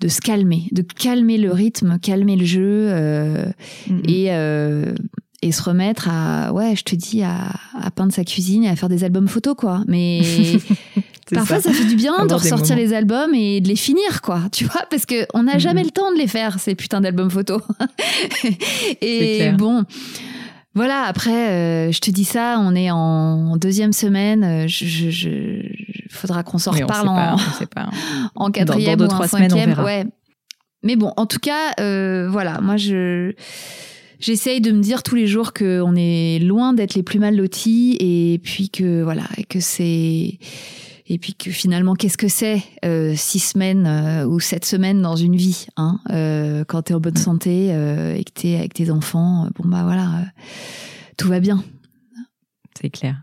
de 0.00 0.08
se 0.08 0.22
calmer 0.22 0.68
de 0.72 0.80
calmer 0.80 1.36
le 1.36 1.52
rythme 1.52 1.98
calmer 1.98 2.36
le 2.36 2.46
jeu 2.46 2.86
euh, 2.88 3.44
mm-hmm. 3.90 4.10
et 4.10 4.28
euh, 4.30 4.94
et 5.42 5.52
se 5.52 5.62
remettre 5.62 6.08
à 6.08 6.52
ouais 6.52 6.74
je 6.74 6.82
te 6.82 6.96
dis 6.96 7.22
à, 7.22 7.52
à 7.80 7.90
peindre 7.90 8.12
sa 8.12 8.24
cuisine 8.24 8.64
et 8.64 8.68
à 8.68 8.76
faire 8.76 8.88
des 8.88 9.04
albums 9.04 9.28
photos 9.28 9.54
quoi 9.56 9.82
mais 9.86 10.22
Parfois, 11.34 11.60
ça. 11.60 11.72
fait 11.72 11.84
du 11.84 11.96
bien 11.96 12.26
de 12.26 12.34
ressortir 12.34 12.76
les 12.76 12.94
albums 12.94 13.34
et 13.34 13.60
de 13.60 13.68
les 13.68 13.76
finir, 13.76 14.22
quoi. 14.22 14.42
Tu 14.52 14.64
vois, 14.64 14.82
parce 14.90 15.04
que 15.04 15.26
on 15.34 15.44
n'a 15.44 15.58
jamais 15.58 15.82
mhm. 15.82 15.86
le 15.86 15.92
temps 15.92 16.12
de 16.12 16.18
les 16.18 16.26
faire 16.26 16.58
ces 16.58 16.74
putains 16.74 17.00
d'albums 17.00 17.30
photos. 17.30 17.62
et 19.00 19.50
bon. 19.52 19.84
Voilà, 20.74 21.04
après, 21.06 21.90
je 21.92 21.98
te 21.98 22.10
dis 22.10 22.24
ça, 22.24 22.58
on 22.60 22.74
est 22.74 22.90
en 22.90 23.56
deuxième 23.56 23.92
semaine. 23.92 24.68
Je, 24.68 25.10
je, 25.10 25.62
faudra 26.08 26.42
qu'on 26.44 26.58
s'en 26.58 26.70
reparle 26.70 27.08
en, 27.08 27.36
en 28.36 28.50
quatrième 28.50 29.00
ou 29.00 29.04
en 29.04 29.26
cinquième. 29.26 29.78
Ouais. 29.80 30.06
Mais 30.84 30.94
bon, 30.94 31.12
en 31.16 31.26
tout 31.26 31.40
cas, 31.40 31.74
voilà, 32.28 32.60
moi 32.60 32.76
je 32.76 33.34
j'essaye 34.18 34.60
de 34.60 34.72
me 34.72 34.80
dire 34.80 35.02
tous 35.02 35.14
les 35.14 35.26
jours 35.26 35.52
qu'on 35.52 35.94
est 35.96 36.38
loin 36.40 36.72
d'être 36.72 36.94
les 36.94 37.02
plus 37.02 37.18
mal 37.18 37.36
lotis 37.36 37.96
et 38.00 38.38
puis 38.42 38.70
que 38.70 39.02
voilà, 39.02 39.28
que 39.48 39.60
c'est 39.60 40.38
et 41.10 41.18
puis 41.18 41.34
que 41.34 41.50
finalement, 41.50 41.94
qu'est-ce 41.94 42.18
que 42.18 42.28
c'est 42.28 42.62
euh, 42.84 43.14
six 43.16 43.38
semaines 43.38 43.86
euh, 43.86 44.26
ou 44.26 44.40
sept 44.40 44.66
semaines 44.66 45.00
dans 45.00 45.16
une 45.16 45.36
vie 45.36 45.66
hein, 45.78 46.00
euh, 46.10 46.64
Quand 46.68 46.82
tu 46.82 46.92
es 46.92 46.94
en 46.94 47.00
bonne 47.00 47.16
santé 47.16 47.72
euh, 47.72 48.14
et 48.14 48.24
que 48.24 48.32
tu 48.38 48.48
es 48.48 48.56
avec 48.56 48.74
tes 48.74 48.90
enfants, 48.90 49.48
bon 49.56 49.68
bah 49.68 49.84
voilà, 49.84 50.26
tout 51.16 51.28
va 51.28 51.40
bien. 51.40 51.64
C'est 52.80 52.90
clair. 52.90 53.22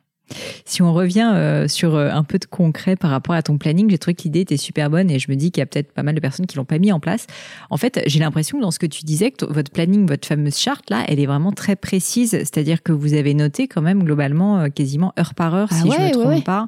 Si 0.66 0.82
on 0.82 0.94
revient 0.94 1.32
euh, 1.34 1.68
sur 1.68 1.96
euh, 1.96 2.10
un 2.10 2.24
peu 2.24 2.40
de 2.40 2.46
concret 2.46 2.96
par 2.96 3.12
rapport 3.12 3.36
à 3.36 3.44
ton 3.44 3.58
planning, 3.58 3.90
j'ai 3.90 3.98
trouvé 3.98 4.16
que 4.16 4.24
l'idée 4.24 4.42
était 4.42 4.58
super 4.58 4.90
bonne 4.90 5.12
et 5.12 5.20
je 5.20 5.30
me 5.30 5.36
dis 5.36 5.52
qu'il 5.52 5.62
y 5.62 5.64
a 5.64 5.66
peut-être 5.66 5.92
pas 5.92 6.04
mal 6.04 6.16
de 6.16 6.20
personnes 6.20 6.48
qui 6.48 6.58
l'ont 6.58 6.66
pas 6.66 6.80
mis 6.80 6.92
en 6.92 7.00
place. 7.00 7.28
En 7.70 7.78
fait, 7.78 8.02
j'ai 8.08 8.20
l'impression 8.20 8.58
que 8.58 8.64
dans 8.64 8.72
ce 8.72 8.80
que 8.80 8.86
tu 8.86 9.04
disais, 9.04 9.32
que 9.32 9.46
votre 9.46 9.72
planning, 9.72 10.08
votre 10.08 10.28
fameuse 10.28 10.58
charte 10.58 10.90
là, 10.90 11.04
elle 11.08 11.20
est 11.20 11.26
vraiment 11.26 11.52
très 11.52 11.76
précise. 11.76 12.32
C'est-à-dire 12.32 12.82
que 12.82 12.92
vous 12.92 13.14
avez 13.14 13.34
noté 13.34 13.68
quand 13.68 13.82
même 13.82 14.04
globalement 14.04 14.60
euh, 14.60 14.70
quasiment 14.70 15.14
heure 15.20 15.36
par 15.36 15.54
heure, 15.54 15.70
ah 15.72 15.76
si 15.76 15.92
je 15.92 16.02
me 16.02 16.12
trompe 16.12 16.44
pas. 16.44 16.68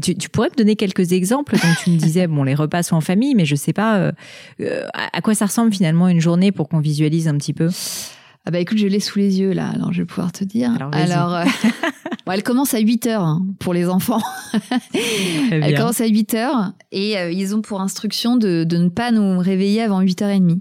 Tu, 0.00 0.16
tu, 0.16 0.28
pourrais 0.28 0.50
me 0.50 0.56
donner 0.56 0.76
quelques 0.76 1.12
exemples? 1.12 1.54
Donc 1.54 1.76
tu 1.82 1.90
me 1.90 1.96
disais, 1.96 2.26
bon, 2.26 2.44
les 2.44 2.54
repas 2.54 2.82
sont 2.82 2.96
en 2.96 3.00
famille, 3.00 3.34
mais 3.34 3.46
je 3.46 3.56
sais 3.56 3.72
pas 3.72 4.12
à 4.94 5.20
quoi 5.22 5.34
ça 5.34 5.46
ressemble 5.46 5.72
finalement 5.72 6.08
une 6.08 6.20
journée 6.20 6.52
pour 6.52 6.68
qu'on 6.68 6.80
visualise 6.80 7.28
un 7.28 7.36
petit 7.36 7.52
peu? 7.52 7.70
Ah 8.44 8.50
bah 8.50 8.60
écoute, 8.60 8.78
je 8.78 8.86
l'ai 8.86 9.00
sous 9.00 9.18
les 9.18 9.40
yeux 9.40 9.52
là, 9.52 9.68
alors 9.68 9.92
je 9.92 10.02
vais 10.02 10.06
pouvoir 10.06 10.32
te 10.32 10.44
dire. 10.44 10.72
Alors, 10.92 11.34
euh, 11.34 11.44
elle 12.32 12.42
commence 12.42 12.74
à 12.74 12.78
8 12.78 13.06
heures 13.06 13.22
hein, 13.22 13.46
pour 13.58 13.74
les 13.74 13.88
enfants. 13.88 14.22
elle 15.50 15.76
commence 15.76 16.00
à 16.00 16.06
8 16.06 16.34
heures 16.34 16.72
et 16.92 17.18
euh, 17.18 17.30
ils 17.30 17.54
ont 17.54 17.62
pour 17.62 17.80
instruction 17.80 18.36
de, 18.36 18.64
de, 18.64 18.76
ne 18.76 18.88
pas 18.88 19.10
nous 19.10 19.38
réveiller 19.38 19.82
avant 19.82 20.02
8h30. 20.02 20.60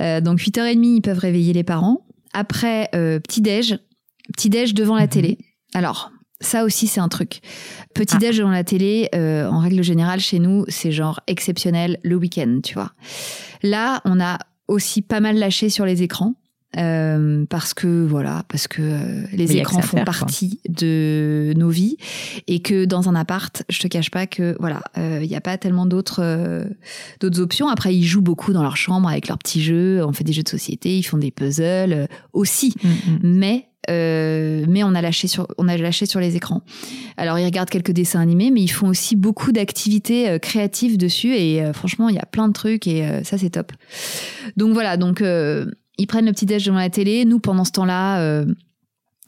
Euh, 0.00 0.20
donc 0.20 0.38
8h30, 0.38 0.96
ils 0.96 1.00
peuvent 1.00 1.18
réveiller 1.18 1.52
les 1.52 1.64
parents. 1.64 2.06
Après, 2.32 2.88
euh, 2.94 3.18
petit-déj, 3.20 3.78
petit-déj 4.36 4.74
devant 4.74 4.96
la 4.96 5.04
mhm. 5.04 5.08
télé. 5.08 5.38
Alors, 5.74 6.12
ça 6.40 6.64
aussi, 6.64 6.86
c'est 6.86 7.00
un 7.00 7.08
truc. 7.08 7.40
Petit-déj 7.94 8.36
ah. 8.36 8.38
devant 8.38 8.52
la 8.52 8.64
télé, 8.64 9.08
en 9.12 9.58
règle 9.58 9.82
générale, 9.82 10.20
chez 10.20 10.38
nous, 10.38 10.64
c'est 10.68 10.92
genre 10.92 11.20
exceptionnel 11.26 11.98
le 12.02 12.14
week-end, 12.16 12.60
tu 12.62 12.74
vois. 12.74 12.92
Là, 13.62 14.00
on 14.04 14.20
a 14.20 14.38
aussi 14.68 15.02
pas 15.02 15.18
mal 15.18 15.36
lâché 15.36 15.68
sur 15.68 15.84
les 15.84 16.02
écrans. 16.02 16.34
Euh, 16.76 17.46
parce 17.48 17.72
que 17.72 18.04
voilà, 18.04 18.44
parce 18.48 18.68
que 18.68 18.82
euh, 18.82 19.26
les 19.32 19.56
écrans 19.56 19.80
font 19.80 20.04
partie 20.04 20.60
de 20.68 21.54
nos 21.56 21.70
vies 21.70 21.96
et 22.46 22.60
que 22.60 22.84
dans 22.84 23.08
un 23.08 23.14
appart, 23.14 23.62
je 23.70 23.78
te 23.78 23.88
cache 23.88 24.10
pas 24.10 24.26
que 24.26 24.54
voilà, 24.60 24.82
il 24.96 25.02
euh, 25.02 25.26
n'y 25.26 25.34
a 25.34 25.40
pas 25.40 25.56
tellement 25.56 25.86
d'autres 25.86 26.66
d'autres 27.20 27.40
options. 27.40 27.68
Après, 27.68 27.94
ils 27.94 28.04
jouent 28.04 28.20
beaucoup 28.20 28.52
dans 28.52 28.62
leur 28.62 28.76
chambre 28.76 29.08
avec 29.08 29.28
leurs 29.28 29.38
petits 29.38 29.62
jeux. 29.62 30.04
On 30.04 30.12
fait 30.12 30.24
des 30.24 30.34
jeux 30.34 30.42
de 30.42 30.48
société, 30.48 30.98
ils 30.98 31.02
font 31.02 31.16
des 31.16 31.30
puzzles 31.30 32.06
aussi, 32.34 32.74
mm, 32.82 32.88
mm. 32.88 33.18
mais 33.22 33.64
mais 33.88 34.84
on 34.84 34.94
a 34.94 35.00
lâché 35.00 35.26
sur 35.26 35.48
on 35.56 35.68
a 35.68 35.76
lâché 35.78 36.04
sur 36.04 36.20
les 36.20 36.36
écrans. 36.36 36.60
Alors 37.16 37.38
ils 37.38 37.46
regardent 37.46 37.70
quelques 37.70 37.92
dessins 37.92 38.20
animés, 38.20 38.50
mais 38.50 38.60
ils 38.60 38.68
font 38.68 38.88
aussi 38.88 39.16
beaucoup 39.16 39.52
d'activités 39.52 40.38
créatives 40.42 40.98
dessus 40.98 41.34
et 41.34 41.72
franchement 41.72 42.10
il 42.10 42.16
y 42.16 42.18
a 42.18 42.26
plein 42.26 42.48
de 42.48 42.52
trucs 42.52 42.86
et 42.86 43.08
ça 43.24 43.38
c'est 43.38 43.48
top. 43.48 43.72
Donc 44.58 44.74
voilà 44.74 44.98
donc 44.98 45.22
ils 45.98 46.06
prennent 46.06 46.26
le 46.26 46.32
petit 46.32 46.46
déj 46.46 46.64
devant 46.64 46.78
la 46.78 46.90
télé. 46.90 47.24
Nous, 47.24 47.40
pendant 47.40 47.64
ce 47.64 47.72
temps-là, 47.72 48.20
euh, 48.20 48.46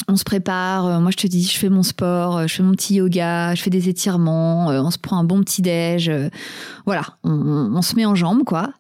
on 0.08 0.16
se 0.16 0.24
prépare. 0.24 0.86
Euh, 0.86 1.00
moi, 1.00 1.10
je 1.10 1.16
te 1.16 1.26
dis, 1.26 1.44
je 1.44 1.58
fais 1.58 1.68
mon 1.68 1.82
sport, 1.82 2.38
euh, 2.38 2.46
je 2.46 2.54
fais 2.54 2.62
mon 2.62 2.72
petit 2.72 2.94
yoga, 2.94 3.54
je 3.54 3.62
fais 3.62 3.70
des 3.70 3.88
étirements, 3.88 4.68
on 4.68 4.90
se 4.90 4.98
prend 4.98 5.18
un 5.18 5.24
bon 5.24 5.40
petit 5.40 5.62
déj. 5.62 6.10
voilà, 6.86 7.02
on, 7.24 7.82
se 7.82 7.96
met 7.96 8.06
en 8.06 8.14
jambes, 8.14 8.44
quoi. 8.44 8.72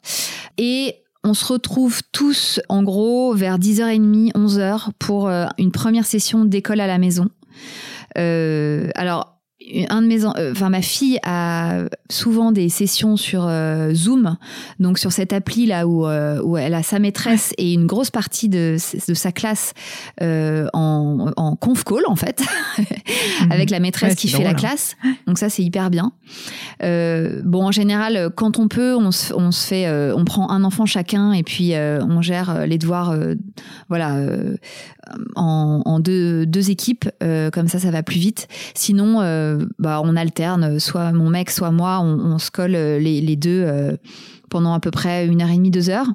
Et 0.56 0.94
on 1.24 1.34
se 1.34 1.44
retrouve 1.44 2.00
tous, 2.12 2.60
en 2.68 2.82
gros, 2.82 3.34
vers 3.34 3.58
10h30, 3.58 4.32
11h 4.32 4.88
pour 4.98 5.28
une 5.58 5.72
première 5.72 6.06
session 6.06 6.44
d'école 6.44 6.80
à 6.80 6.86
la 6.86 6.98
maison. 6.98 7.28
alors, 8.14 9.39
un 9.88 10.02
de 10.02 10.06
mes, 10.06 10.24
euh, 10.24 10.52
enfin 10.52 10.70
ma 10.70 10.82
fille 10.82 11.18
a 11.22 11.84
souvent 12.08 12.50
des 12.52 12.68
sessions 12.68 13.16
sur 13.16 13.46
euh, 13.46 13.92
Zoom, 13.94 14.36
donc 14.78 14.98
sur 14.98 15.12
cette 15.12 15.32
appli 15.32 15.66
là 15.66 15.86
où 15.86 16.06
euh, 16.06 16.40
où 16.42 16.56
elle 16.56 16.74
a 16.74 16.82
sa 16.82 16.98
maîtresse 16.98 17.52
et 17.58 17.74
une 17.74 17.86
grosse 17.86 18.10
partie 18.10 18.48
de, 18.48 18.76
de 19.08 19.14
sa 19.14 19.32
classe 19.32 19.72
en, 20.20 21.32
en 21.36 21.56
conf 21.56 21.84
call 21.84 22.02
en 22.06 22.16
fait, 22.16 22.42
avec 23.50 23.70
la 23.70 23.80
maîtresse 23.80 24.14
qui 24.14 24.28
fait 24.28 24.42
la 24.42 24.50
hein. 24.50 24.54
classe. 24.54 24.96
Donc 25.26 25.38
ça 25.38 25.48
c'est 25.48 25.62
hyper 25.62 25.90
bien. 25.90 26.12
bon 26.80 27.64
en 27.64 27.72
général 27.72 28.30
quand 28.34 28.58
on 28.58 28.68
peut 28.68 28.96
on 28.96 29.10
se, 29.10 29.34
on 29.34 29.50
se 29.50 29.66
fait 29.66 30.12
on 30.12 30.24
prend 30.24 30.50
un 30.50 30.64
enfant 30.64 30.86
chacun 30.86 31.32
et 31.32 31.42
puis 31.42 31.74
on 31.74 32.22
gère 32.22 32.66
les 32.66 32.78
devoirs 32.78 33.14
voilà 33.88 34.16
en, 35.36 35.82
en 35.84 36.00
deux, 36.00 36.46
deux 36.46 36.70
équipes 36.70 37.08
comme 37.52 37.68
ça 37.68 37.78
ça 37.78 37.90
va 37.90 38.02
plus 38.02 38.18
vite. 38.18 38.48
Sinon 38.74 39.20
bah, 39.78 40.00
on 40.04 40.16
alterne, 40.16 40.78
soit 40.78 41.12
mon 41.12 41.30
mec, 41.30 41.50
soit 41.50 41.70
moi, 41.70 42.00
on, 42.00 42.38
se 42.38 42.50
colle 42.50 42.74
euh, 42.74 42.98
les, 42.98 43.36
deux 43.36 43.62
euh, 43.66 43.96
pendant 44.48 44.74
à 44.74 44.80
peu 44.80 44.90
près 44.90 45.26
une 45.26 45.42
heure 45.42 45.50
et 45.50 45.56
demie, 45.56 45.70
deux 45.70 45.90
heures. 45.90 46.08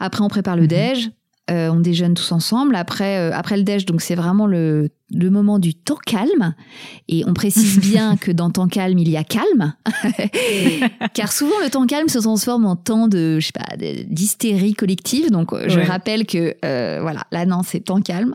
Après, 0.00 0.22
on 0.22 0.28
prépare 0.28 0.56
le 0.56 0.62
mhm. 0.62 0.68
déj. 0.68 1.10
Euh, 1.50 1.70
on 1.70 1.80
déjeune 1.80 2.12
tous 2.12 2.30
ensemble. 2.32 2.76
Après, 2.76 3.32
après 3.32 3.56
le 3.56 3.62
déj, 3.62 3.86
donc 3.86 4.02
c'est 4.02 4.14
vraiment 4.14 4.46
le, 4.46 4.90
moment 5.10 5.58
du 5.58 5.74
temps 5.74 5.96
calme. 6.04 6.54
Et 7.08 7.24
on 7.26 7.32
précise 7.32 7.80
bien 7.90 8.16
que 8.16 8.30
dans 8.30 8.50
temps 8.50 8.68
calme, 8.68 8.98
il 8.98 9.08
y 9.08 9.16
a 9.16 9.24
calme, 9.24 9.72
car 11.14 11.32
souvent 11.32 11.58
le 11.64 11.70
temps 11.70 11.86
calme 11.86 12.08
se 12.10 12.18
transforme 12.18 12.66
en 12.66 12.76
temps 12.76 13.08
de, 13.08 13.40
je 13.40 13.46
sais 13.46 13.52
pas, 13.52 13.76
d'hystérie 13.78 14.74
collective. 14.74 15.30
Donc 15.30 15.54
je 15.68 15.80
rappelle 15.80 16.26
que 16.26 16.54
voilà, 17.00 17.22
là 17.32 17.46
non, 17.46 17.62
c'est 17.64 17.80
temps 17.80 18.02
calme. 18.02 18.34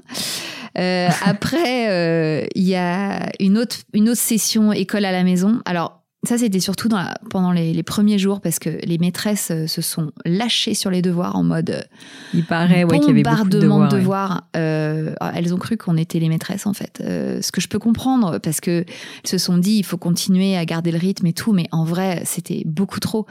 Euh, 0.78 1.10
après, 1.24 1.90
euh, 1.90 2.46
il 2.56 2.64
y 2.64 2.76
a 2.76 3.30
une 3.40 3.58
autre, 3.58 3.78
une 3.94 4.10
autre 4.10 4.22
session 4.22 4.72
école 4.72 5.06
à 5.06 5.12
la 5.12 5.24
maison. 5.24 5.62
Alors, 5.66 6.02
ça, 6.26 6.38
c'était 6.38 6.62
surtout 6.62 6.88
dans 6.88 7.06
pendant 7.30 7.52
les, 7.52 7.84
premiers 7.84 8.18
jours 8.18 8.40
parce 8.40 8.58
que 8.58 8.70
les 8.86 8.98
maîtresses 8.98 9.52
euh, 9.52 9.68
se 9.68 9.82
sont 9.82 10.12
lâchées 10.26 10.74
sur 10.74 10.90
les 10.90 11.02
devoirs 11.02 11.36
en 11.36 11.44
mode. 11.44 11.86
Il 12.34 12.46
paraît 12.46 12.86
ouais, 12.86 13.00
qu'il 13.00 13.10
y 13.10 13.12
avait 13.12 13.24
beaucoup 13.24 13.50
de 13.50 13.60
devoirs. 13.60 13.90
De 13.90 13.98
devoirs. 13.98 14.48
elles 14.54 15.54
ont 15.54 15.58
cru 15.58 15.76
qu'on 15.76 15.98
était 15.98 16.20
les 16.20 16.30
maîtresses 16.30 16.66
en 16.66 16.72
fait. 16.72 17.04
ce 17.06 17.52
que 17.52 17.60
je 17.60 17.68
peux 17.68 17.78
comprendre 17.78 18.40
parce 18.40 18.62
que 18.62 18.86
elles 18.86 19.30
se 19.30 19.38
sont 19.38 19.58
dit 19.58 19.74
il 19.74 19.84
faut 19.84 19.98
continuer 19.98 20.56
à 20.56 20.64
garder 20.64 20.92
le 20.92 20.98
rythme 20.98 21.26
et 21.28 21.34
tout, 21.34 21.52
mais 21.52 21.68
en 21.74 21.84
vrai 21.84 22.22
c'était 22.24 22.64
beaucoup 22.66 23.02
trop. 23.02 23.28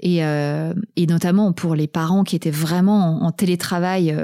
Et, 0.00 0.18
et 0.18 1.06
notamment 1.06 1.54
pour 1.54 1.74
les 1.74 1.86
parents 1.86 2.22
qui 2.22 2.36
étaient 2.36 2.50
vraiment 2.50 3.24
en, 3.24 3.32
télétravail 3.32 4.14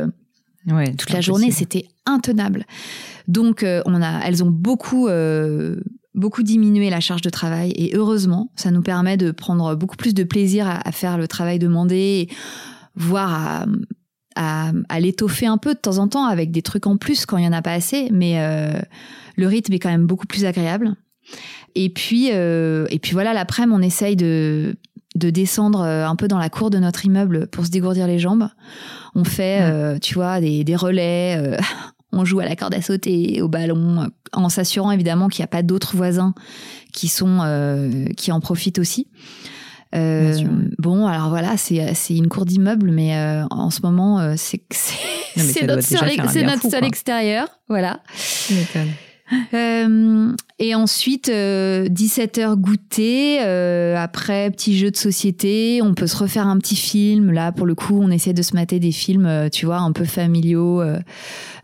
toute 0.99 1.11
la 1.11 1.21
journée, 1.21 1.51
c'était 1.51 1.87
intenable. 2.07 2.67
Donc, 3.29 3.63
euh, 3.63 3.83
on 3.87 4.01
a, 4.03 4.21
elles 4.25 4.43
ont 4.43 4.51
beaucoup, 4.51 5.09
euh, 5.09 5.77
beaucoup 6.15 6.43
diminué 6.43 6.91
la 6.91 7.01
charge 7.01 7.23
de 7.23 7.31
travail 7.31 7.73
et 7.73 7.95
heureusement, 7.95 8.53
ça 8.57 8.71
nous 8.71 8.83
permet 8.83 9.17
de 9.17 9.31
prendre 9.31 9.75
beaucoup 9.75 9.97
plus 9.97 10.15
de 10.15 10.25
plaisir 10.25 10.67
à, 10.69 10.93
faire 10.93 11.19
le 11.19 11.29
travail 11.29 11.59
demandé, 11.59 12.29
voire 12.95 13.67
à, 14.37 14.73
à, 14.89 15.01
l'étoffer 15.01 15.47
un 15.47 15.59
peu 15.59 15.75
de 15.75 15.79
temps 15.79 15.99
en 15.99 16.09
temps 16.09 16.27
avec 16.27 16.51
des 16.51 16.63
trucs 16.63 16.87
en 16.87 16.97
plus 16.97 17.27
quand 17.27 17.37
il 17.37 17.45
y 17.45 17.49
en 17.49 17.53
a 17.53 17.63
pas 17.63 17.73
assez. 17.73 18.09
Mais 18.13 18.41
euh, 18.41 18.81
le 19.37 19.47
rythme 19.47 19.73
est 19.73 19.79
quand 19.79 19.91
même 19.91 20.07
beaucoup 20.07 20.27
plus 20.27 20.45
agréable. 20.45 20.95
Et 21.75 21.89
puis, 21.89 22.27
et 22.27 22.99
puis 23.01 23.13
voilà, 23.13 23.33
l'après-midi, 23.33 23.79
on 23.79 23.81
essaye 23.81 24.17
de 24.17 24.77
de 25.15 25.31
descendre 25.31 25.81
un 25.83 26.17
peu 26.17 26.29
dans 26.29 26.39
la 26.39 26.49
cour 26.49 26.71
de 26.71 26.79
notre 26.79 27.05
immeuble 27.05 27.47
pour 27.49 27.67
se 27.67 27.71
dégourdir 27.71 28.07
les 28.07 28.19
jambes. 28.19 28.49
On 29.15 29.25
fait, 29.25 29.61
euh, 29.63 29.99
tu 29.99 30.15
vois, 30.15 30.41
des, 30.41 30.77
relais. 30.77 31.37
Euh, 31.39 31.57
on 32.13 32.25
joue 32.25 32.41
à 32.41 32.45
la 32.45 32.57
corde 32.57 32.75
à 32.75 32.83
sauter, 32.83 33.43
au 33.43 33.49
ballon, 33.49 34.09
en 34.33 34.49
s'assurant 34.49 34.91
évidemment 34.91 35.29
qu'il 35.29 35.43
n'y 35.43 35.45
a 35.45 35.49
pas 35.49 35.63
d'autres 35.63 35.97
voisins 35.97 36.35
qui 36.93 37.09
sont 37.09 37.41
euh, 37.43 38.05
qui 38.17 38.33
en 38.33 38.41
profitent 38.41 38.79
aussi. 38.79 39.09
bon, 39.93 41.07
alors 41.07 41.29
voilà, 41.31 41.57
c'est 41.57 41.95
c'est 41.95 42.17
une 42.17 42.29
cour 42.29 42.45
d'immeuble, 42.45 42.91
mais 42.91 43.15
en 43.51 43.71
ce 43.71 43.81
moment, 43.83 44.37
c'est 44.37 44.63
c'est 45.37 45.67
notre 45.67 45.83
salle 45.83 46.85
extérieure, 46.85 47.49
voilà. 47.69 48.01
Euh, 49.55 50.35
et 50.59 50.75
ensuite, 50.75 51.29
17h 51.29 52.41
euh, 52.41 52.57
goûter. 52.57 53.39
Euh, 53.41 53.97
après, 53.97 54.51
petit 54.51 54.77
jeu 54.77 54.91
de 54.91 54.97
société. 54.97 55.81
On 55.83 55.95
peut 55.95 56.07
se 56.07 56.17
refaire 56.17 56.47
un 56.47 56.59
petit 56.59 56.77
film. 56.77 57.33
Là, 57.33 57.53
pour 57.53 57.67
le 57.67 57.75
coup, 57.75 57.99
on 58.01 58.11
essaie 58.11 58.33
de 58.33 58.43
se 58.43 58.55
mater 58.55 58.79
des 58.79 58.93
films, 58.93 59.49
tu 59.53 59.67
vois, 59.67 59.79
un 59.79 59.93
peu 59.93 60.05
familiaux. 60.05 60.83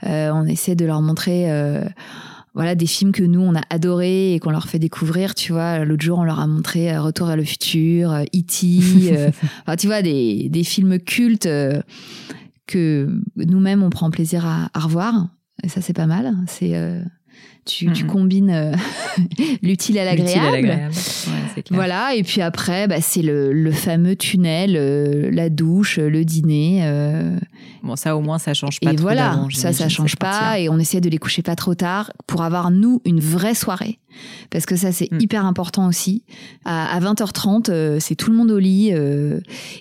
on 0.03 0.47
essaie 0.47 0.75
de 0.75 0.85
leur 0.85 1.03
montrer 1.03 1.49
voilà 2.55 2.75
des 2.75 2.87
films 2.87 3.13
que 3.13 3.23
nous 3.23 3.41
on 3.41 3.55
a 3.55 3.61
adorés 3.71 4.35
et 4.35 4.41
qu'on 4.41 4.51
leur 4.51 4.67
fait 4.67 4.81
découvrir 4.81 5.37
tu 5.37 5.53
vois 5.53 5.85
l'autre 5.85 6.03
jour 6.03 6.19
on 6.19 6.25
leur 6.25 6.41
a 6.41 6.47
montré 6.49 6.97
Retour 6.99 7.29
vers 7.29 7.37
le 7.37 7.45
futur 7.45 8.13
E.T. 8.13 9.31
enfin 9.63 9.77
tu 9.77 9.87
vois 9.87 10.03
des, 10.03 10.49
des 10.49 10.65
films 10.65 10.99
cultes 10.99 11.49
que 12.67 13.21
nous-mêmes 13.37 13.85
on 13.85 13.91
prend 13.91 14.11
plaisir 14.11 14.45
à, 14.45 14.71
à 14.75 14.81
revoir 14.81 15.29
Et 15.63 15.69
ça, 15.69 15.81
c'est 15.81 15.93
pas 15.93 16.07
mal. 16.07 16.35
C'est 16.47 16.75
tu, 17.69 17.93
tu 17.93 18.05
Mhm. 18.05 18.11
combines 18.11 18.51
euh, 18.51 18.73
l'utile 19.63 19.99
à 19.99 20.05
l'agréable. 20.05 20.67
Ouais. 20.69 21.63
Voilà, 21.71 22.15
et 22.15 22.23
puis 22.23 22.41
après, 22.41 22.87
bah, 22.89 23.01
c'est 23.01 23.23
le, 23.23 23.53
le 23.53 23.73
fameux 23.73 24.17
tunnel, 24.17 24.75
euh, 24.77 25.31
la 25.33 25.51
douche, 25.51 25.99
le 25.99 26.25
dîner. 26.25 26.81
euh, 26.85 27.37
Bon, 27.83 27.95
ça 27.97 28.17
au 28.17 28.21
moins, 28.21 28.39
ça 28.39 28.55
change 28.55 28.81
pas 28.81 28.93
et 28.93 28.97
trop 28.97 29.03
voilà, 29.05 29.41
ça, 29.53 29.73
ça 29.73 29.89
change 29.89 30.17
pas. 30.17 30.59
Et 30.59 30.69
on 30.69 30.79
essaie 30.79 31.01
de 31.01 31.09
les 31.09 31.19
coucher 31.19 31.43
pas 31.43 31.55
trop 31.57 31.75
tard 31.75 32.11
pour 32.27 32.43
avoir, 32.43 32.71
nous, 32.71 33.01
une 33.05 33.21
vraie 33.21 33.55
soirée. 33.55 33.99
Parce 34.51 34.67
que 34.67 34.75
ça, 34.75 34.91
c'est 34.91 35.11
Mm. 35.13 35.21
hyper 35.21 35.47
important 35.47 35.87
aussi. 35.87 36.25
À, 36.65 36.93
à 36.95 36.99
20h30, 37.01 37.69
euh, 37.71 37.99
c'est 38.01 38.17
tout 38.17 38.31
le 38.31 38.37
monde 38.37 38.51
au 38.51 38.59
lit. 38.59 38.93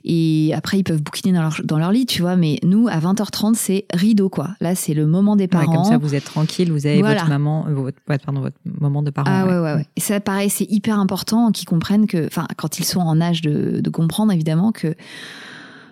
et 0.06 0.52
après, 0.56 0.78
ils 0.80 0.84
peuvent 0.84 1.02
bouquiner 1.02 1.34
dans 1.34 1.42
leur, 1.42 1.62
dans 1.64 1.80
leur 1.80 1.92
lit, 1.92 2.06
tu 2.06 2.22
vois. 2.22 2.36
Mais 2.36 2.60
nous, 2.64 2.88
à 2.88 3.00
20h30, 3.00 3.56
c'est 3.56 3.86
rideau, 3.94 4.30
quoi. 4.30 4.50
Là, 4.62 4.76
c'est 4.76 4.94
le 4.94 5.08
moment 5.08 5.36
des 5.36 5.44
Ouais, 5.46 5.48
parents. 5.48 5.74
comme 5.74 5.84
ça, 5.86 5.98
vous 5.98 6.14
êtes 6.16 6.26
tranquille, 6.26 6.72
vous 6.72 6.86
avez 6.86 7.00
Voilà. 7.00 7.16
votre 7.22 7.30
maman, 7.30 7.66
votre, 7.84 8.00
pardon, 8.02 8.42
votre 8.42 8.58
moment 8.66 9.04
de 9.04 9.10
parents. 9.10 9.30
Ah 9.32 9.46
ouais. 9.46 9.54
ouais, 9.54 9.60
ouais, 9.60 9.74
ouais. 9.76 9.86
Et 9.96 10.02
ça, 10.02 10.20
pareil, 10.20 10.50
c'est 10.50 10.70
hyper 10.70 11.00
important 11.00 11.52
qu'ils 11.52 11.68
comprennent 11.68 12.08
que, 12.08 12.26
enfin, 12.28 12.48
quand 12.58 12.80
ils 12.80 12.86
sont 12.86 13.00
en 13.00 13.22
âge 13.22 13.42
de, 13.42 13.80
de 13.80 13.90
comprendre, 13.90 14.32
évidemment, 14.32 14.72
que, 14.72 14.96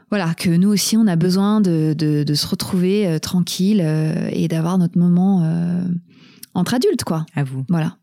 voilà, 0.09 0.33
que 0.33 0.49
nous 0.49 0.69
aussi, 0.69 0.97
on 0.97 1.07
a 1.07 1.15
besoin 1.15 1.61
de, 1.61 1.93
de, 1.97 2.23
de 2.23 2.33
se 2.33 2.47
retrouver 2.47 3.07
euh, 3.07 3.19
tranquille 3.19 3.81
euh, 3.83 4.29
et 4.31 4.47
d'avoir 4.47 4.77
notre 4.77 4.97
moment 4.97 5.43
euh, 5.43 5.83
entre 6.53 6.73
adultes, 6.73 7.03
quoi. 7.03 7.25
À 7.35 7.43
vous. 7.43 7.65
Voilà. 7.69 7.97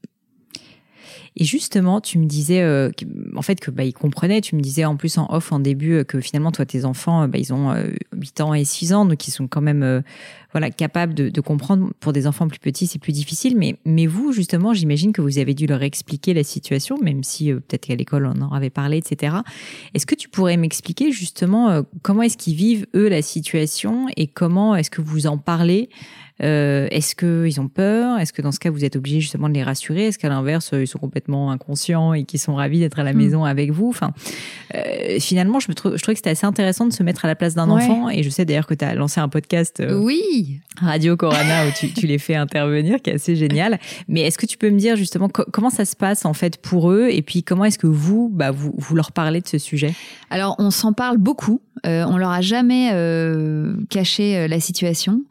Et 1.36 1.44
justement, 1.44 2.00
tu 2.00 2.18
me 2.18 2.26
disais, 2.26 2.60
euh, 2.60 2.90
en 3.36 3.42
fait, 3.42 3.58
que 3.60 3.70
bah, 3.70 3.84
ils 3.84 3.94
comprenaient. 3.94 4.40
Tu 4.40 4.54
me 4.54 4.60
disais 4.60 4.84
en 4.84 4.96
plus 4.96 5.16
en 5.18 5.26
off, 5.30 5.52
en 5.52 5.60
début, 5.60 5.94
euh, 5.94 6.04
que 6.04 6.20
finalement, 6.20 6.52
toi, 6.52 6.66
tes 6.66 6.84
enfants, 6.84 7.22
euh, 7.22 7.26
bah, 7.26 7.38
ils 7.38 7.52
ont 7.52 7.70
euh, 7.70 7.88
8 8.14 8.40
ans 8.42 8.54
et 8.54 8.64
6 8.64 8.92
ans, 8.92 9.04
donc 9.06 9.26
ils 9.26 9.30
sont 9.30 9.48
quand 9.48 9.62
même, 9.62 9.82
euh, 9.82 10.02
voilà, 10.52 10.70
capables 10.70 11.14
de, 11.14 11.30
de 11.30 11.40
comprendre. 11.40 11.90
Pour 12.00 12.12
des 12.12 12.26
enfants 12.26 12.46
plus 12.48 12.58
petits, 12.58 12.86
c'est 12.86 12.98
plus 12.98 13.12
difficile. 13.12 13.56
Mais, 13.56 13.76
mais 13.84 14.06
vous, 14.06 14.32
justement, 14.32 14.74
j'imagine 14.74 15.12
que 15.12 15.22
vous 15.22 15.38
avez 15.38 15.54
dû 15.54 15.66
leur 15.66 15.82
expliquer 15.82 16.34
la 16.34 16.44
situation, 16.44 16.98
même 17.02 17.24
si 17.24 17.50
euh, 17.50 17.56
peut-être 17.56 17.86
qu'à 17.86 17.96
l'école 17.96 18.26
on 18.26 18.42
en 18.42 18.52
avait 18.52 18.70
parlé, 18.70 18.98
etc. 18.98 19.36
Est-ce 19.94 20.06
que 20.06 20.14
tu 20.14 20.28
pourrais 20.28 20.56
m'expliquer 20.56 21.12
justement 21.12 21.70
euh, 21.70 21.82
comment 22.02 22.22
est-ce 22.22 22.36
qu'ils 22.36 22.54
vivent 22.54 22.86
eux 22.94 23.08
la 23.08 23.22
situation 23.22 24.06
et 24.16 24.26
comment 24.26 24.76
est-ce 24.76 24.90
que 24.90 25.00
vous 25.00 25.26
en 25.26 25.38
parlez 25.38 25.88
Euh, 26.42 26.88
Est-ce 26.90 27.14
qu'ils 27.14 27.60
ont 27.60 27.68
peur? 27.68 28.18
Est-ce 28.18 28.32
que 28.32 28.42
dans 28.42 28.52
ce 28.52 28.58
cas, 28.58 28.70
vous 28.70 28.84
êtes 28.84 28.96
obligé 28.96 29.20
justement 29.20 29.48
de 29.48 29.54
les 29.54 29.62
rassurer? 29.62 30.06
Est-ce 30.06 30.18
qu'à 30.18 30.28
l'inverse, 30.28 30.70
euh, 30.72 30.82
ils 30.82 30.86
sont 30.86 30.98
complètement 30.98 31.50
inconscients 31.50 32.14
et 32.14 32.24
qu'ils 32.24 32.40
sont 32.40 32.54
ravis 32.54 32.80
d'être 32.80 32.98
à 32.98 33.04
la 33.04 33.12
Hmm. 33.12 33.16
maison 33.18 33.44
avec 33.44 33.70
vous? 33.70 33.88
Enfin, 33.88 34.12
euh, 34.74 35.18
finalement, 35.20 35.60
je, 35.60 35.68
me 35.68 35.74
trou- 35.74 35.92
je 35.96 36.02
trouvais 36.02 36.14
que 36.14 36.18
c'était 36.18 36.30
assez 36.30 36.46
intéressant 36.46 36.86
de 36.86 36.92
se 36.92 37.02
mettre 37.02 37.24
à 37.24 37.28
la 37.28 37.34
place 37.34 37.54
d'un 37.54 37.70
Ouais. 37.70 37.82
enfant. 37.84 38.08
Et 38.10 38.22
je 38.22 38.30
sais 38.30 38.44
d'ailleurs 38.44 38.66
que 38.66 38.74
tu 38.74 38.84
as 38.84 38.94
lancé 38.94 39.20
un 39.20 39.28
podcast 39.28 39.80
euh, 39.80 39.98
Oui. 40.00 40.60
Radio 40.80 41.16
Corona 41.16 41.66
où 41.66 41.70
tu, 41.78 41.92
tu 41.92 42.06
les 42.06 42.18
fais 42.18 42.34
intervenir, 42.34 43.00
qui 43.02 43.10
est 43.10 43.14
assez 43.14 43.36
génial. 43.36 43.78
Mais 44.08 44.22
est-ce 44.22 44.38
que 44.38 44.46
tu 44.46 44.56
peux 44.56 44.70
me 44.70 44.78
dire 44.78 44.96
justement 44.96 45.28
co- 45.28 45.44
comment 45.52 45.70
ça 45.70 45.84
se 45.84 45.94
passe 45.94 46.24
en 46.24 46.32
fait 46.34 46.56
pour 46.56 46.90
eux? 46.90 47.08
Et 47.10 47.22
puis 47.22 47.42
comment 47.42 47.64
est-ce 47.66 47.78
que 47.78 47.86
vous, 47.86 48.30
bah, 48.32 48.50
vous, 48.50 48.74
vous 48.76 48.94
leur 48.96 49.12
parlez 49.12 49.40
de 49.40 49.48
ce 49.48 49.58
sujet? 49.58 49.92
Alors, 50.30 50.56
on 50.58 50.70
s'en 50.70 50.92
parle 50.92 51.18
beaucoup. 51.18 51.60
Euh, 51.84 52.04
on 52.08 52.16
leur 52.16 52.30
a 52.30 52.40
jamais 52.40 52.90
euh, 52.92 53.74
caché 53.90 54.46
la 54.48 54.60
situation. 54.60 55.22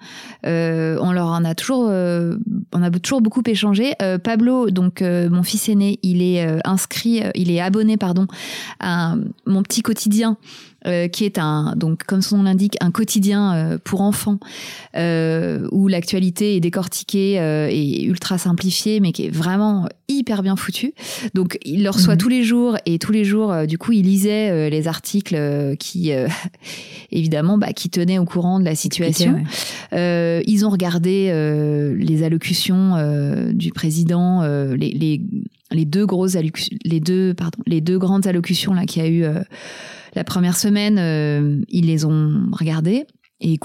Euh, 0.46 0.90
on 0.99 1.12
leur 1.12 1.27
en 1.27 1.43
a 1.43 1.56
toujours, 1.56 1.88
euh, 1.89 2.36
on 2.73 2.82
a 2.82 2.91
toujours 2.91 3.21
beaucoup 3.21 3.43
échangé. 3.45 3.93
Euh, 4.01 4.17
Pablo, 4.17 4.69
donc 4.69 5.01
euh, 5.01 5.30
mon 5.30 5.43
fils 5.43 5.69
aîné, 5.69 5.99
il 6.04 6.21
est 6.21 6.45
euh, 6.45 6.60
inscrit, 6.63 7.23
euh, 7.23 7.32
il 7.36 7.51
est 7.51 7.62
abonné, 7.62 7.97
pardon, 7.97 8.27
à 8.80 9.15
mon 9.45 9.63
petit 9.63 9.82
quotidien. 9.82 10.38
Euh, 10.88 11.08
qui 11.08 11.26
est 11.26 11.38
un 11.38 11.74
donc 11.76 12.04
comme 12.06 12.22
son 12.22 12.38
nom 12.38 12.44
l'indique 12.44 12.76
un 12.82 12.91
quotidien 12.91 13.54
euh, 13.54 13.78
pour 13.84 14.02
enfants 14.02 14.39
euh, 14.96 15.67
où 15.72 15.88
l'actualité 15.88 16.56
est 16.56 16.60
décortiquée 16.60 17.39
euh, 17.39 17.67
et 17.72 18.04
ultra 18.04 18.38
simplifiée 18.38 19.00
mais 19.00 19.12
qui 19.12 19.26
est 19.26 19.30
vraiment 19.30 19.88
hyper 20.08 20.41
bien 20.44 20.56
foutu 20.56 20.94
donc 21.34 21.58
il 21.63 21.84
le 21.84 21.89
reçoit 21.89 22.13
Mhm. 22.15 22.20
tous 22.20 22.30
les 22.30 22.44
jours 22.44 22.78
et 22.86 23.00
tous 23.00 23.12
les 23.12 23.24
jours 23.24 23.52
euh, 23.52 23.65
du 23.65 23.78
coup 23.78 23.91
il 23.91 24.04
lisait 24.06 24.50
euh, 24.50 24.70
les 24.70 24.88
articles 24.88 25.36
euh, 25.36 25.76
qui 25.76 26.12
euh, 26.12 26.28
évidemment 27.12 27.58
bah, 27.58 27.74
qui 27.74 27.89
tenaient 27.89 28.17
au 28.17 28.26
courant 28.26 28.60
de 28.60 28.65
la 28.65 28.76
situation 28.76 29.34
Ouais. 29.34 29.44
euh, 29.94 30.41
ils 30.48 30.65
ont 30.65 30.70
regardé 30.70 31.28
euh, 31.30 31.96
les 31.98 32.24
allocutions 32.24 32.96
euh, 32.96 33.52
du 33.54 33.72
président, 33.72 34.41
euh, 34.41 34.76
les, 34.76 34.91
les, 34.91 35.22
les 35.72 35.86
deux 35.86 36.06
grosses 36.06 36.36
allocutions, 36.36 36.76
les 36.84 37.00
deux 37.00 37.34
pardon, 37.34 37.60
les 37.67 37.82
deux 37.82 37.98
grandes 38.00 38.28
allocutions 38.28 38.74
là 38.74 38.86
qu'il 38.86 39.02
y 39.04 39.06
a 39.06 39.10
eu 39.10 39.24
euh, 39.24 39.41
la 40.13 40.24
première 40.24 40.58
semaine. 40.58 40.97
euh, 41.00 41.62
ils 41.69 41.88
les 41.88 42.06
ont 42.06 42.50
regardées 42.52 43.06
et. 43.39 43.58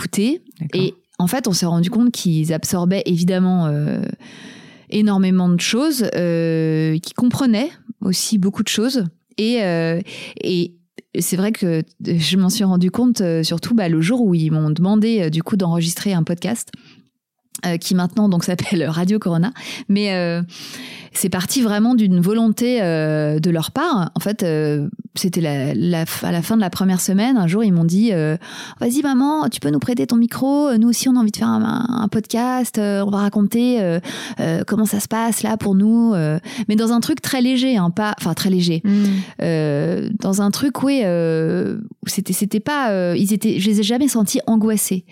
D'accord. 0.61 0.80
Et 0.80 0.94
en 1.18 1.26
fait, 1.26 1.48
on 1.48 1.52
s'est 1.52 1.66
rendu 1.66 1.90
compte 1.90 2.12
qu'ils 2.12 2.52
absorbaient 2.52 3.02
évidemment 3.06 3.66
euh, 3.66 4.02
énormément 4.90 5.48
de 5.48 5.61
choses, 5.61 6.09
euh, 6.14 6.98
qu'ils 6.98 7.14
comprenaient 7.14 7.70
aussi 8.00 8.38
beaucoup 8.38 8.62
de 8.62 8.68
choses. 8.68 9.04
Et, 9.38 9.59
et 10.42 10.76
c'est 11.18 11.37
vrai 11.37 11.52
que 11.52 11.82
je 12.02 12.37
m'en 12.38 12.48
suis 12.48 12.64
rendu 12.64 12.90
compte 12.90 13.22
surtout 13.42 13.74
bah, 13.74 13.90
le 13.90 14.00
jour 14.00 14.22
où 14.22 14.35
ils 14.35 14.50
m'ont 14.50 14.70
demandé 14.70 15.28
du 15.28 15.42
coup 15.42 15.56
d'enregistrer 15.59 16.14
un 16.14 16.22
podcast 16.22 16.70
qui 17.80 17.94
maintenant 17.94 18.30
donc 18.30 18.44
s'appelle 18.44 18.85
Radio 18.88 19.18
Corona. 19.18 19.52
Mais 19.90 20.40
c'est 21.16 21.29
parti 21.31 21.62
vraiment 21.62 21.94
d'une 21.94 22.20
volonté 22.20 22.83
euh, 22.83 23.38
de 23.38 23.50
leur 23.50 23.70
part. 23.70 24.11
En 24.14 24.20
fait, 24.20 24.42
euh, 24.42 24.88
c'était 25.14 25.40
la, 25.40 25.74
la, 25.74 26.05
à 26.22 26.31
la 26.33 26.42
fin 26.42 26.57
de 26.57 26.61
la 26.61 26.70
première 26.70 27.00
semaine. 27.00 27.37
Un 27.37 27.46
jour, 27.46 27.64
ils 27.64 27.72
m'ont 27.72 27.85
dit 27.85 28.12
euh, 28.12 28.37
Vas-y, 28.81 29.02
maman, 29.02 29.48
tu 29.48 29.61
peux 29.61 29.70
nous 29.70 29.79
prêter 29.79 30.07
ton 30.07 30.16
micro 30.16 30.76
Nous 30.76 30.88
aussi, 30.88 31.09
on 31.09 31.16
a 31.16 31.20
envie 31.20 31.31
de 31.31 31.37
faire 31.37 31.48
un, 31.48 31.87
un 31.88 32.09
podcast. 32.09 32.79
euh, 32.79 33.02
on 33.07 33.11
va 33.11 33.18
raconter 33.18 33.81
euh, 33.81 33.98
euh, 34.40 34.62
comment 34.66 34.85
ça 34.85 35.00
se 35.00 35.09
passe 35.09 35.42
là 35.42 35.57
pour 35.57 35.74
nous. 35.74 36.12
euh, 36.14 36.38
mais 36.68 36.76
dans 36.76 36.92
un 36.92 37.00
truc 37.00 37.22
très 37.22 37.40
léger, 37.40 37.76
hein, 37.76 37.90
pas, 37.90 38.14
enfin 38.18 38.35
très 38.35 38.50
léger. 38.50 38.83
Euh, 39.42 40.11
dans 40.20 40.42
un 40.42 40.50
truc, 40.50 40.83
oui, 40.83 41.00
euh, 41.05 41.79
où 42.05 42.09
c'était, 42.09 42.33
c'était 42.35 42.61
pas, 42.61 42.90
euh, 42.90 43.14
ils 43.16 43.33
étaient, 43.33 43.59
je 43.59 43.68
les 43.70 43.81
ai 43.81 43.83
jamais 43.83 44.09
sentis 44.09 44.40
angoissés. 44.46 45.05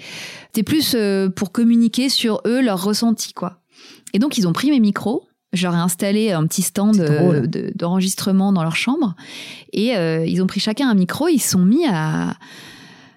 C'était 0.47 0.63
plus 0.63 0.95
euh, 0.95 1.29
pour 1.31 1.51
communiquer 1.53 2.09
sur 2.09 2.41
eux, 2.47 2.61
leur 2.61 2.83
ressenti, 2.83 3.33
quoi. 3.33 3.61
Et 4.13 4.19
donc, 4.19 4.39
ils 4.39 4.47
ont 4.47 4.53
pris 4.53 4.71
mes 4.71 4.81
micros. 4.81 5.25
Ai 5.55 5.67
installé 5.67 6.33
un 6.33 6.47
petit 6.47 6.63
stand 6.63 6.99
euh, 7.01 7.47
de- 7.47 7.73
d'enregistrement 7.75 8.53
dans 8.53 8.63
leur 8.63 8.77
chambre. 8.77 9.15
Et 9.73 9.97
euh, 9.97 10.25
ils 10.27 10.43
ont 10.43 10.47
pris 10.47 10.61
chacun 10.61 10.89
un 10.89 10.95
micro. 10.95 11.29
Ils 11.29 11.39
se 11.41 11.51
sont 11.51 11.65
mis 11.65 11.87
à, 11.87 12.35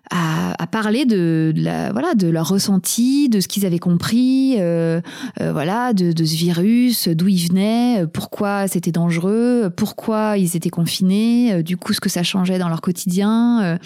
à, 0.09 0.53
à 0.63 0.67
parler 0.67 1.05
de, 1.05 1.51
de 1.55 1.61
la, 1.63 1.91
voilà, 1.91 2.13
de 2.13 2.27
leur 2.27 2.47
ressenti, 2.47 3.27
de 3.29 3.39
ce 3.41 3.47
qu'ils 3.47 3.65
avaient 3.65 3.79
compris, 3.79 4.55
euh, 4.59 5.01
voilà, 5.39 5.93
de, 5.93 6.13
de 6.13 6.25
ce 6.25 6.35
virus, 6.35 7.07
d'où 7.09 7.27
il 7.27 7.47
venait, 7.49 8.05
pourquoi 8.13 8.67
c'était 8.67 8.91
dangereux, 8.93 9.69
pourquoi 9.75 10.37
ils 10.37 10.55
étaient 10.55 10.69
confinés, 10.69 11.61
du 11.63 11.75
coup 11.75 11.91
ce 11.93 11.99
que 11.99 12.09
ça 12.09 12.23
changeait 12.23 12.57
dans 12.59 12.69
leur 12.69 12.79
quotidien. 12.81 13.77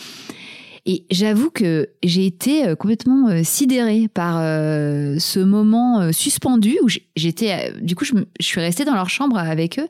Et 0.86 1.06
j'avoue 1.12 1.52
que 1.52 1.90
j'ai 2.04 2.26
été 2.26 2.66
euh, 2.66 2.76
complètement 2.76 3.30
euh, 3.30 3.42
sidérée 3.44 4.08
par 4.12 4.40
euh, 4.40 5.18
ce 5.20 5.40
moment 5.40 6.12
suspendu 6.12 6.78
où 6.84 6.88
j'étais, 7.16 7.74
du 7.82 7.96
coup, 7.96 8.06
je, 8.06 8.14
suis 8.40 8.60
restée 8.60 8.86
dans 8.86 8.96
leur 8.96 9.10
chambre 9.10 9.38
avec 9.38 9.80
eux. 9.80 9.88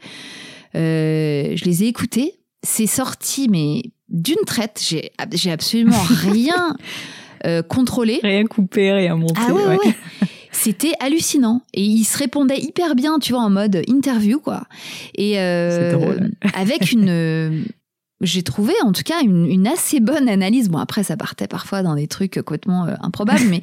Euh, 0.76 1.54
je 1.56 1.66
les 1.66 1.84
ai 1.84 1.88
écoutés. 1.88 2.36
C'est 2.64 2.88
sorti, 2.88 3.48
mais 3.50 3.82
d'une 4.10 4.44
traite. 4.46 4.82
J'ai, 4.84 5.12
absolument 5.52 6.02
rien 6.10 6.76
euh, 7.46 7.62
contrôlé. 7.64 8.20
Rien 8.24 8.46
coupé, 8.46 8.92
rien 8.92 9.16
monté. 9.16 9.34
Ah 9.38 9.54
ouais, 9.54 9.66
ouais, 9.66 9.78
ouais. 9.78 9.96
C'était 10.52 10.94
hallucinant. 11.00 11.62
Et 11.74 11.84
ils 11.84 12.04
se 12.04 12.18
répondaient 12.18 12.60
hyper 12.60 12.96
bien, 12.96 13.20
tu 13.20 13.34
vois, 13.34 13.42
en 13.42 13.50
mode 13.50 13.82
interview, 13.88 14.40
quoi. 14.40 14.64
Et 15.16 15.40
euh, 15.40 15.94
drôle. 15.94 16.32
avec 16.54 16.92
une. 16.92 17.66
J'ai 18.22 18.44
trouvé 18.44 18.74
en 18.84 18.92
tout 18.92 19.04
cas 19.04 19.22
une, 19.24 19.48
une 19.48 19.68
assez 19.68 20.00
bonne 20.00 20.30
analyse. 20.30 20.70
Bon, 20.70 20.78
après, 20.78 21.04
ça 21.04 21.18
partait 21.18 21.48
parfois 21.48 21.82
dans 21.82 21.96
des 21.96 22.08
trucs 22.08 22.36
complètement 22.36 22.86
euh, 22.86 22.94
improbables, 23.02 23.46
mais, 23.50 23.62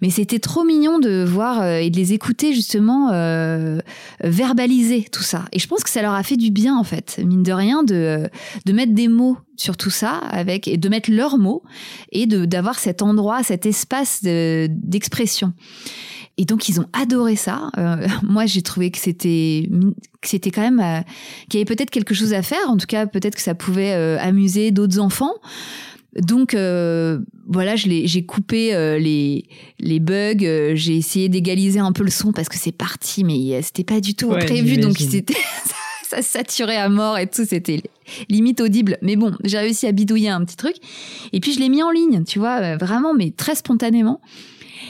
mais 0.00 0.10
c'était 0.10 0.38
trop 0.38 0.64
mignon 0.64 0.98
de 0.98 1.22
voir 1.22 1.60
euh, 1.60 1.76
et 1.76 1.90
de 1.90 1.96
les 1.96 2.12
écouter 2.12 2.54
justement 2.54 3.10
euh, 3.12 3.78
verbaliser 4.24 5.06
tout 5.10 5.22
ça. 5.22 5.44
Et 5.52 5.58
je 5.58 5.66
pense 5.66 5.84
que 5.84 5.90
ça 5.90 6.02
leur 6.02 6.14
a 6.14 6.22
fait 6.22 6.36
du 6.36 6.50
bien, 6.50 6.76
en 6.76 6.84
fait, 6.84 7.20
mine 7.24 7.42
de 7.42 7.52
rien, 7.52 7.82
de, 7.82 8.28
de 8.64 8.72
mettre 8.72 8.94
des 8.94 9.08
mots 9.08 9.36
sur 9.56 9.76
tout 9.76 9.90
ça 9.90 10.12
avec, 10.30 10.66
et 10.66 10.78
de 10.78 10.88
mettre 10.88 11.10
leurs 11.10 11.36
mots 11.36 11.62
et 12.12 12.26
de 12.26 12.46
d'avoir 12.46 12.78
cet 12.78 13.02
endroit, 13.02 13.42
cet 13.42 13.66
espace 13.66 14.22
de- 14.22 14.68
d'expression. 14.70 15.52
Et 16.36 16.44
donc 16.44 16.68
ils 16.68 16.80
ont 16.80 16.86
adoré 16.92 17.36
ça. 17.36 17.70
Euh, 17.76 18.06
moi 18.22 18.46
j'ai 18.46 18.62
trouvé 18.62 18.90
que 18.90 18.98
c'était 18.98 19.68
que 20.20 20.28
c'était 20.28 20.50
quand 20.50 20.62
même 20.62 20.80
euh, 20.80 21.00
qu'il 21.48 21.60
y 21.60 21.62
avait 21.62 21.74
peut-être 21.74 21.90
quelque 21.90 22.14
chose 22.14 22.32
à 22.32 22.42
faire. 22.42 22.68
En 22.68 22.76
tout 22.76 22.86
cas 22.86 23.06
peut-être 23.06 23.34
que 23.34 23.42
ça 23.42 23.54
pouvait 23.54 23.92
euh, 23.92 24.18
amuser 24.20 24.70
d'autres 24.70 24.98
enfants. 24.98 25.34
Donc 26.16 26.54
euh, 26.54 27.20
voilà, 27.46 27.76
j'ai 27.76 28.26
coupé 28.26 28.74
euh, 28.74 28.98
les 28.98 29.44
les 29.78 30.00
bugs, 30.00 30.42
euh, 30.42 30.72
j'ai 30.74 30.96
essayé 30.96 31.28
d'égaliser 31.28 31.78
un 31.78 31.92
peu 31.92 32.02
le 32.02 32.10
son 32.10 32.32
parce 32.32 32.48
que 32.48 32.58
c'est 32.58 32.72
parti, 32.72 33.22
mais 33.22 33.62
c'était 33.62 33.84
pas 33.84 34.00
du 34.00 34.14
tout 34.14 34.26
Ouais, 34.26 34.44
prévu, 34.44 34.78
donc 34.78 34.98
c'était 34.98 35.36
ça 36.08 36.20
saturait 36.22 36.76
à 36.76 36.88
mort 36.88 37.16
et 37.16 37.28
tout, 37.28 37.44
c'était 37.48 37.82
limite 38.28 38.60
audible. 38.60 38.98
Mais 39.02 39.14
bon, 39.14 39.32
j'ai 39.44 39.58
réussi 39.58 39.86
à 39.86 39.92
bidouiller 39.92 40.30
un 40.30 40.44
petit 40.44 40.56
truc. 40.56 40.74
Et 41.32 41.38
puis 41.38 41.52
je 41.52 41.60
l'ai 41.60 41.68
mis 41.68 41.82
en 41.84 41.92
ligne, 41.92 42.24
tu 42.24 42.40
vois, 42.40 42.76
vraiment, 42.76 43.14
mais 43.14 43.30
très 43.30 43.54
spontanément. 43.54 44.20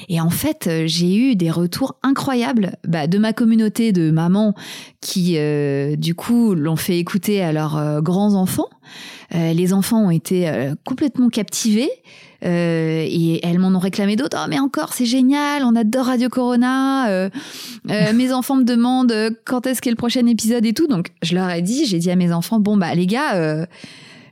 Et 0.08 0.20
en 0.20 0.30
fait, 0.30 0.66
euh, 0.66 0.84
j'ai 0.86 1.14
eu 1.16 1.36
des 1.36 1.50
retours 1.50 1.96
incroyables 2.02 2.76
bah, 2.86 3.06
de 3.06 3.18
ma 3.18 3.32
communauté 3.32 3.92
de 3.92 4.10
mamans 4.10 4.54
qui, 5.00 5.34
euh, 5.36 5.96
du 5.96 6.14
coup, 6.14 6.54
l'ont 6.54 6.76
fait 6.76 6.98
écouter 6.98 7.42
à 7.42 7.52
leurs 7.52 7.76
euh, 7.76 8.00
grands 8.00 8.34
enfants. 8.34 8.68
les 9.32 9.72
enfants 9.72 10.06
ont 10.06 10.10
été 10.10 10.50
complètement 10.84 11.28
captivés. 11.28 11.90
et 12.42 13.46
elles 13.46 13.58
m'en 13.60 13.68
ont 13.68 13.78
réclamé 13.78 14.16
d'autres. 14.16 14.36
Oh, 14.40 14.46
mais 14.48 14.58
encore, 14.58 14.92
c'est 14.92 15.06
génial, 15.06 15.62
on 15.64 15.76
adore 15.76 16.06
Radio 16.06 16.28
Corona. 16.28 17.28
mes 17.84 18.32
enfants 18.32 18.56
me 18.56 18.64
demandent 18.64 19.14
quand 19.44 19.66
est-ce 19.68 19.80
qu'est 19.80 19.90
le 19.90 19.96
prochain 19.96 20.26
épisode 20.26 20.66
et 20.66 20.72
tout. 20.72 20.88
Donc, 20.88 21.12
je 21.22 21.36
leur 21.36 21.48
ai 21.48 21.62
dit, 21.62 21.86
j'ai 21.86 21.98
dit 21.98 22.10
à 22.10 22.16
mes 22.16 22.32
enfants, 22.32 22.58
bon, 22.58 22.76
bah, 22.76 22.92
les 22.96 23.06
gars, 23.06 23.66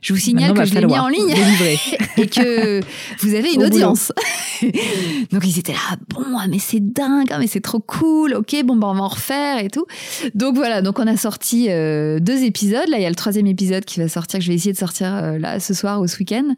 je 0.01 0.13
vous 0.13 0.19
signale 0.19 0.53
que 0.53 0.65
je 0.65 0.73
l'ai 0.75 0.85
mis 0.85 0.97
en 0.97 1.07
ligne 1.07 1.33
et 2.17 2.27
que 2.27 2.81
vous 3.19 3.33
avez 3.33 3.53
une 3.53 3.63
audience. 3.63 4.11
Donc 5.31 5.45
ils 5.45 5.59
étaient 5.59 5.73
là, 5.73 5.97
bon, 6.09 6.23
ah, 6.37 6.45
mais 6.49 6.59
c'est 6.59 6.79
dingue, 6.79 7.27
ah, 7.31 7.39
mais 7.39 7.47
c'est 7.47 7.61
trop 7.61 7.79
cool, 7.79 8.33
ok, 8.33 8.63
bon, 8.63 8.75
bah, 8.75 8.87
on 8.89 8.93
va 8.93 9.03
en 9.03 9.07
refaire 9.07 9.59
et 9.63 9.69
tout. 9.69 9.85
Donc 10.35 10.55
voilà, 10.55 10.81
donc 10.81 10.99
on 10.99 11.07
a 11.07 11.17
sorti 11.17 11.67
euh, 11.69 12.19
deux 12.19 12.43
épisodes. 12.43 12.87
Là, 12.87 12.97
il 12.97 13.03
y 13.03 13.05
a 13.05 13.09
le 13.09 13.15
troisième 13.15 13.47
épisode 13.47 13.85
qui 13.85 13.99
va 13.99 14.07
sortir, 14.07 14.39
que 14.39 14.45
je 14.45 14.49
vais 14.49 14.55
essayer 14.55 14.73
de 14.73 14.77
sortir 14.77 15.13
euh, 15.13 15.37
là 15.37 15.59
ce 15.59 15.73
soir 15.73 16.01
ou 16.01 16.07
ce 16.07 16.17
week-end. 16.19 16.55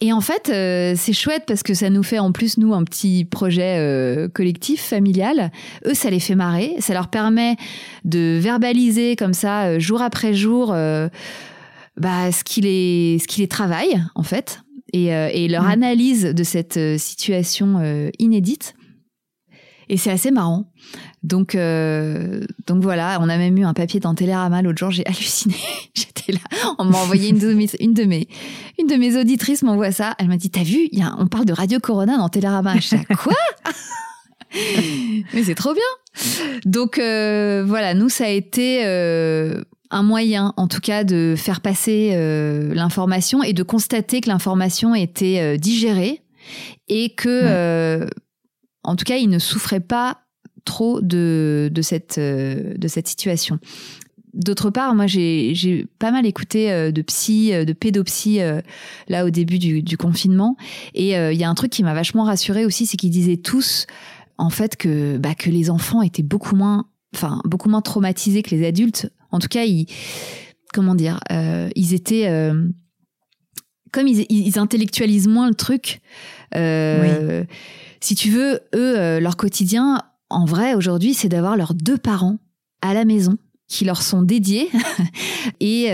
Et 0.00 0.12
en 0.12 0.20
fait, 0.20 0.50
euh, 0.50 0.94
c'est 0.96 1.12
chouette 1.12 1.44
parce 1.46 1.62
que 1.62 1.74
ça 1.74 1.88
nous 1.88 2.02
fait 2.02 2.18
en 2.18 2.32
plus, 2.32 2.58
nous, 2.58 2.74
un 2.74 2.82
petit 2.82 3.24
projet 3.24 4.28
collectif, 4.34 4.82
familial. 4.82 5.52
Eux, 5.86 5.94
ça 5.94 6.10
les 6.10 6.18
fait 6.18 6.34
marrer. 6.34 6.74
Ça 6.80 6.92
leur 6.92 7.08
permet 7.08 7.56
de 8.04 8.38
verbaliser 8.40 9.14
comme 9.14 9.34
ça, 9.34 9.78
jour 9.78 10.02
après 10.02 10.34
jour, 10.34 10.74
bah, 11.96 12.32
ce 12.32 12.44
qui 12.44 12.60
les, 12.60 13.18
ce 13.20 13.26
qui 13.26 13.40
les 13.40 13.48
travaille, 13.48 14.02
en 14.14 14.22
fait, 14.22 14.62
et, 14.92 15.14
euh, 15.14 15.28
et 15.32 15.48
leur 15.48 15.64
mm. 15.64 15.70
analyse 15.70 16.24
de 16.24 16.44
cette 16.44 16.76
euh, 16.76 16.98
situation 16.98 17.78
euh, 17.80 18.10
inédite. 18.18 18.74
Et 19.88 19.96
c'est 19.96 20.10
assez 20.10 20.30
marrant. 20.30 20.72
Donc, 21.22 21.54
donc 21.54 22.82
voilà, 22.82 23.18
on 23.20 23.28
a 23.28 23.36
même 23.36 23.58
eu 23.58 23.64
un 23.64 23.74
papier 23.74 24.00
dans 24.00 24.14
Télérama 24.14 24.62
l'autre 24.62 24.78
jour, 24.78 24.90
j'ai 24.90 25.04
halluciné. 25.06 25.54
J'étais 25.92 26.32
là, 26.32 26.38
on 26.78 26.84
m'a 26.84 26.98
envoyé 26.98 27.28
une 27.28 27.38
de 27.38 27.52
mes, 27.52 27.68
une 27.78 27.92
de 27.92 28.04
mes, 28.04 28.26
une 28.78 28.86
de 28.86 28.94
mes 28.94 29.18
auditrices 29.20 29.62
m'envoie 29.62 29.92
ça. 29.92 30.14
Elle 30.18 30.28
m'a 30.28 30.38
dit, 30.38 30.50
t'as 30.50 30.62
vu, 30.62 30.88
y 30.92 31.02
a, 31.02 31.14
on 31.18 31.26
parle 31.26 31.44
de 31.44 31.52
Radio 31.52 31.78
Corona 31.78 32.16
dans 32.16 32.28
Télérama. 32.28 32.78
Je 32.78 32.96
dis, 32.96 33.04
quoi? 33.22 33.34
Mais 35.34 35.42
c'est 35.44 35.54
trop 35.54 35.74
bien. 35.74 35.82
Donc 36.64 36.96
voilà, 36.96 37.92
nous 37.92 38.08
ça 38.08 38.24
a 38.24 38.28
été 38.28 38.82
un 39.92 40.02
moyen, 40.02 40.54
en 40.56 40.66
tout 40.66 40.80
cas, 40.80 41.04
de 41.04 41.34
faire 41.36 41.60
passer 41.60 42.12
euh, 42.14 42.74
l'information 42.74 43.42
et 43.42 43.52
de 43.52 43.62
constater 43.62 44.22
que 44.22 44.28
l'information 44.28 44.94
était 44.94 45.38
euh, 45.38 45.56
digérée 45.58 46.22
et 46.88 47.10
que, 47.10 47.28
euh, 47.28 48.06
en 48.82 48.96
tout 48.96 49.04
cas, 49.04 49.16
il 49.16 49.28
ne 49.28 49.38
souffrait 49.38 49.80
pas 49.80 50.18
trop 50.64 51.00
de, 51.00 51.70
de, 51.70 51.82
cette, 51.82 52.18
de 52.18 52.88
cette 52.88 53.06
situation. 53.06 53.58
D'autre 54.32 54.70
part, 54.70 54.94
moi, 54.94 55.06
j'ai 55.06 55.86
pas 55.98 56.10
mal 56.10 56.24
écouté 56.24 56.90
de 56.90 57.02
psy, 57.02 57.50
de 57.50 57.72
pédopsie, 57.72 58.38
là, 59.08 59.24
au 59.24 59.30
début 59.30 59.58
du, 59.58 59.82
du 59.82 59.96
confinement. 59.96 60.56
Et 60.94 61.10
il 61.10 61.36
y 61.36 61.44
a 61.44 61.50
un 61.50 61.54
truc 61.54 61.70
qui 61.70 61.82
m'a 61.82 61.94
vachement 61.94 62.24
rassurée 62.24 62.64
aussi, 62.64 62.86
c'est 62.86 62.96
qu'ils 62.96 63.10
disaient 63.10 63.36
tous, 63.36 63.86
en 64.38 64.50
fait, 64.50 64.76
que, 64.76 65.18
bah, 65.18 65.34
que 65.34 65.50
les 65.50 65.68
enfants 65.68 66.02
étaient 66.02 66.22
beaucoup 66.22 66.56
moins, 66.56 66.86
enfin, 67.14 67.40
beaucoup 67.44 67.68
moins 67.68 67.82
traumatisés 67.82 68.42
que 68.42 68.54
les 68.54 68.66
adultes 68.66 69.10
en 69.32 69.38
tout 69.38 69.48
cas, 69.48 69.64
ils, 69.64 69.86
comment 70.72 70.94
dire, 70.94 71.20
euh, 71.30 71.68
ils 71.76 71.94
étaient 71.94 72.28
euh, 72.28 72.68
comme 73.92 74.08
ils, 74.08 74.58
intellectualisent 74.58 75.28
moins 75.28 75.48
le 75.48 75.54
truc. 75.54 76.00
Euh, 76.54 77.44
si 78.00 78.14
tu 78.14 78.30
veux, 78.30 78.60
eux, 78.74 79.18
leur 79.18 79.36
quotidien, 79.36 80.00
en 80.30 80.44
vrai, 80.44 80.74
aujourd'hui, 80.74 81.14
c'est 81.14 81.28
d'avoir 81.28 81.56
leurs 81.56 81.74
deux 81.74 81.98
parents 81.98 82.38
à 82.80 82.94
la 82.94 83.04
maison 83.04 83.36
qui 83.68 83.84
leur 83.84 84.02
sont 84.02 84.22
dédiés 84.22 84.70
et, 85.60 85.88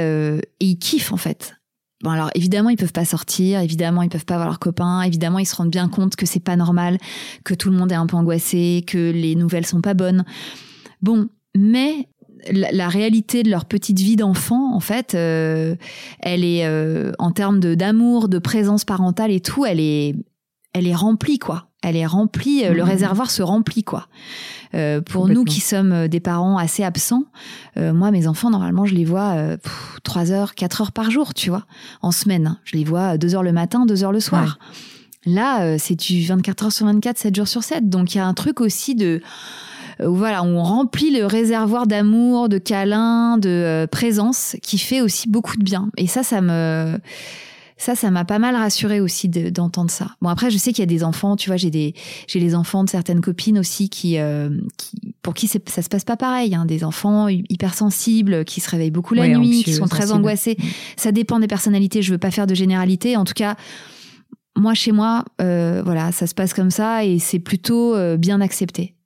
ils 0.60 0.78
kiffent 0.78 1.12
en 1.12 1.16
fait. 1.16 1.54
Bon 2.04 2.10
alors 2.10 2.30
évidemment 2.36 2.70
ils 2.70 2.76
peuvent 2.76 2.92
pas 2.92 3.04
sortir, 3.04 3.58
évidemment 3.58 4.02
ils 4.02 4.08
peuvent 4.08 4.24
pas 4.24 4.36
voir 4.36 4.46
leurs 4.46 4.60
copains, 4.60 5.02
évidemment 5.02 5.40
ils 5.40 5.46
se 5.46 5.56
rendent 5.56 5.72
bien 5.72 5.88
compte 5.88 6.14
que 6.14 6.26
c'est 6.26 6.38
pas 6.38 6.54
normal, 6.54 6.96
que 7.42 7.54
tout 7.54 7.70
le 7.70 7.76
monde 7.76 7.90
est 7.90 7.96
un 7.96 8.06
peu 8.06 8.16
angoissé, 8.16 8.84
que 8.86 9.10
les 9.10 9.34
nouvelles 9.34 9.66
sont 9.66 9.80
pas 9.80 9.94
bonnes. 9.94 10.24
Bon, 11.02 11.28
mais 11.56 12.08
la, 12.52 12.88
réalité 12.88 13.42
de 13.42 13.50
leur 13.50 13.64
petite 13.64 13.98
vie 13.98 14.16
d'enfant, 14.16 14.74
en 14.74 14.80
fait, 14.80 15.14
euh, 15.14 15.76
elle 16.20 16.44
est 16.44 16.64
euh, 16.64 17.12
en 17.18 17.30
termes 17.30 17.60
de 17.60 17.74
d'amour, 17.74 18.28
de 18.28 18.38
présence 18.38 18.84
parentale 18.84 19.30
et 19.30 19.40
tout, 19.40 19.64
elle 19.64 19.80
est, 19.80 20.14
elle 20.72 20.86
est 20.86 20.94
remplie 20.94 21.38
quoi. 21.38 21.68
Elle 21.82 21.96
est 21.96 22.06
remplie, 22.06 22.64
euh, 22.64 22.72
le 22.72 22.82
mmh. 22.82 22.86
réservoir 22.86 23.30
se 23.30 23.42
remplit 23.42 23.84
quoi. 23.84 24.08
pour 25.06 25.28
nous 25.28 25.44
qui 25.44 25.60
sommes 25.60 26.08
des 26.08 26.20
parents 26.20 26.58
assez 26.58 26.82
absents, 26.82 27.24
moi 27.76 28.10
mes 28.10 28.26
enfants 28.26 28.50
normalement 28.50 28.84
je 28.84 28.94
les 28.94 29.04
vois 29.04 29.56
3 30.02 30.32
heures, 30.32 30.54
4 30.54 30.80
heures 30.82 30.92
par 30.92 31.10
jour, 31.10 31.34
tu 31.34 31.50
vois, 31.50 31.66
en 32.02 32.12
semaine. 32.12 32.58
Je 32.64 32.76
les 32.76 32.84
vois 32.84 33.16
2 33.16 33.34
heures 33.34 33.42
le 33.42 33.52
matin, 33.52 33.86
2 33.86 34.04
heures 34.04 34.12
le 34.12 34.20
soir. 34.20 34.58
Là, 35.26 35.78
c'est 35.78 35.96
du 35.96 36.24
24 36.24 36.64
heures 36.64 36.72
sur 36.72 36.86
24, 36.86 37.18
7 37.18 37.36
jours 37.36 37.48
sur 37.48 37.62
7. 37.62 37.88
Donc 37.88 38.14
il 38.14 38.18
y 38.18 38.20
a 38.20 38.26
un 38.26 38.34
truc 38.34 38.60
aussi 38.60 38.94
de 38.94 39.20
où 40.06 40.14
voilà, 40.14 40.44
on 40.44 40.62
remplit 40.62 41.10
le 41.10 41.26
réservoir 41.26 41.86
d'amour, 41.86 42.48
de 42.48 42.58
câlins, 42.58 43.38
de 43.38 43.48
euh, 43.48 43.86
présence, 43.86 44.56
qui 44.62 44.78
fait 44.78 45.00
aussi 45.00 45.28
beaucoup 45.28 45.56
de 45.56 45.64
bien. 45.64 45.90
Et 45.96 46.06
ça, 46.06 46.22
ça 46.22 46.40
me 46.40 46.98
ça, 47.78 47.94
ça 47.94 48.10
m'a 48.10 48.24
pas 48.24 48.40
mal 48.40 48.56
rassuré 48.56 49.00
aussi 49.00 49.28
d'entendre 49.28 49.90
ça. 49.90 50.08
Bon 50.20 50.28
après, 50.28 50.50
je 50.50 50.58
sais 50.58 50.72
qu'il 50.72 50.82
y 50.82 50.82
a 50.82 50.86
des 50.86 51.04
enfants, 51.04 51.36
tu 51.36 51.48
vois, 51.48 51.56
j'ai 51.56 51.70
des 51.70 51.94
j'ai 52.26 52.40
les 52.40 52.56
enfants 52.56 52.82
de 52.82 52.90
certaines 52.90 53.20
copines 53.20 53.58
aussi 53.58 53.88
qui, 53.88 54.18
euh, 54.18 54.50
qui 54.76 55.14
pour 55.22 55.32
qui 55.32 55.46
ça 55.46 55.82
se 55.82 55.88
passe 55.88 56.04
pas 56.04 56.16
pareil, 56.16 56.54
hein, 56.54 56.64
des 56.64 56.82
enfants 56.82 57.28
hypersensibles 57.28 58.44
qui 58.44 58.60
se 58.60 58.68
réveillent 58.68 58.90
beaucoup 58.90 59.14
la 59.14 59.28
nuit, 59.28 59.62
qui 59.62 59.72
sont 59.72 59.86
très 59.86 60.10
angoissés. 60.10 60.56
Mm. 60.58 60.64
Ça 60.96 61.12
dépend 61.12 61.38
des 61.38 61.46
personnalités. 61.46 62.02
Je 62.02 62.10
veux 62.10 62.18
pas 62.18 62.32
faire 62.32 62.48
de 62.48 62.54
généralité. 62.54 63.16
En 63.16 63.24
tout 63.24 63.34
cas, 63.34 63.54
moi 64.56 64.74
chez 64.74 64.90
moi, 64.90 65.24
euh, 65.40 65.82
voilà, 65.84 66.10
ça 66.10 66.26
se 66.26 66.34
passe 66.34 66.54
comme 66.54 66.72
ça 66.72 67.04
et 67.04 67.20
c'est 67.20 67.38
plutôt 67.38 67.94
bien 68.16 68.40
accepté. 68.40 68.96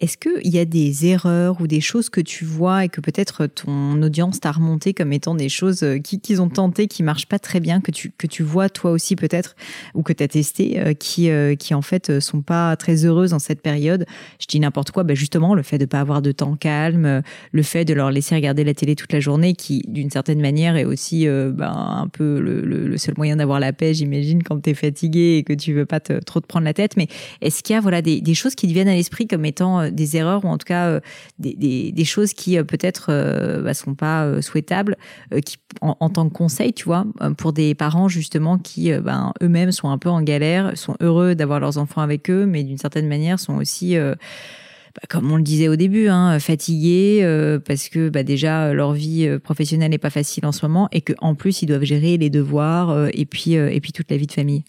Est-ce 0.00 0.16
qu'il 0.16 0.54
y 0.54 0.60
a 0.60 0.64
des 0.64 1.06
erreurs 1.06 1.60
ou 1.60 1.66
des 1.66 1.80
choses 1.80 2.08
que 2.08 2.20
tu 2.20 2.44
vois 2.44 2.84
et 2.84 2.88
que 2.88 3.00
peut-être 3.00 3.46
ton 3.46 4.00
audience 4.00 4.38
t'a 4.38 4.52
remonté 4.52 4.94
comme 4.94 5.12
étant 5.12 5.34
des 5.34 5.48
choses 5.48 5.82
euh, 5.82 5.98
qu'ils 5.98 6.40
ont 6.40 6.48
tenté, 6.48 6.86
qui 6.86 7.02
marchent 7.02 7.26
pas 7.26 7.40
très 7.40 7.58
bien, 7.58 7.80
que 7.80 7.90
tu, 7.90 8.12
que 8.16 8.28
tu 8.28 8.44
vois 8.44 8.68
toi 8.68 8.92
aussi 8.92 9.16
peut-être, 9.16 9.56
ou 9.94 10.04
que 10.04 10.12
tu 10.12 10.22
as 10.22 10.28
testé, 10.28 10.78
euh, 10.78 10.92
qui, 10.94 11.30
euh, 11.30 11.56
qui 11.56 11.74
en 11.74 11.82
fait 11.82 12.20
sont 12.20 12.42
pas 12.42 12.76
très 12.76 13.06
heureuses 13.06 13.32
en 13.32 13.40
cette 13.40 13.60
période? 13.60 14.06
Je 14.38 14.46
dis 14.46 14.60
n'importe 14.60 14.92
quoi, 14.92 15.02
bah 15.02 15.14
justement 15.14 15.52
le 15.52 15.64
fait 15.64 15.78
de 15.78 15.84
pas 15.84 15.98
avoir 15.98 16.22
de 16.22 16.30
temps 16.30 16.54
calme, 16.54 17.22
le 17.50 17.62
fait 17.64 17.84
de 17.84 17.92
leur 17.92 18.12
laisser 18.12 18.36
regarder 18.36 18.62
la 18.62 18.74
télé 18.74 18.94
toute 18.94 19.12
la 19.12 19.18
journée, 19.18 19.54
qui 19.54 19.82
d'une 19.88 20.10
certaine 20.10 20.40
manière 20.40 20.76
est 20.76 20.84
aussi 20.84 21.26
ben, 21.26 21.72
un 21.72 22.06
peu 22.06 22.38
le, 22.38 22.60
le, 22.60 22.96
seul 22.98 23.14
moyen 23.16 23.34
d'avoir 23.34 23.58
la 23.58 23.72
paix, 23.72 23.94
j'imagine, 23.94 24.44
quand 24.44 24.62
tu 24.62 24.70
es 24.70 24.74
fatigué 24.74 25.38
et 25.38 25.42
que 25.42 25.54
tu 25.54 25.72
veux 25.72 25.86
pas 25.86 25.98
trop 25.98 26.38
te 26.38 26.46
prendre 26.46 26.66
la 26.66 26.74
tête. 26.74 26.96
Mais 26.96 27.08
est-ce 27.40 27.64
qu'il 27.64 27.74
y 27.74 27.76
a 27.76 27.80
voilà, 27.80 28.00
des, 28.00 28.20
des 28.20 28.34
choses 28.34 28.54
qui 28.54 28.68
te 28.68 28.72
viennent 28.72 28.88
à 28.88 28.94
l'esprit 28.94 29.26
comme 29.26 29.44
étant 29.44 29.87
des 29.90 30.16
erreurs 30.16 30.44
ou 30.44 30.48
en 30.48 30.58
tout 30.58 30.64
cas 30.64 30.86
euh, 30.88 31.00
des, 31.38 32.04
choses 32.04 32.32
qui 32.32 32.58
euh, 32.58 32.64
peut-être 32.64 33.06
euh, 33.10 33.62
bah, 33.62 33.74
sont 33.74 33.94
pas 33.94 34.40
souhaitables 34.42 34.96
qui, 35.44 35.56
en, 35.80 36.08
tant 36.10 36.28
que 36.28 36.34
conseil, 36.34 36.72
tu 36.72 36.84
vois, 36.84 37.06
pour 37.36 37.52
des 37.52 37.74
parents 37.74 38.08
justement 38.08 38.58
qui 38.58 38.92
ben, 38.92 39.32
eux-mêmes 39.42 39.72
sont 39.72 39.90
un 39.90 39.98
peu 39.98 40.08
en 40.08 40.22
galère, 40.22 40.76
sont 40.76 40.96
heureux 41.00 41.34
d'avoir 41.34 41.60
leurs 41.60 41.78
enfants 41.78 42.00
avec 42.00 42.30
eux, 42.30 42.46
mais 42.46 42.64
d'une 42.64 42.78
certaine 42.78 43.08
manière 43.08 43.38
sont 43.38 43.56
aussi 43.56 43.96
bah, 43.96 45.02
comme 45.08 45.30
on 45.30 45.36
le 45.36 45.42
disait 45.42 45.68
au 45.68 45.76
début, 45.76 46.08
hein, 46.08 46.38
fatigués 46.38 47.22
parce 47.66 47.88
que 47.88 48.08
bah, 48.08 48.22
déjà 48.22 48.72
leur 48.72 48.92
vie 48.92 49.38
professionnelle 49.42 49.90
n'est 49.90 49.98
pas 49.98 50.10
facile 50.10 50.46
en 50.46 50.52
ce 50.52 50.64
moment 50.64 50.88
et 50.92 51.00
qu'en 51.00 51.34
plus 51.34 51.62
ils 51.62 51.66
doivent 51.66 51.84
gérer 51.84 52.16
les 52.16 52.30
devoirs 52.30 53.08
et 53.12 53.26
puis 53.26 53.52
et 53.52 53.80
puis 53.80 53.92
toute 53.92 54.10
la 54.10 54.16
vie 54.16 54.26
de 54.26 54.32
famille. 54.32 54.64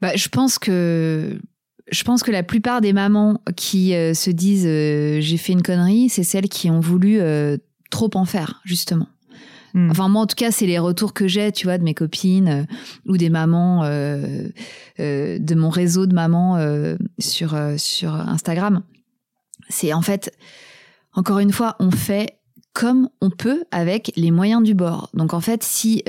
Bah, 0.00 0.16
je 0.16 0.28
pense 0.28 0.58
que 0.58 1.38
je 1.90 2.02
pense 2.02 2.22
que 2.22 2.30
la 2.30 2.42
plupart 2.42 2.80
des 2.80 2.92
mamans 2.92 3.40
qui 3.56 3.94
euh, 3.94 4.14
se 4.14 4.30
disent 4.30 4.66
euh, 4.66 5.20
j'ai 5.20 5.36
fait 5.36 5.52
une 5.52 5.62
connerie, 5.62 6.08
c'est 6.08 6.22
celles 6.22 6.48
qui 6.48 6.70
ont 6.70 6.80
voulu 6.80 7.20
euh, 7.20 7.56
trop 7.90 8.10
en 8.14 8.24
faire, 8.24 8.60
justement. 8.64 9.08
Hmm. 9.74 9.90
Enfin, 9.90 10.08
moi, 10.08 10.22
en 10.22 10.26
tout 10.26 10.36
cas, 10.36 10.50
c'est 10.50 10.66
les 10.66 10.78
retours 10.78 11.12
que 11.12 11.28
j'ai, 11.28 11.52
tu 11.52 11.66
vois, 11.66 11.78
de 11.78 11.82
mes 11.82 11.94
copines 11.94 12.66
ou 13.06 13.16
des 13.16 13.28
mamans, 13.28 13.82
de 13.82 15.54
mon 15.54 15.68
réseau 15.68 16.06
de 16.06 16.14
mamans 16.14 16.56
sur, 17.18 17.56
sur 17.76 18.14
Instagram. 18.14 18.82
C'est 19.68 19.92
en 19.92 20.02
fait, 20.02 20.32
encore 21.12 21.40
une 21.40 21.50
fois, 21.50 21.74
on 21.80 21.90
fait 21.90 22.38
comme 22.72 23.08
on 23.20 23.30
peut 23.30 23.64
avec 23.72 24.12
les 24.14 24.30
moyens 24.30 24.62
du 24.62 24.74
bord. 24.74 25.10
Donc, 25.12 25.34
en 25.34 25.40
fait, 25.40 25.64
si 25.64 26.04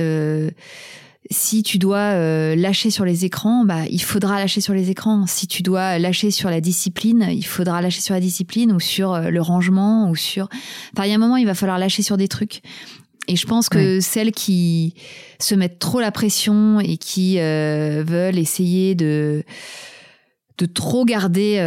si 1.31 1.63
tu 1.63 1.79
dois 1.79 1.97
euh, 1.97 2.55
lâcher 2.55 2.91
sur 2.91 3.03
les 3.03 3.25
écrans, 3.25 3.65
bah, 3.65 3.87
il 3.89 4.01
faudra 4.01 4.39
lâcher 4.39 4.61
sur 4.61 4.73
les 4.73 4.91
écrans. 4.91 5.25
Si 5.25 5.47
tu 5.47 5.63
dois 5.63 5.97
lâcher 5.97 6.29
sur 6.29 6.49
la 6.49 6.61
discipline, 6.61 7.27
il 7.31 7.45
faudra 7.45 7.81
lâcher 7.81 8.01
sur 8.01 8.13
la 8.13 8.19
discipline 8.19 8.71
ou 8.71 8.79
sur 8.79 9.13
euh, 9.13 9.29
le 9.29 9.41
rangement 9.41 10.09
ou 10.09 10.15
sur. 10.15 10.47
Enfin, 10.93 11.05
il 11.05 11.09
y 11.09 11.11
a 11.13 11.15
un 11.15 11.19
moment, 11.19 11.37
il 11.37 11.45
va 11.45 11.55
falloir 11.55 11.79
lâcher 11.79 12.03
sur 12.03 12.17
des 12.17 12.27
trucs. 12.27 12.61
Et 13.27 13.35
je 13.35 13.47
pense 13.47 13.69
que 13.69 14.01
celles 14.01 14.31
qui 14.31 14.93
se 15.39 15.55
mettent 15.55 15.79
trop 15.79 15.99
la 15.99 16.11
pression 16.11 16.79
et 16.79 16.97
qui 16.97 17.39
euh, 17.39 18.03
veulent 18.05 18.37
essayer 18.37 18.93
de 18.93 19.43
de 20.57 20.65
trop 20.67 21.03
garder 21.03 21.59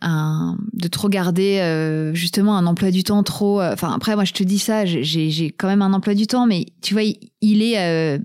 un 0.00 0.56
de 0.72 0.88
trop 0.88 1.10
garder 1.10 2.10
justement 2.14 2.56
un 2.56 2.64
emploi 2.64 2.90
du 2.90 3.02
temps 3.04 3.22
trop 3.22 3.60
enfin 3.60 3.92
après 3.92 4.14
moi 4.14 4.24
je 4.24 4.32
te 4.32 4.42
dis 4.42 4.58
ça 4.58 4.86
j'ai 4.86 5.04
j'ai 5.04 5.50
quand 5.50 5.66
même 5.66 5.82
un 5.82 5.92
emploi 5.92 6.14
du 6.14 6.26
temps 6.26 6.46
mais 6.46 6.64
tu 6.80 6.94
vois 6.94 7.02
il 7.42 7.62
est 7.62 8.18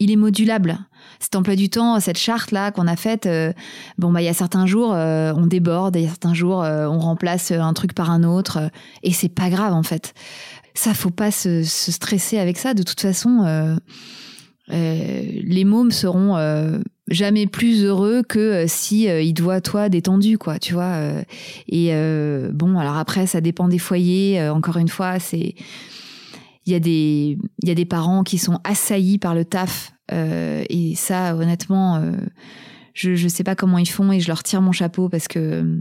il 0.00 0.10
est 0.10 0.16
modulable 0.16 0.78
cet 1.20 1.34
emploi 1.36 1.56
du 1.56 1.68
temps, 1.68 1.98
cette 2.00 2.18
charte 2.18 2.52
là 2.52 2.70
qu'on 2.70 2.86
a 2.86 2.96
faite, 2.96 3.26
euh, 3.26 3.52
bon 3.98 4.12
bah 4.12 4.22
il 4.22 4.24
y 4.24 4.28
a 4.28 4.34
certains 4.34 4.66
jours 4.66 4.92
euh, 4.94 5.32
on 5.36 5.46
déborde, 5.46 5.96
il 5.96 6.02
y 6.02 6.06
a 6.06 6.08
certains 6.08 6.34
jours 6.34 6.62
euh, 6.62 6.86
on 6.86 6.98
remplace 6.98 7.50
un 7.50 7.72
truc 7.72 7.92
par 7.92 8.10
un 8.10 8.22
autre 8.22 8.70
et 9.02 9.12
c'est 9.12 9.28
pas 9.28 9.50
grave 9.50 9.72
en 9.72 9.82
fait. 9.82 10.14
Ça 10.74 10.94
faut 10.94 11.10
pas 11.10 11.32
se, 11.32 11.64
stresser 11.64 12.38
avec 12.38 12.56
ça. 12.56 12.72
De 12.72 12.84
toute 12.84 13.00
façon, 13.00 13.78
les 14.68 15.64
mômes 15.64 15.90
seront 15.90 16.80
jamais 17.08 17.48
plus 17.48 17.82
heureux 17.82 18.22
que 18.22 18.66
si 18.68 19.06
ils 19.06 19.34
te 19.34 19.42
voient 19.42 19.60
toi 19.60 19.88
détendu 19.88 20.38
quoi, 20.38 20.60
tu 20.60 20.74
vois. 20.74 21.00
et 21.68 21.90
bon 22.52 22.78
alors 22.78 22.96
après 22.96 23.26
ça 23.26 23.40
dépend 23.40 23.66
des 23.66 23.80
foyers. 23.80 24.48
encore 24.50 24.76
une 24.76 24.88
fois 24.88 25.18
c'est 25.18 25.56
il 26.68 26.72
y 26.72 26.74
a 26.74 26.80
des 26.80 27.38
il 27.62 27.68
y 27.68 27.70
a 27.70 27.74
des 27.74 27.86
parents 27.86 28.22
qui 28.22 28.36
sont 28.36 28.60
assaillis 28.62 29.18
par 29.18 29.34
le 29.34 29.44
taf 29.44 29.92
euh, 30.12 30.64
et 30.68 30.94
ça, 30.94 31.34
honnêtement, 31.34 31.96
euh, 31.96 32.12
je 32.94 33.10
ne 33.10 33.28
sais 33.28 33.44
pas 33.44 33.54
comment 33.54 33.78
ils 33.78 33.88
font 33.88 34.12
et 34.12 34.20
je 34.20 34.28
leur 34.28 34.42
tire 34.42 34.62
mon 34.62 34.72
chapeau 34.72 35.08
parce 35.08 35.28
que 35.28 35.38
euh, 35.38 35.80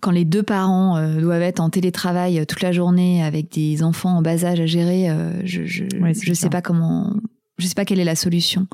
quand 0.00 0.10
les 0.10 0.24
deux 0.24 0.42
parents 0.42 1.00
doivent 1.18 1.42
être 1.42 1.60
en 1.60 1.70
télétravail 1.70 2.44
toute 2.46 2.60
la 2.60 2.70
journée 2.70 3.24
avec 3.24 3.50
des 3.52 3.82
enfants 3.82 4.18
en 4.18 4.22
bas 4.22 4.44
âge 4.44 4.60
à 4.60 4.66
gérer, 4.66 5.08
je 5.42 5.64
je, 5.64 5.84
je 5.90 6.32
sais 6.34 6.50
pas 6.50 6.60
comment, 6.60 7.16
je 7.56 7.66
sais 7.66 7.74
pas 7.74 7.86
quelle 7.86 7.98
est 7.98 8.04
la 8.04 8.14
solution. 8.14 8.66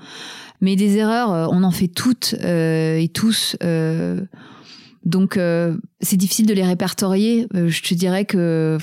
Mais 0.61 0.75
des 0.75 0.97
erreurs, 0.97 1.49
on 1.53 1.63
en 1.63 1.71
fait 1.71 1.87
toutes 1.87 2.35
et 2.43 3.09
tous. 3.15 3.57
donc 5.05 5.39
c'est 6.01 6.17
difficile 6.17 6.47
de 6.47 6.55
les 6.55 6.65
répertorier. 6.65 7.47
je 7.55 7.83
te 7.83 7.95
dirais 7.95 8.25
que 8.25 8.77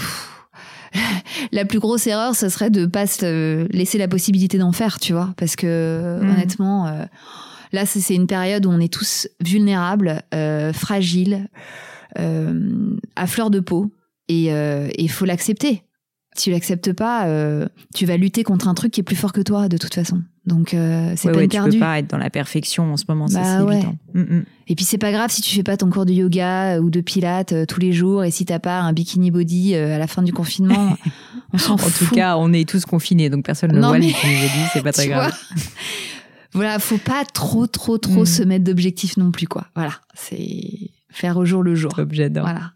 la 1.52 1.66
plus 1.66 1.80
grosse 1.80 2.08
erreur, 2.08 2.36
ce 2.36 2.50
serait 2.50 2.70
de 2.70 2.86
pas 2.86 3.08
se 3.08 3.68
laisser 3.72 3.98
la 3.98 4.08
possibilité 4.08 4.58
d'en 4.58 4.72
faire, 4.72 5.00
tu 5.00 5.14
vois, 5.14 5.34
parce 5.38 5.56
que 5.56 6.20
mm. 6.22 6.30
honnêtement, 6.30 6.88
euh, 6.88 7.06
là, 7.72 7.86
c'est 7.86 8.16
une 8.16 8.28
période 8.28 8.66
où 8.66 8.70
on 8.70 8.80
est 8.80 8.92
tous 8.92 9.28
vulnérables, 9.40 10.22
euh, 10.34 10.74
fragiles, 10.74 11.48
euh, 12.18 12.96
à 13.16 13.28
fleur 13.28 13.50
de 13.50 13.60
peau, 13.60 13.92
et 14.28 14.52
il 14.98 15.10
faut 15.10 15.26
l'accepter. 15.26 15.84
Si 16.40 16.46
tu 16.46 16.52
l'acceptes 16.52 16.94
pas, 16.94 17.28
tu 17.94 18.06
vas 18.06 18.16
lutter 18.16 18.44
contre 18.44 18.68
un 18.68 18.74
truc 18.74 18.94
qui 18.94 19.02
est 19.02 19.04
plus 19.04 19.16
fort 19.16 19.34
que 19.34 19.42
toi, 19.42 19.68
de 19.68 19.78
toute 19.78 19.94
façon. 19.94 20.22
Donc 20.50 20.74
euh, 20.74 21.14
c'est 21.16 21.32
pas 21.32 21.48
perdu. 21.48 21.72
Tu 21.72 21.78
peux 21.78 21.86
pas 21.86 22.00
être 22.00 22.10
dans 22.10 22.18
la 22.18 22.30
perfection 22.30 22.92
en 22.92 22.98
ce 22.98 23.06
moment, 23.08 23.28
ça 23.28 23.40
bah 23.40 23.66
c'est 23.70 23.76
évident. 23.76 23.96
Mm, 24.16 24.22
mm. 24.22 24.46
Et 24.68 24.76
puis 24.76 24.84
c'est 24.84 24.98
pas 24.98 25.12
grave 25.12 25.30
si 25.30 25.42
tu 25.42 25.56
fais 25.56 25.64
pas 25.64 25.78
ton 25.78 25.90
cours 25.90 26.06
de 26.06 26.12
yoga 26.12 26.80
ou 26.80 26.90
de 26.90 27.02
pilates 27.02 27.54
euh, 27.54 27.66
tous 27.66 27.80
les 27.80 27.94
jours 27.94 28.24
et 28.24 28.32
si 28.32 28.46
t'as 28.46 28.60
pas 28.60 28.80
un 28.80 28.92
bikini 28.92 29.32
body 29.32 29.76
euh, 29.76 29.96
à 29.96 30.00
la 30.00 30.08
fin 30.08 30.24
du 30.24 30.34
confinement, 30.34 30.98
on 31.54 31.58
s'en 31.60 31.78
fout. 31.78 31.88
En 31.88 32.06
tout 32.08 32.16
cas, 32.16 32.38
on 32.38 32.52
est 32.52 32.68
tous 32.68 32.86
confinés, 32.86 33.30
donc 33.30 33.46
personne 33.46 33.72
ne 33.72 33.80
voit 33.80 33.94
mais... 33.94 34.00
le 34.00 34.06
bikini 34.08 34.34
body, 34.34 34.70
c'est 34.74 34.84
pas 34.84 34.92
très 34.94 35.08
grave. 35.08 35.34
voilà, 36.54 36.80
faut 36.80 36.98
pas 36.98 37.26
trop 37.26 37.68
trop 37.68 38.00
trop 38.00 38.24
mm. 38.24 38.28
se 38.28 38.44
mettre 38.44 38.64
d'objectifs 38.64 39.18
non 39.18 39.32
plus 39.32 39.48
quoi. 39.48 39.68
Voilà, 39.76 39.94
c'est 40.16 40.90
faire 41.12 41.38
au 41.38 41.46
jour 41.46 41.62
le 41.62 41.76
jour. 41.76 41.92
J'adore. 42.12 42.46
Voilà. 42.46 42.74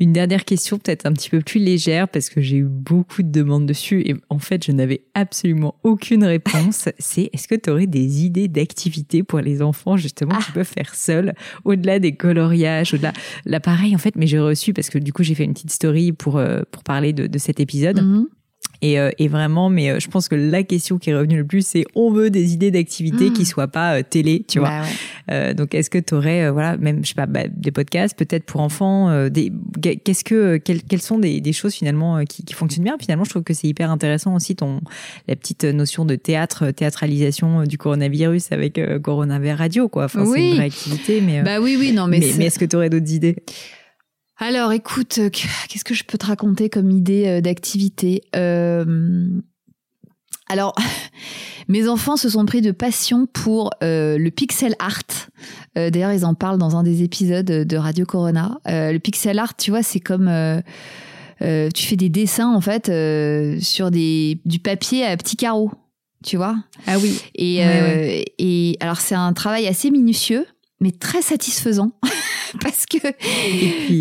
Une 0.00 0.14
dernière 0.14 0.46
question, 0.46 0.78
peut-être 0.78 1.04
un 1.04 1.12
petit 1.12 1.28
peu 1.28 1.40
plus 1.40 1.60
légère, 1.60 2.08
parce 2.08 2.30
que 2.30 2.40
j'ai 2.40 2.56
eu 2.56 2.64
beaucoup 2.64 3.22
de 3.22 3.30
demandes 3.30 3.66
dessus 3.66 4.00
et 4.00 4.14
en 4.30 4.38
fait, 4.38 4.64
je 4.64 4.72
n'avais 4.72 5.02
absolument 5.12 5.74
aucune 5.82 6.24
réponse. 6.24 6.88
C'est 6.98 7.28
est-ce 7.34 7.46
que 7.46 7.54
tu 7.54 7.68
aurais 7.68 7.86
des 7.86 8.24
idées 8.24 8.48
d'activités 8.48 9.22
pour 9.22 9.40
les 9.40 9.60
enfants, 9.60 9.98
justement, 9.98 10.38
qui 10.38 10.46
ah. 10.48 10.54
peuvent 10.54 10.66
faire 10.66 10.94
seuls, 10.94 11.34
au-delà 11.66 11.98
des 11.98 12.12
coloriages, 12.12 12.94
au-delà. 12.94 13.12
L'appareil, 13.44 13.94
en 13.94 13.98
fait, 13.98 14.16
mais 14.16 14.26
j'ai 14.26 14.40
reçu, 14.40 14.72
parce 14.72 14.88
que 14.88 14.98
du 14.98 15.12
coup, 15.12 15.22
j'ai 15.22 15.34
fait 15.34 15.44
une 15.44 15.52
petite 15.52 15.70
story 15.70 16.12
pour, 16.12 16.38
euh, 16.38 16.62
pour 16.70 16.82
parler 16.82 17.12
de, 17.12 17.26
de 17.26 17.38
cet 17.38 17.60
épisode. 17.60 18.02
Mhm. 18.02 18.26
Et, 18.82 18.98
euh, 18.98 19.10
et, 19.18 19.28
vraiment, 19.28 19.68
mais 19.68 19.90
euh, 19.90 20.00
je 20.00 20.08
pense 20.08 20.28
que 20.28 20.34
la 20.34 20.62
question 20.62 20.98
qui 20.98 21.10
est 21.10 21.14
revenue 21.14 21.36
le 21.36 21.44
plus, 21.44 21.66
c'est 21.66 21.84
on 21.94 22.10
veut 22.10 22.30
des 22.30 22.54
idées 22.54 22.70
d'activités 22.70 23.26
qui 23.26 23.40
qui 23.40 23.42
mmh. 23.42 23.46
soient 23.46 23.68
pas 23.68 23.98
euh, 23.98 24.02
télé, 24.08 24.44
tu 24.46 24.58
vois. 24.58 24.82
Euh, 25.30 25.54
donc, 25.54 25.74
est-ce 25.74 25.88
que 25.88 25.98
tu 25.98 26.14
aurais, 26.14 26.50
voilà, 26.50 26.76
même, 26.76 27.02
je 27.02 27.08
sais 27.08 27.14
pas, 27.14 27.26
bah, 27.26 27.44
des 27.48 27.70
podcasts, 27.70 28.18
peut-être 28.18 28.44
pour 28.44 28.60
enfants, 28.60 29.28
des, 29.28 29.52
qu'est-ce 29.80 30.24
que, 30.24 30.56
quelles, 30.58 30.82
quelles 30.82 31.00
sont 31.00 31.18
des, 31.18 31.40
des, 31.40 31.52
choses 31.52 31.74
finalement 31.74 32.24
qui, 32.24 32.44
qui, 32.44 32.52
fonctionnent 32.52 32.84
bien? 32.84 32.96
Finalement, 33.00 33.24
je 33.24 33.30
trouve 33.30 33.44
que 33.44 33.54
c'est 33.54 33.68
hyper 33.68 33.90
intéressant 33.90 34.34
aussi 34.34 34.56
ton, 34.56 34.80
la 35.28 35.36
petite 35.36 35.64
notion 35.64 36.04
de 36.04 36.16
théâtre, 36.16 36.70
théâtralisation 36.72 37.64
du 37.64 37.78
coronavirus 37.78 38.52
avec 38.52 38.80
Coronavirus 39.02 39.58
Radio, 39.58 39.88
quoi. 39.88 40.04
Enfin, 40.04 40.24
oui. 40.24 40.32
c'est 40.34 40.48
une 40.48 40.54
vraie 40.56 40.64
activité, 40.64 41.20
mais. 41.20 41.42
bah 41.42 41.60
oui, 41.60 41.76
oui, 41.78 41.92
non, 41.92 42.06
mais. 42.06 42.18
Mais, 42.18 42.32
mais 42.38 42.46
est-ce 42.46 42.58
que 42.58 42.64
tu 42.64 42.76
aurais 42.76 42.90
d'autres 42.90 43.12
idées? 43.12 43.36
Alors, 44.40 44.72
écoute, 44.72 45.18
euh, 45.18 45.28
qu'est-ce 45.30 45.84
que 45.84 45.92
je 45.92 46.02
peux 46.04 46.16
te 46.16 46.24
raconter 46.24 46.70
comme 46.70 46.90
idée 46.90 47.26
euh, 47.26 47.40
d'activité 47.42 48.22
euh, 48.34 49.28
Alors, 50.48 50.74
mes 51.68 51.88
enfants 51.88 52.16
se 52.16 52.30
sont 52.30 52.46
pris 52.46 52.62
de 52.62 52.70
passion 52.70 53.26
pour 53.26 53.70
le 53.82 54.28
pixel 54.30 54.74
art. 54.78 55.28
D'ailleurs, 55.76 56.12
ils 56.12 56.24
en 56.24 56.34
parlent 56.34 56.58
dans 56.58 56.74
un 56.74 56.82
des 56.82 57.02
épisodes 57.02 57.44
de 57.44 57.76
Radio 57.76 58.06
Corona. 58.06 58.58
le 58.66 58.98
pixel 58.98 59.38
art, 59.38 59.56
tu 59.56 59.70
vois, 59.70 59.82
c'est 59.82 60.00
comme 60.00 60.30
tu 61.40 61.86
fais 61.86 61.96
des 61.96 62.08
dessins 62.08 62.52
en 62.52 62.60
fait 62.60 62.90
sur 63.62 63.90
des 63.90 64.40
du 64.44 64.58
papier 64.58 65.04
à 65.04 65.16
petits 65.16 65.36
carreaux, 65.36 65.70
tu 66.24 66.36
vois 66.36 66.56
Ah 66.88 66.98
oui. 66.98 67.20
Et, 67.36 67.60
et 68.38 68.76
alors 68.80 69.00
c'est 69.00 69.14
un 69.14 69.32
travail 69.32 69.68
assez 69.68 69.92
minutieux, 69.92 70.44
mais 70.80 70.92
très 70.92 71.22
satisfaisant. 71.22 71.92
parce 72.60 72.86
que 72.86 72.98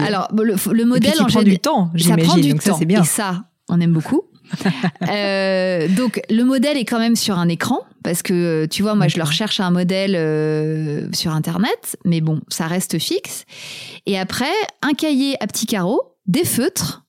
alors 0.01 0.29
le, 0.33 0.85
modèle 0.85 1.21
en 1.21 1.25
prend 1.25 1.43
du 1.43 1.59
temps, 1.59 1.91
ça 1.97 2.17
prend 2.17 2.37
du 2.37 2.51
donc 2.51 2.63
temps. 2.63 2.79
Ça, 2.79 2.85
bien. 2.85 3.03
Et 3.03 3.05
ça, 3.05 3.45
on 3.69 3.79
aime 3.79 3.93
beaucoup. 3.93 4.23
euh, 5.07 5.87
donc 5.89 6.21
le 6.29 6.43
modèle 6.43 6.75
est 6.75 6.85
quand 6.85 6.97
même 6.97 7.15
sur 7.15 7.37
un 7.37 7.47
écran 7.49 7.81
parce 8.03 8.23
que 8.23 8.65
tu 8.65 8.81
vois 8.81 8.95
moi 8.95 9.07
je 9.07 9.19
leur 9.19 9.31
cherche 9.31 9.59
un 9.59 9.69
modèle 9.69 10.15
euh, 10.15 11.07
sur 11.13 11.33
internet 11.33 11.97
mais 12.03 12.19
bon 12.19 12.41
ça 12.49 12.65
reste 12.65 12.97
fixe 12.97 13.45
et 14.07 14.17
après 14.17 14.51
un 14.81 14.93
cahier 14.93 15.35
à 15.39 15.45
petits 15.45 15.67
carreaux 15.67 16.01
des 16.25 16.45
feutres 16.45 17.03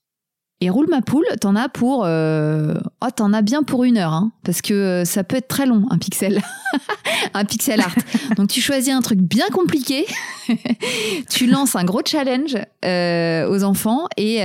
et 0.61 0.69
roule 0.69 0.87
ma 0.87 1.01
poule, 1.01 1.25
t'en 1.41 1.55
as 1.55 1.69
pour, 1.69 2.03
euh... 2.05 2.75
oh, 3.01 3.07
t'en 3.13 3.33
as 3.33 3.41
bien 3.41 3.63
pour 3.63 3.83
une 3.83 3.97
heure, 3.97 4.13
hein, 4.13 4.31
parce 4.43 4.61
que 4.61 4.73
euh, 4.73 5.05
ça 5.05 5.23
peut 5.23 5.35
être 5.35 5.47
très 5.47 5.65
long 5.65 5.85
un 5.89 5.97
pixel, 5.97 6.39
un 7.33 7.45
pixel 7.45 7.81
art. 7.81 7.95
Donc 8.37 8.49
tu 8.49 8.61
choisis 8.61 8.93
un 8.93 9.01
truc 9.01 9.19
bien 9.19 9.47
compliqué, 9.51 10.05
tu 11.29 11.47
lances 11.47 11.75
un 11.75 11.83
gros 11.83 12.01
challenge 12.05 12.55
euh, 12.85 13.49
aux 13.49 13.63
enfants 13.63 14.07
et 14.17 14.41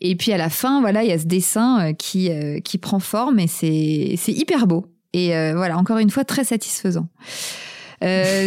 et 0.00 0.14
puis 0.14 0.32
à 0.32 0.36
la 0.36 0.48
fin, 0.48 0.80
voilà, 0.80 1.02
il 1.02 1.10
y 1.10 1.12
a 1.12 1.18
ce 1.18 1.26
dessin 1.26 1.92
qui 1.92 2.30
qui 2.64 2.78
prend 2.78 2.98
forme 2.98 3.38
et 3.38 3.46
c'est 3.46 4.14
c'est 4.16 4.32
hyper 4.32 4.66
beau 4.66 4.86
et 5.12 5.28
voilà 5.52 5.76
encore 5.76 5.98
une 5.98 6.10
fois 6.10 6.24
très 6.24 6.44
satisfaisant. 6.44 7.08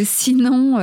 sinon, 0.06 0.78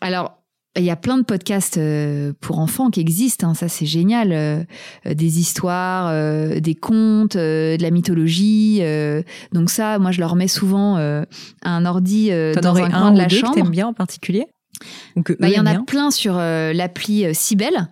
alors 0.00 0.37
il 0.78 0.84
y 0.84 0.90
a 0.90 0.96
plein 0.96 1.18
de 1.18 1.22
podcasts 1.22 1.78
euh, 1.78 2.32
pour 2.40 2.58
enfants 2.58 2.90
qui 2.90 3.00
existent, 3.00 3.48
hein, 3.48 3.54
ça 3.54 3.68
c'est 3.68 3.86
génial. 3.86 4.32
Euh, 4.32 4.62
euh, 5.06 5.14
des 5.14 5.38
histoires, 5.38 6.12
des 6.60 6.74
contes, 6.74 7.36
de 7.36 7.80
la 7.80 7.90
mythologie. 7.90 8.82
donc 9.52 9.70
ça, 9.70 9.98
moi 9.98 10.10
je 10.10 10.20
leur 10.20 10.36
mets 10.36 10.48
souvent 10.48 10.96
un 10.96 11.86
ordi 11.86 12.30
dans 12.30 12.76
un 12.76 12.90
coin 12.90 13.12
de 13.12 13.18
la 13.18 13.28
chambre. 13.28 13.54
T'aimes 13.54 13.70
bien 13.70 13.88
en 13.88 13.92
particulier 13.92 14.46
bah, 15.16 15.48
Il 15.48 15.54
y 15.54 15.60
en 15.60 15.66
a 15.66 15.80
plein 15.80 16.10
sur 16.10 16.34
l'appli 16.34 17.26
Cybelle. 17.34 17.88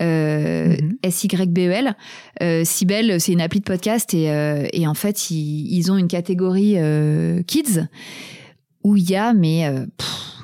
Euh, 0.00 0.76
mhm. 0.76 0.96
S-Y-B-E-L. 1.04 1.94
Cybelle, 2.64 3.20
c'est 3.20 3.32
une 3.32 3.40
appli 3.40 3.60
de 3.60 3.64
podcast 3.64 4.12
et, 4.14 4.24
et 4.72 4.86
en 4.86 4.94
fait, 4.94 5.30
ils, 5.30 5.72
ils, 5.72 5.92
ont 5.92 5.96
une 5.96 6.08
catégorie 6.08 6.76
kids 7.46 7.86
où 8.84 8.96
il 8.96 9.10
y 9.10 9.16
a 9.16 9.32
mais 9.32 9.66
euh, 9.66 9.86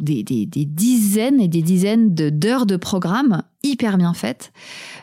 des, 0.01 0.23
des, 0.23 0.47
des, 0.47 0.65
dizaines 0.65 1.41
et 1.41 1.49
des 1.49 1.63
dizaines 1.63 2.15
d'heures 2.15 2.67
de, 2.67 2.77
programmes 2.77 3.43
hyper 3.63 3.99
bien 3.99 4.15
faites. 4.15 4.53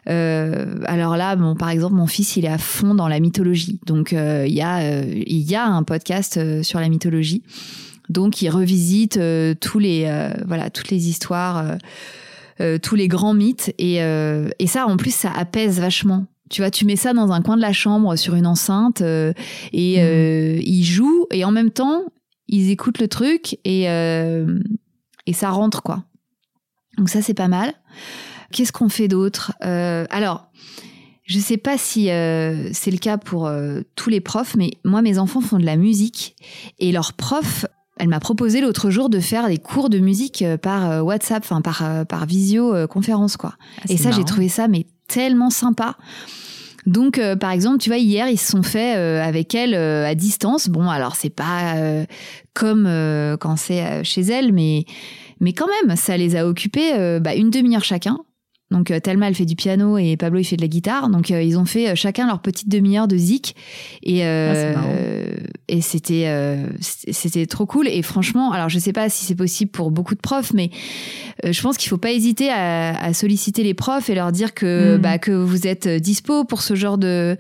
Euh, 0.09 0.79
alors 0.85 1.17
là, 1.17 1.35
bon, 1.35 1.55
par 1.55 1.69
exemple, 1.69 1.95
mon 1.95 2.07
fils, 2.07 2.37
il 2.37 2.45
est 2.45 2.49
à 2.49 2.57
fond 2.57 2.95
dans 2.95 3.07
la 3.07 3.19
mythologie. 3.19 3.79
Donc, 3.85 4.13
euh, 4.13 4.45
il, 4.47 4.53
y 4.53 4.61
a, 4.61 4.79
euh, 4.79 5.03
il 5.07 5.49
y 5.49 5.55
a 5.55 5.65
un 5.65 5.83
podcast 5.83 6.63
sur 6.63 6.79
la 6.79 6.89
mythologie. 6.89 7.43
Donc, 8.09 8.41
il 8.41 8.49
revisite 8.49 9.19
tous 9.59 9.79
les, 9.79 10.31
voilà, 10.47 10.69
toutes 10.69 10.89
les 10.89 11.09
histoires, 11.09 11.77
tous 12.81 12.95
les 12.95 13.07
grands 13.07 13.33
mythes. 13.33 13.73
Et, 13.77 13.95
et 13.97 14.67
ça, 14.67 14.87
en 14.87 14.97
plus, 14.97 15.13
ça 15.13 15.31
apaise 15.31 15.79
vachement. 15.79 16.25
Tu 16.49 16.61
vois, 16.61 16.71
tu 16.71 16.85
mets 16.85 16.95
ça 16.95 17.11
dans 17.11 17.33
un 17.33 17.41
coin 17.41 17.57
de 17.57 17.61
la 17.61 17.73
chambre 17.73 18.15
sur 18.15 18.35
une 18.35 18.47
enceinte 18.47 19.01
et 19.01 19.33
mmh. 20.01 20.61
il 20.63 20.83
joue 20.85 21.25
et 21.31 21.43
en 21.43 21.51
même 21.51 21.71
temps, 21.71 22.05
ils 22.47 22.71
écoutent 22.71 22.99
le 22.99 23.07
truc 23.07 23.57
et, 23.65 23.89
euh, 23.89 24.59
et 25.27 25.33
ça 25.33 25.51
rentre, 25.51 25.83
quoi. 25.83 26.03
Donc 26.97 27.09
ça, 27.09 27.21
c'est 27.21 27.35
pas 27.35 27.47
mal. 27.47 27.73
Qu'est-ce 28.51 28.71
qu'on 28.71 28.89
fait 28.89 29.07
d'autre? 29.07 29.53
Euh, 29.63 30.05
Alors, 30.09 30.47
je 31.25 31.37
sais 31.37 31.57
pas 31.57 31.77
si 31.77 32.09
euh, 32.09 32.69
c'est 32.73 32.89
le 32.89 32.97
cas 32.97 33.17
pour 33.17 33.51
tous 33.95 34.09
les 34.09 34.21
profs, 34.21 34.55
mais 34.55 34.71
moi, 34.83 35.03
mes 35.03 35.19
enfants 35.19 35.41
font 35.41 35.59
de 35.59 35.65
la 35.65 35.75
musique 35.75 36.35
et 36.79 36.91
leurs 36.91 37.13
profs 37.13 37.65
elle 37.99 38.09
m'a 38.09 38.19
proposé 38.19 38.61
l'autre 38.61 38.91
jour 38.91 39.09
de 39.09 39.19
faire 39.19 39.47
des 39.47 39.57
cours 39.57 39.89
de 39.89 39.97
musique 39.97 40.45
par 40.61 41.03
WhatsApp, 41.03 41.43
enfin 41.43 41.61
par 41.61 42.05
par 42.05 42.27
visioconférence 42.27 43.37
quoi. 43.37 43.55
Ah, 43.79 43.85
Et 43.89 43.97
ça, 43.97 44.11
j'ai 44.11 44.23
trouvé 44.23 44.49
ça 44.49 44.67
mais 44.67 44.85
tellement 45.07 45.49
sympa. 45.49 45.97
Donc, 46.87 47.19
euh, 47.19 47.35
par 47.35 47.51
exemple, 47.51 47.79
tu 47.79 47.89
vois, 47.89 47.97
hier, 47.97 48.29
ils 48.29 48.39
se 48.39 48.49
sont 48.49 48.63
fait 48.63 48.95
euh, 48.95 49.21
avec 49.21 49.53
elle 49.53 49.75
euh, 49.75 50.07
à 50.07 50.15
distance. 50.15 50.69
Bon, 50.69 50.89
alors 50.89 51.17
c'est 51.17 51.29
pas 51.29 51.75
euh, 51.75 52.05
comme 52.53 52.85
quand 53.39 53.57
c'est 53.57 54.03
chez 54.03 54.21
elle, 54.21 54.53
mais 54.53 54.85
mais 55.39 55.53
quand 55.53 55.67
même, 55.67 55.95
ça 55.97 56.17
les 56.17 56.35
a 56.35 56.47
occupés 56.47 57.19
bah, 57.19 57.35
une 57.35 57.51
demi-heure 57.51 57.83
chacun. 57.83 58.17
Donc 58.69 58.91
euh, 58.91 58.99
Thelma 58.99 59.29
elle 59.29 59.35
fait 59.35 59.45
du 59.45 59.55
piano 59.55 59.97
et 59.97 60.17
Pablo 60.17 60.39
il 60.39 60.43
fait 60.43 60.57
de 60.57 60.61
la 60.61 60.67
guitare. 60.67 61.09
Donc 61.09 61.31
euh, 61.31 61.41
ils 61.41 61.57
ont 61.57 61.65
fait 61.65 61.89
euh, 61.89 61.95
chacun 61.95 62.27
leur 62.27 62.41
petite 62.41 62.67
demi-heure 62.67 63.07
de 63.07 63.15
zik 63.17 63.55
et 64.03 64.25
euh, 64.25 64.73
Ah, 64.75 64.81
et 65.69 65.81
c'était 65.81 66.25
euh, 66.27 66.67
c'était 66.81 67.45
trop 67.45 67.65
cool 67.65 67.87
et 67.87 68.01
franchement 68.01 68.51
alors 68.51 68.67
je 68.69 68.77
sais 68.79 68.93
pas 68.93 69.09
si 69.09 69.25
c'est 69.25 69.35
possible 69.35 69.71
pour 69.71 69.91
beaucoup 69.91 70.15
de 70.15 70.19
profs 70.21 70.53
mais 70.53 70.69
je 71.43 71.61
pense 71.61 71.77
qu'il 71.77 71.89
faut 71.89 71.97
pas 71.97 72.11
hésiter 72.11 72.49
à, 72.49 72.97
à 72.97 73.13
solliciter 73.13 73.63
les 73.63 73.73
profs 73.73 74.09
et 74.09 74.15
leur 74.15 74.31
dire 74.31 74.53
que 74.53 74.95
Mhm. 74.95 75.01
bah 75.01 75.17
que 75.17 75.31
vous 75.31 75.65
êtes 75.67 75.87
dispo 75.87 76.43
pour 76.45 76.61
ce 76.61 76.75
genre 76.75 76.97
de, 76.97 77.37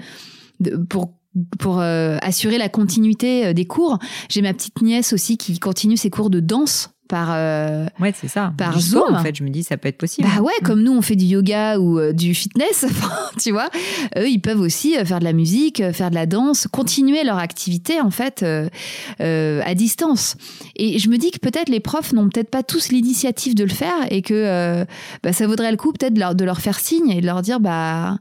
de 0.59 0.77
pour 0.77 1.13
pour 1.59 1.79
euh, 1.81 2.17
assurer 2.21 2.57
la 2.57 2.67
continuité 2.67 3.45
euh, 3.47 3.53
des 3.53 3.65
cours. 3.65 3.99
J'ai 4.27 4.41
ma 4.41 4.53
petite 4.53 4.81
nièce 4.81 5.13
aussi 5.13 5.37
qui 5.37 5.59
continue 5.59 5.95
ses 5.95 6.09
cours 6.09 6.29
de 6.31 6.39
danse 6.39 6.89
par 7.07 7.29
euh, 7.31 7.85
Ouais, 7.99 8.13
c'est 8.19 8.27
ça. 8.27 8.53
Par 8.57 8.75
Du 8.75 8.81
sport, 8.81 9.07
Zoom. 9.07 9.15
en 9.15 9.23
fait, 9.23 9.35
je 9.35 9.43
me 9.43 9.49
dis, 9.49 9.63
ça 9.63 9.77
peut 9.77 9.87
être 9.87 9.97
possible. 9.97 10.27
bah 10.27 10.41
ouais, 10.41 10.53
comme 10.63 10.81
nous 10.83 10.91
on 10.91 11.01
fait 11.01 11.15
du 11.15 11.25
yoga 11.25 11.79
ou 11.79 11.99
euh, 11.99 12.13
du 12.13 12.33
fitness, 12.33 12.85
tu 13.41 13.51
vois, 13.51 13.69
eux 14.17 14.29
ils 14.29 14.39
peuvent 14.39 14.59
aussi 14.59 14.97
euh, 14.97 15.05
faire 15.05 15.19
de 15.19 15.23
la 15.23 15.33
musique, 15.33 15.81
euh, 15.81 15.93
faire 15.93 16.09
de 16.09 16.15
la 16.15 16.25
danse, 16.25 16.67
continuer 16.67 17.23
leur 17.23 17.37
activité 17.37 18.01
en 18.01 18.11
fait 18.11 18.43
euh, 18.43 19.61
à 19.65 19.75
distance. 19.75 20.35
Et 20.75 20.99
je 20.99 21.09
me 21.09 21.17
dis 21.17 21.31
que 21.31 21.39
peut-être 21.39 21.69
les 21.69 21.79
profs 21.79 22.13
n'ont 22.13 22.29
peut-être 22.29 22.49
pas 22.49 22.63
tous 22.63 22.89
l'initiative 22.89 23.55
de 23.55 23.63
le 23.63 23.69
faire 23.69 24.11
et 24.11 24.21
que 24.21 24.85
bah, 25.23 25.33
ça 25.33 25.47
vaudrait 25.47 25.71
le 25.71 25.77
coup 25.77 25.91
peut-être 25.91 26.13
de 26.13 26.19
leur, 26.19 26.35
de 26.35 26.45
leur 26.45 26.59
faire 26.59 26.79
signe 26.79 27.09
et 27.09 27.21
de 27.21 27.25
leur 27.25 27.41
dire 27.41 27.59
bah 27.59 28.17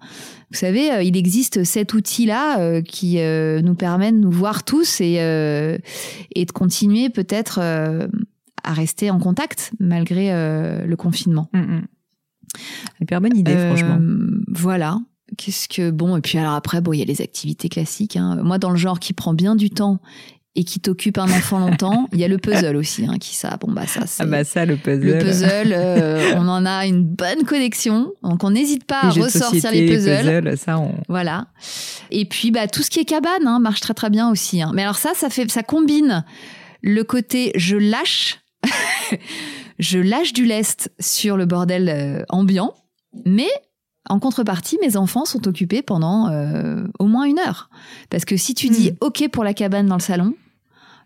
vous 0.50 0.58
savez, 0.58 1.04
il 1.04 1.16
existe 1.16 1.64
cet 1.64 1.92
outil-là 1.92 2.60
euh, 2.60 2.80
qui 2.80 3.18
euh, 3.18 3.60
nous 3.62 3.74
permet 3.74 4.12
de 4.12 4.18
nous 4.18 4.30
voir 4.30 4.62
tous 4.62 5.00
et, 5.00 5.16
euh, 5.18 5.76
et 6.34 6.44
de 6.44 6.52
continuer 6.52 7.08
peut-être 7.10 7.60
à 8.66 8.72
rester 8.74 9.10
en 9.10 9.18
contact 9.18 9.72
malgré 9.80 10.32
euh, 10.32 10.84
le 10.84 10.96
confinement. 10.96 11.48
Mm, 11.54 11.58
mm. 11.60 11.82
Hyper 13.00 13.20
bonne 13.20 13.36
idée, 13.36 13.52
Euh, 13.52 13.68
franchement. 13.74 13.98
Voilà. 14.48 14.98
Qu'est-ce 15.38 15.68
que 15.68 15.90
bon 15.90 16.16
et 16.16 16.20
puis 16.20 16.38
alors 16.38 16.52
après 16.54 16.80
bon 16.80 16.92
il 16.92 16.98
y 17.00 17.02
a 17.02 17.04
les 17.04 17.20
activités 17.20 17.68
classiques. 17.68 18.16
hein. 18.16 18.36
Moi 18.44 18.58
dans 18.58 18.70
le 18.70 18.76
genre 18.76 19.00
qui 19.00 19.12
prend 19.12 19.34
bien 19.34 19.56
du 19.56 19.70
temps 19.70 19.98
et 20.54 20.62
qui 20.64 20.78
t'occupe 20.80 21.18
un 21.18 21.24
enfant 21.24 21.58
longtemps, 21.58 22.08
il 22.12 22.20
y 22.20 22.24
a 22.24 22.28
le 22.28 22.38
puzzle 22.38 22.76
aussi 22.76 23.04
hein, 23.06 23.18
qui 23.18 23.34
ça 23.34 23.56
bon 23.60 23.72
bah 23.72 23.86
ça 23.88 24.06
c'est 24.06 24.22
Ah 24.22 24.26
bah 24.26 24.44
ça, 24.44 24.64
le 24.64 24.76
puzzle. 24.76 25.04
le 25.04 25.18
puzzle. 25.18 25.72
euh, 25.72 26.32
on 26.36 26.46
en 26.48 26.64
a 26.64 26.86
une 26.86 27.02
bonne 27.04 27.42
connexion 27.44 28.12
donc 28.22 28.44
on 28.44 28.50
n'hésite 28.52 28.84
pas 28.84 29.00
à 29.00 29.12
Les 29.12 29.20
ressortir 29.20 29.60
société, 29.62 29.86
les 29.86 29.94
puzzles. 29.96 30.42
puzzles, 30.42 30.56
ça, 30.56 30.78
on... 30.78 30.94
Voilà. 31.08 31.48
Et 32.12 32.24
puis 32.24 32.52
bah 32.52 32.68
tout 32.68 32.82
ce 32.84 32.88
qui 32.90 33.00
est 33.00 33.04
cabane 33.04 33.46
hein, 33.46 33.58
marche 33.58 33.80
très 33.80 33.94
très 33.94 34.08
bien 34.10 34.30
aussi. 34.30 34.62
Mais 34.74 34.82
alors 34.82 34.96
ça, 34.96 35.10
ça 35.14 35.28
fait, 35.28 35.50
ça 35.50 35.64
combine 35.64 36.24
le 36.82 37.02
côté 37.02 37.50
je 37.56 37.76
lâche, 37.76 38.38
je 39.78 39.98
lâche 39.98 40.32
du 40.32 40.44
lest 40.44 40.92
sur 40.98 41.36
le 41.36 41.46
bordel 41.46 41.88
euh, 41.88 42.24
ambiant, 42.28 42.74
mais 43.24 43.48
en 44.08 44.18
contrepartie, 44.18 44.78
mes 44.80 44.96
enfants 44.96 45.24
sont 45.24 45.48
occupés 45.48 45.82
pendant 45.82 46.28
euh, 46.28 46.84
au 46.98 47.06
moins 47.06 47.24
une 47.24 47.38
heure. 47.38 47.70
Parce 48.10 48.24
que 48.24 48.36
si 48.36 48.54
tu 48.54 48.68
dis 48.68 48.92
OK 49.00 49.28
pour 49.32 49.44
la 49.44 49.54
cabane 49.54 49.86
dans 49.86 49.96
le 49.96 50.02
salon, 50.02 50.34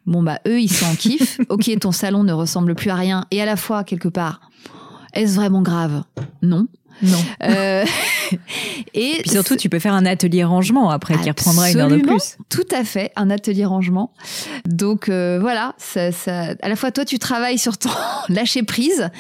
bon 0.07 0.23
bah 0.23 0.41
eux 0.47 0.61
ils 0.61 0.71
sont 0.71 0.87
en 0.87 0.95
kiff. 0.95 1.41
OK, 1.49 1.71
ton 1.79 1.93
salon 1.93 2.25
ne 2.25 2.33
ressemble 2.33 2.75
plus 2.75 2.91
à 2.91 2.95
rien 2.95 3.27
et 3.31 3.41
à 3.41 3.47
la 3.47 3.57
fois 3.57 3.85
quelque 3.85 4.09
part, 4.09 4.51
est-ce 5.15 5.35
vraiment 5.35 5.63
grave? 5.63 6.05
Non. 6.43 6.67
Non. 7.03 7.25
Euh, 7.45 7.85
et 8.95 9.19
Puis 9.21 9.31
surtout, 9.31 9.57
tu 9.57 9.69
peux 9.69 9.79
faire 9.79 9.95
un 9.95 10.07
atelier 10.07 10.45
rangement 10.45 10.91
après 10.91 11.17
qui 11.19 11.29
reprendra 11.29 11.71
une 11.71 11.79
heure 11.79 11.89
de 11.89 11.99
plus. 11.99 12.37
Tout 12.49 12.67
à 12.71 12.85
fait, 12.85 13.13
un 13.17 13.31
atelier 13.31 13.65
rangement. 13.65 14.13
Donc 14.67 15.09
euh, 15.09 15.39
voilà, 15.41 15.75
ça, 15.79 16.13
ça, 16.13 16.55
à 16.61 16.69
la 16.69 16.77
fois 16.77 16.91
toi 16.91 17.05
tu 17.05 17.19
travailles 17.19 17.59
sur 17.59 17.79
ton 17.79 17.91
lâcher 18.29 18.63
prise 18.63 19.11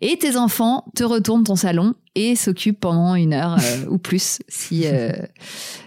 et 0.00 0.16
tes 0.18 0.36
enfants 0.36 0.84
te 0.94 1.04
retournent 1.04 1.44
ton 1.44 1.56
salon 1.56 1.94
et 2.14 2.36
s'occupent 2.36 2.80
pendant 2.80 3.14
une 3.14 3.32
heure 3.32 3.56
euh, 3.58 3.86
ou 3.88 3.98
plus 3.98 4.38
si 4.48 4.82
euh, 4.86 5.12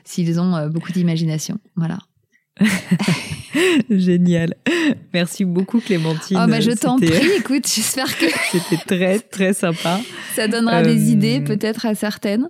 s'ils 0.04 0.40
ont 0.40 0.68
beaucoup 0.68 0.92
d'imagination. 0.92 1.58
Voilà. 1.76 2.00
Génial. 3.89 4.56
Merci 5.14 5.45
beaucoup, 5.45 5.80
Clémentine. 5.80 6.38
Oh 6.41 6.47
bah 6.49 6.60
je 6.62 6.72
t'en 6.72 6.97
prie, 6.97 7.10
écoute, 7.38 7.68
j'espère 7.68 8.18
que 8.18 8.26
C'était 8.52 8.78
très, 8.86 9.20
très 9.20 9.54
sympa. 9.54 9.99
ça 10.36 10.47
donnera 10.47 10.78
Euh, 10.82 10.84
des 10.84 11.12
idées 11.12 11.41
peut-être 11.41 11.86
à 11.86 11.95
certaines. 11.95 12.49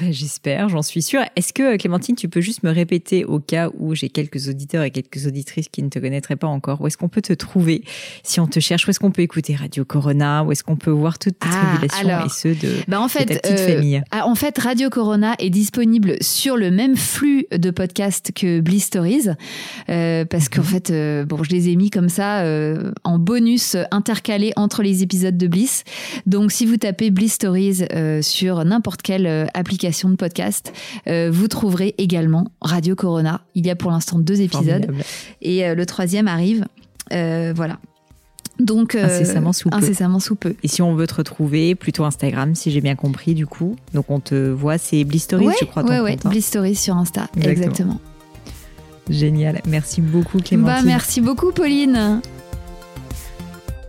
Ouais, 0.00 0.12
J'espère, 0.12 0.70
j'en 0.70 0.80
suis 0.80 1.02
sûre. 1.02 1.20
Est-ce 1.36 1.52
que, 1.52 1.76
Clémentine, 1.76 2.16
tu 2.16 2.26
peux 2.30 2.40
juste 2.40 2.62
me 2.62 2.70
répéter 2.70 3.26
au 3.26 3.38
cas 3.38 3.68
où 3.78 3.94
j'ai 3.94 4.08
quelques 4.08 4.48
auditeurs 4.48 4.82
et 4.82 4.90
quelques 4.90 5.26
auditrices 5.26 5.68
qui 5.70 5.82
ne 5.82 5.90
te 5.90 5.98
connaîtraient 5.98 6.36
pas 6.36 6.46
encore, 6.46 6.80
où 6.80 6.86
est-ce 6.86 6.96
qu'on 6.96 7.10
peut 7.10 7.20
te 7.20 7.34
trouver 7.34 7.84
si 8.22 8.40
on 8.40 8.46
te 8.46 8.60
cherche 8.60 8.86
Où 8.86 8.90
est-ce 8.90 8.98
qu'on 8.98 9.10
peut 9.10 9.20
écouter 9.20 9.54
Radio 9.54 9.84
Corona 9.84 10.42
Où 10.44 10.52
est-ce 10.52 10.64
qu'on 10.64 10.76
peut 10.76 10.90
voir 10.90 11.18
toutes 11.18 11.38
tes 11.38 11.48
Ah, 11.50 11.66
tribulations 11.76 12.08
alors, 12.08 12.26
et 12.26 12.30
ceux 12.30 12.54
de, 12.54 12.72
Bah 12.88 12.98
en 13.02 13.06
de 13.06 13.10
fait, 13.10 13.26
ta 13.26 13.34
petite 13.36 13.58
euh, 13.58 13.74
famille? 13.76 14.02
Ah, 14.10 14.26
En 14.26 14.34
fait, 14.34 14.56
Radio 14.58 14.88
Corona 14.88 15.34
est 15.38 15.50
disponible 15.50 16.16
sur 16.22 16.56
le 16.56 16.70
même 16.70 16.96
flux 16.96 17.44
de 17.54 17.70
podcasts 17.70 18.32
que 18.32 18.60
Bliss 18.60 18.84
Stories, 18.86 19.28
euh, 20.22 20.24
parce 20.24 20.48
qu'en 20.48 20.62
Mhm. 20.62 20.66
fait, 20.66 20.90
euh, 20.90 21.24
bon, 21.24 21.42
je 21.42 21.50
les 21.50 21.68
ai 21.68 21.76
mis 21.76 21.90
comme 21.90 22.08
ça 22.08 22.40
euh, 22.40 22.92
en 23.04 23.18
bonus 23.18 23.76
intercalés 23.90 24.52
entre 24.56 24.82
les 24.82 25.02
épisodes 25.02 25.36
de 25.36 25.46
Bliss. 25.46 25.84
Donc, 26.26 26.52
si 26.52 26.66
vous 26.66 26.76
tapez 26.76 27.10
Bliss 27.10 27.34
Stories 27.34 27.84
sur 28.22 28.64
n'importe 28.64 29.02
quelle 29.02 29.48
application 29.54 30.08
de 30.10 30.16
podcast, 30.16 30.72
vous 31.06 31.48
trouverez 31.48 31.94
également 31.98 32.48
Radio 32.60 32.94
Corona. 32.94 33.40
Il 33.54 33.66
y 33.66 33.70
a 33.70 33.76
pour 33.76 33.90
l'instant 33.90 34.18
deux 34.18 34.40
épisodes 34.40 34.84
Formidable. 34.86 35.04
et 35.42 35.74
le 35.74 35.86
troisième 35.86 36.28
arrive. 36.28 36.64
Voilà. 37.10 37.78
Donc, 38.60 38.94
euh, 38.94 39.04
Incessamment 39.06 39.52
sous 39.52 39.70
peu. 39.70 39.76
incessamment 39.76 40.20
sous 40.20 40.36
peu. 40.36 40.54
Et 40.62 40.68
si 40.68 40.82
on 40.82 40.94
veut 40.94 41.06
te 41.06 41.14
retrouver, 41.14 41.74
plutôt 41.74 42.04
Instagram, 42.04 42.54
si 42.54 42.70
j'ai 42.70 42.80
bien 42.82 42.94
compris, 42.94 43.34
du 43.34 43.46
coup. 43.46 43.76
Donc 43.94 44.10
on 44.10 44.20
te 44.20 44.50
voit, 44.50 44.78
c'est 44.78 45.02
Bliss 45.04 45.24
Stories, 45.24 45.46
ouais, 45.46 45.54
je 45.60 45.64
crois, 45.64 45.82
ton 45.82 45.88
ouais, 45.88 46.00
ouais, 46.00 46.12
compte, 46.12 46.26
hein. 46.26 46.30
Bliss 46.30 46.46
Stories 46.46 46.74
sur 46.76 46.96
Insta, 46.96 47.28
Exactement. 47.36 47.50
exactement. 47.66 48.00
Génial. 49.10 49.60
Merci 49.66 50.00
beaucoup, 50.00 50.38
Clémentine. 50.38 50.76
Bah, 50.76 50.82
merci 50.84 51.20
beaucoup, 51.20 51.52
Pauline. 51.52 52.20